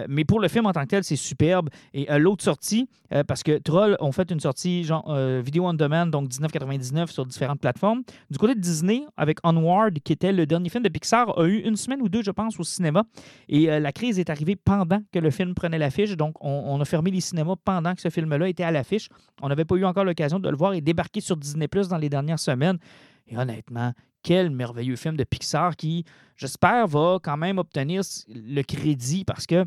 mais 0.09 0.25
pour 0.25 0.41
le 0.41 0.49
film 0.49 0.65
en 0.67 0.73
tant 0.73 0.83
que 0.83 0.89
tel, 0.89 1.05
c'est 1.05 1.17
superbe. 1.17 1.69
Et 1.93 2.07
l'autre 2.19 2.43
sortie, 2.43 2.89
parce 3.27 3.43
que 3.43 3.59
Troll 3.59 3.97
ont 4.01 4.11
fait 4.11 4.31
une 4.31 4.41
sortie 4.41 4.54
genre 4.85 5.05
euh, 5.09 5.43
vidéo 5.45 5.67
on 5.67 5.75
demand, 5.75 6.07
donc 6.07 6.29
19,99 6.29 7.09
sur 7.09 7.27
différentes 7.27 7.61
plateformes. 7.61 8.03
Du 8.31 8.39
côté 8.39 8.55
de 8.55 8.61
Disney, 8.61 9.05
avec 9.17 9.39
Onward, 9.45 9.99
qui 10.01 10.13
était 10.13 10.33
le 10.33 10.47
dernier 10.47 10.69
film 10.69 10.83
de 10.83 10.89
Pixar, 10.89 11.39
a 11.39 11.45
eu 11.45 11.59
une 11.59 11.77
semaine 11.77 12.01
ou 12.03 12.09
deux, 12.09 12.23
je 12.23 12.31
pense, 12.31 12.59
au 12.59 12.65
cinéma. 12.65 13.05
Et 13.49 13.71
euh, 13.71 13.81
la 13.81 13.93
crise 13.93 14.19
est 14.19 14.31
arrivée 14.31 14.57
pendant 14.57 15.01
que 15.13 15.19
le 15.19 15.31
film 15.31 15.55
prenait 15.55 15.79
l'affiche. 15.79 16.17
Donc, 16.17 16.35
on, 16.41 16.81
a 16.81 16.85
fermé 16.85 17.11
les 17.11 17.21
cinémas 17.21 17.57
pendant 17.65 17.95
que 17.95 18.01
ce 18.01 18.11
film-là 18.11 18.49
était 18.49 18.65
à 18.65 18.71
l'affiche. 18.71 19.09
On 19.43 19.49
n'avait 19.49 19.65
pas 19.65 19.77
eu 19.77 19.85
encore 19.85 20.05
l'occasion 20.05 20.39
de 20.39 20.49
le 20.49 20.57
voir 20.57 20.75
et 20.75 20.81
débarquer 20.81 21.21
sur 21.21 21.37
Disney 21.37 21.69
Plus 21.69 21.89
dans 21.89 21.99
les 21.99 22.09
dernières 22.09 22.39
semaines. 22.39 22.79
Et 23.27 23.39
honnêtement, 23.39 23.93
quel 24.23 24.51
merveilleux 24.51 24.97
film 24.97 25.17
de 25.17 25.25
Pixar 25.25 25.77
qui, 25.77 26.05
j'espère, 26.37 26.87
va 26.87 27.19
quand 27.23 27.37
même 27.37 27.59
obtenir 27.59 28.03
le 28.29 28.63
crédit 28.63 29.25
parce 29.25 29.47
que 29.47 29.65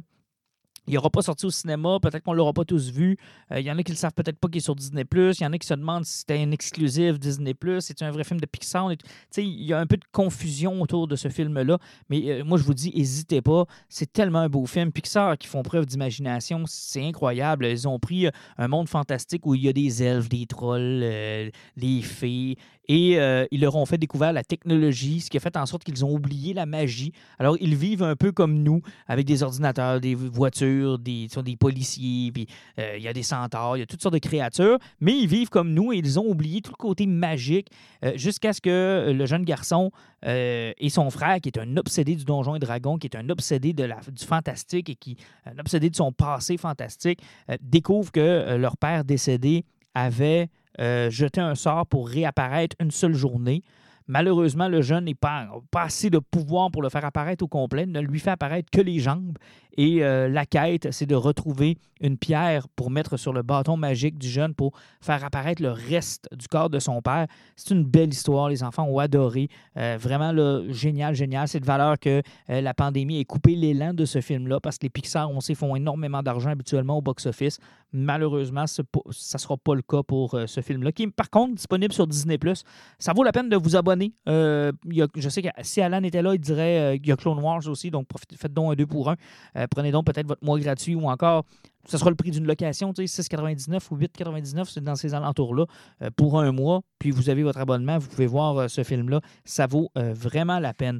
il 0.87 0.93
n'aura 0.93 1.09
pas 1.09 1.21
sorti 1.21 1.45
au 1.45 1.49
cinéma, 1.49 1.99
peut-être 2.01 2.23
qu'on 2.23 2.31
ne 2.31 2.37
l'aura 2.37 2.53
pas 2.53 2.63
tous 2.63 2.91
vu. 2.91 3.17
Il 3.51 3.57
euh, 3.57 3.59
y 3.59 3.71
en 3.71 3.77
a 3.77 3.83
qui 3.83 3.91
ne 3.91 3.97
savent 3.97 4.13
peut-être 4.13 4.39
pas 4.39 4.47
qu'il 4.47 4.57
est 4.57 4.61
sur 4.61 4.75
Disney. 4.75 5.05
Il 5.13 5.41
y 5.41 5.45
en 5.45 5.51
a 5.51 5.57
qui 5.57 5.67
se 5.67 5.73
demandent 5.73 6.05
si 6.05 6.19
c'était 6.19 6.41
un 6.41 6.51
exclusif 6.51 7.19
Disney. 7.19 7.53
C'est 7.79 8.01
un 8.01 8.11
vrai 8.11 8.23
film 8.23 8.39
de 8.39 8.45
Pixar? 8.45 8.91
Il 9.37 9.63
y 9.63 9.73
a 9.73 9.79
un 9.79 9.85
peu 9.85 9.97
de 9.97 10.05
confusion 10.11 10.81
autour 10.81 11.07
de 11.07 11.15
ce 11.15 11.27
film-là. 11.27 11.77
Mais 12.09 12.29
euh, 12.29 12.43
moi, 12.45 12.57
je 12.57 12.63
vous 12.63 12.73
dis, 12.73 12.93
n'hésitez 12.95 13.41
pas. 13.41 13.65
C'est 13.89 14.11
tellement 14.11 14.39
un 14.39 14.49
beau 14.49 14.65
film. 14.65 14.91
Pixar 14.91 15.37
qui 15.37 15.47
font 15.47 15.61
preuve 15.61 15.85
d'imagination, 15.85 16.63
c'est 16.67 17.05
incroyable. 17.05 17.65
Ils 17.65 17.87
ont 17.87 17.99
pris 17.99 18.27
euh, 18.27 18.31
un 18.57 18.69
monde 18.69 18.87
fantastique 18.87 19.45
où 19.45 19.55
il 19.55 19.63
y 19.63 19.69
a 19.69 19.73
des 19.73 20.03
elfes, 20.03 20.29
des 20.29 20.45
trolls, 20.45 21.51
des 21.75 22.01
fées. 22.01 22.55
Et 22.87 23.17
ils 23.51 23.61
leur 23.61 23.75
ont 23.75 23.85
fait 23.85 23.97
découvrir 23.97 24.33
la 24.33 24.43
technologie, 24.43 25.21
ce 25.21 25.29
qui 25.29 25.37
a 25.37 25.39
fait 25.39 25.57
en 25.57 25.65
sorte 25.65 25.83
qu'ils 25.83 26.05
ont 26.05 26.13
oublié 26.13 26.53
la 26.53 26.65
magie. 26.65 27.11
Alors, 27.39 27.57
ils 27.59 27.75
vivent 27.75 28.03
un 28.03 28.15
peu 28.15 28.31
comme 28.31 28.63
nous, 28.63 28.81
avec 29.07 29.25
des 29.25 29.43
ordinateurs, 29.43 29.99
des 29.99 30.15
voitures 30.15 30.97
des, 30.99 31.27
des 31.43 31.55
policiers, 31.55 32.31
puis 32.31 32.47
euh, 32.79 32.95
il 32.97 33.03
y 33.03 33.07
a 33.07 33.13
des 33.13 33.23
centaures, 33.23 33.77
il 33.77 33.81
y 33.81 33.83
a 33.83 33.85
toutes 33.85 34.01
sortes 34.01 34.13
de 34.13 34.19
créatures, 34.19 34.77
mais 34.99 35.17
ils 35.17 35.27
vivent 35.27 35.49
comme 35.49 35.73
nous 35.73 35.93
et 35.93 35.97
ils 35.97 36.19
ont 36.19 36.25
oublié 36.25 36.61
tout 36.61 36.71
le 36.71 36.77
côté 36.77 37.05
magique 37.05 37.69
euh, 38.03 38.13
jusqu'à 38.15 38.53
ce 38.53 38.61
que 38.61 39.11
le 39.11 39.25
jeune 39.25 39.43
garçon 39.43 39.91
euh, 40.25 40.71
et 40.77 40.89
son 40.89 41.09
frère, 41.09 41.39
qui 41.41 41.49
est 41.49 41.59
un 41.59 41.77
obsédé 41.77 42.15
du 42.15 42.25
donjon 42.25 42.55
et 42.55 42.59
dragon, 42.59 42.97
qui 42.97 43.07
est 43.07 43.15
un 43.15 43.29
obsédé 43.29 43.73
de 43.73 43.87
du 44.11 44.25
fantastique 44.25 44.89
et 44.89 44.95
qui 44.95 45.17
un 45.45 45.57
obsédé 45.59 45.89
de 45.89 45.95
son 45.95 46.11
passé 46.11 46.57
fantastique, 46.57 47.19
découvrent 47.61 48.11
que 48.11 48.55
leur 48.57 48.77
père 48.77 49.03
décédé 49.03 49.65
avait 49.93 50.49
jeté 50.77 51.41
un 51.41 51.55
sort 51.55 51.87
pour 51.87 52.07
réapparaître 52.07 52.75
une 52.79 52.91
seule 52.91 53.13
journée. 53.13 53.63
Malheureusement, 54.07 54.69
le 54.69 54.81
jeune 54.81 55.05
n'a 55.05 55.13
pas, 55.19 55.49
pas, 55.69 55.83
assez 55.83 56.09
de 56.09 56.19
pouvoir 56.19 56.71
pour 56.71 56.81
le 56.81 56.89
faire 56.89 57.03
apparaître 57.03 57.43
au 57.43 57.47
complet, 57.47 57.85
ne 57.85 57.99
lui 57.99 58.19
fait 58.19 58.29
apparaître 58.31 58.69
que 58.71 58.79
les 58.79 58.99
jambes. 58.99 59.37
Et 59.77 60.03
euh, 60.03 60.27
la 60.27 60.47
quête, 60.47 60.87
c'est 60.91 61.05
de 61.05 61.13
retrouver 61.13 61.77
une 62.01 62.17
pierre 62.17 62.67
pour 62.75 62.89
mettre 62.89 63.17
sur 63.17 63.31
le 63.31 63.43
bâton 63.43 63.77
magique 63.77 64.17
du 64.17 64.27
jeune 64.27 64.53
pour 64.53 64.71
faire 65.01 65.23
apparaître 65.23 65.61
le 65.61 65.71
reste 65.71 66.27
du 66.35 66.47
corps 66.47 66.69
de 66.69 66.79
son 66.79 67.01
père. 67.01 67.27
C'est 67.55 67.73
une 67.73 67.83
belle 67.83 68.09
histoire, 68.09 68.49
les 68.49 68.63
enfants 68.63 68.85
ont 68.85 68.97
adoré. 68.97 69.49
Euh, 69.77 69.97
vraiment 69.99 70.33
génial, 70.69 71.13
génial. 71.13 71.47
C'est 71.47 71.59
de 71.59 71.65
valeur 71.65 71.99
que 71.99 72.21
euh, 72.49 72.61
la 72.61 72.73
pandémie 72.73 73.19
ait 73.19 73.25
coupé 73.25 73.55
l'élan 73.55 73.93
de 73.93 74.05
ce 74.05 74.19
film-là 74.19 74.59
parce 74.59 74.79
que 74.79 74.83
les 74.83 74.89
Pixar, 74.89 75.29
on 75.29 75.39
sait, 75.41 75.53
font 75.53 75.75
énormément 75.75 76.23
d'argent 76.23 76.49
habituellement 76.49 76.97
au 76.97 77.01
box-office. 77.01 77.59
Malheureusement, 77.93 78.65
ça 78.67 78.83
ne 78.83 79.39
sera 79.39 79.57
pas 79.57 79.75
le 79.75 79.81
cas 79.81 80.03
pour 80.03 80.37
ce 80.45 80.61
film-là, 80.61 80.91
qui 80.91 81.03
est 81.03 81.07
par 81.11 81.29
contre 81.29 81.55
disponible 81.55 81.93
sur 81.93 82.05
Disney. 82.05 82.37
Ça 82.99 83.13
vaut 83.13 83.23
la 83.23 83.31
peine 83.31 83.47
de 83.47 83.55
vous 83.55 83.75
abonner. 83.75 84.11
je 84.25 85.29
sais 85.29 85.41
que 85.41 85.47
si 85.61 85.81
Alan 85.81 86.03
était 86.03 86.21
là, 86.21 86.33
il 86.33 86.41
dirait 86.41 86.99
qu'il 86.99 87.07
y 87.07 87.11
a 87.13 87.15
Clone 87.15 87.39
Wars 87.39 87.65
aussi, 87.67 87.89
donc 87.89 88.07
faites 88.35 88.53
donc 88.53 88.73
un 88.73 88.75
deux 88.75 88.85
pour 88.85 89.09
un 89.09 89.15
prenez 89.67 89.91
donc 89.91 90.05
peut-être 90.05 90.27
votre 90.27 90.43
mois 90.43 90.59
gratuit 90.59 90.95
ou 90.95 91.09
encore, 91.09 91.45
ce 91.87 91.97
sera 91.97 92.09
le 92.09 92.15
prix 92.15 92.31
d'une 92.31 92.45
location, 92.45 92.91
6,99 92.91 93.79
ou 93.91 93.97
8,99, 93.97 94.65
c'est 94.65 94.83
dans 94.83 94.95
ces 94.95 95.13
alentours-là, 95.13 95.65
euh, 96.01 96.09
pour 96.15 96.39
un 96.39 96.51
mois. 96.51 96.81
Puis 96.99 97.11
vous 97.11 97.29
avez 97.29 97.43
votre 97.43 97.59
abonnement, 97.59 97.97
vous 97.97 98.09
pouvez 98.09 98.27
voir 98.27 98.57
euh, 98.57 98.67
ce 98.67 98.83
film-là. 98.83 99.21
Ça 99.45 99.67
vaut 99.67 99.89
euh, 99.97 100.13
vraiment 100.13 100.59
la 100.59 100.73
peine. 100.73 100.99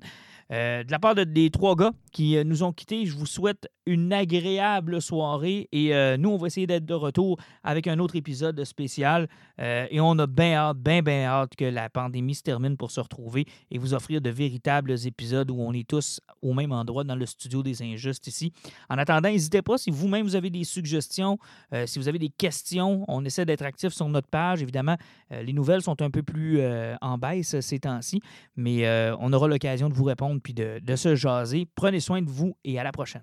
de 0.49 0.89
la 0.89 0.99
part 0.99 1.15
des 1.15 1.49
trois 1.49 1.75
gars 1.75 1.91
qui 2.11 2.43
nous 2.45 2.63
ont 2.63 2.71
quittés. 2.71 3.05
Je 3.05 3.15
vous 3.15 3.25
souhaite 3.25 3.67
une 3.87 4.11
agréable 4.11 5.01
soirée 5.01 5.69
et 5.71 5.91
nous, 6.17 6.29
on 6.29 6.37
va 6.37 6.47
essayer 6.47 6.67
d'être 6.67 6.85
de 6.85 6.93
retour 6.93 7.39
avec 7.63 7.87
un 7.87 7.97
autre 7.99 8.15
épisode 8.15 8.63
spécial. 8.65 9.27
et 9.57 9.99
on 9.99 10.19
a 10.19 10.27
bien 10.27 10.53
hâte, 10.53 10.77
bien, 10.77 11.01
bien 11.01 11.25
hâte 11.25 11.55
que 11.55 11.65
la 11.65 11.89
pandémie 11.89 12.35
se 12.35 12.43
termine 12.43 12.77
pour 12.77 12.91
se 12.91 12.99
retrouver 12.99 13.45
et 13.71 13.77
vous 13.77 13.93
offrir 13.93 14.21
de 14.21 14.29
véritables 14.29 14.93
épisodes 15.05 15.49
où 15.49 15.59
on 15.59 15.73
est 15.73 15.87
tous 15.87 16.19
au 16.41 16.53
même 16.53 16.71
endroit 16.71 17.03
dans 17.03 17.15
le 17.15 17.25
studio 17.25 17.63
des 17.63 17.81
Injustes 17.81 18.27
ici. 18.27 18.51
En 18.89 18.97
attendant, 18.97 19.29
n'hésitez 19.29 19.61
pas 19.61 19.77
si 19.77 19.89
vous-même 19.89 20.23
vous 20.23 20.35
avez 20.35 20.49
des 20.49 20.65
suggestions, 20.65 21.39
si 21.85 21.97
vous 21.97 22.07
avez 22.07 22.19
des 22.19 22.29
questions, 22.29 23.05
on 23.07 23.23
essaie 23.23 23.45
d'être 23.45 23.63
actif 23.63 23.93
sur 23.93 24.09
notre 24.09 24.27
page. 24.27 24.61
Évidemment, 24.61 24.97
les 25.31 25.53
nouvelles 25.53 25.81
sont 25.81 26.01
un 26.01 26.11
peu 26.11 26.23
plus 26.23 26.61
en 27.01 27.17
baisse 27.17 27.59
ces 27.61 27.79
temps-ci, 27.79 28.21
mais 28.57 28.85
on 29.19 29.31
aura 29.31 29.47
l'occasion 29.47 29.89
de 29.89 29.93
vous 29.93 30.03
répondre 30.03 30.41
puis 30.43 30.53
de 30.53 30.95
se 30.95 31.15
jaser. 31.15 31.67
Prenez 31.75 32.01
soin 32.01 32.21
de 32.21 32.29
vous 32.29 32.55
et 32.65 32.77
à 32.79 32.83
la 32.83 32.91
prochaine. 32.91 33.21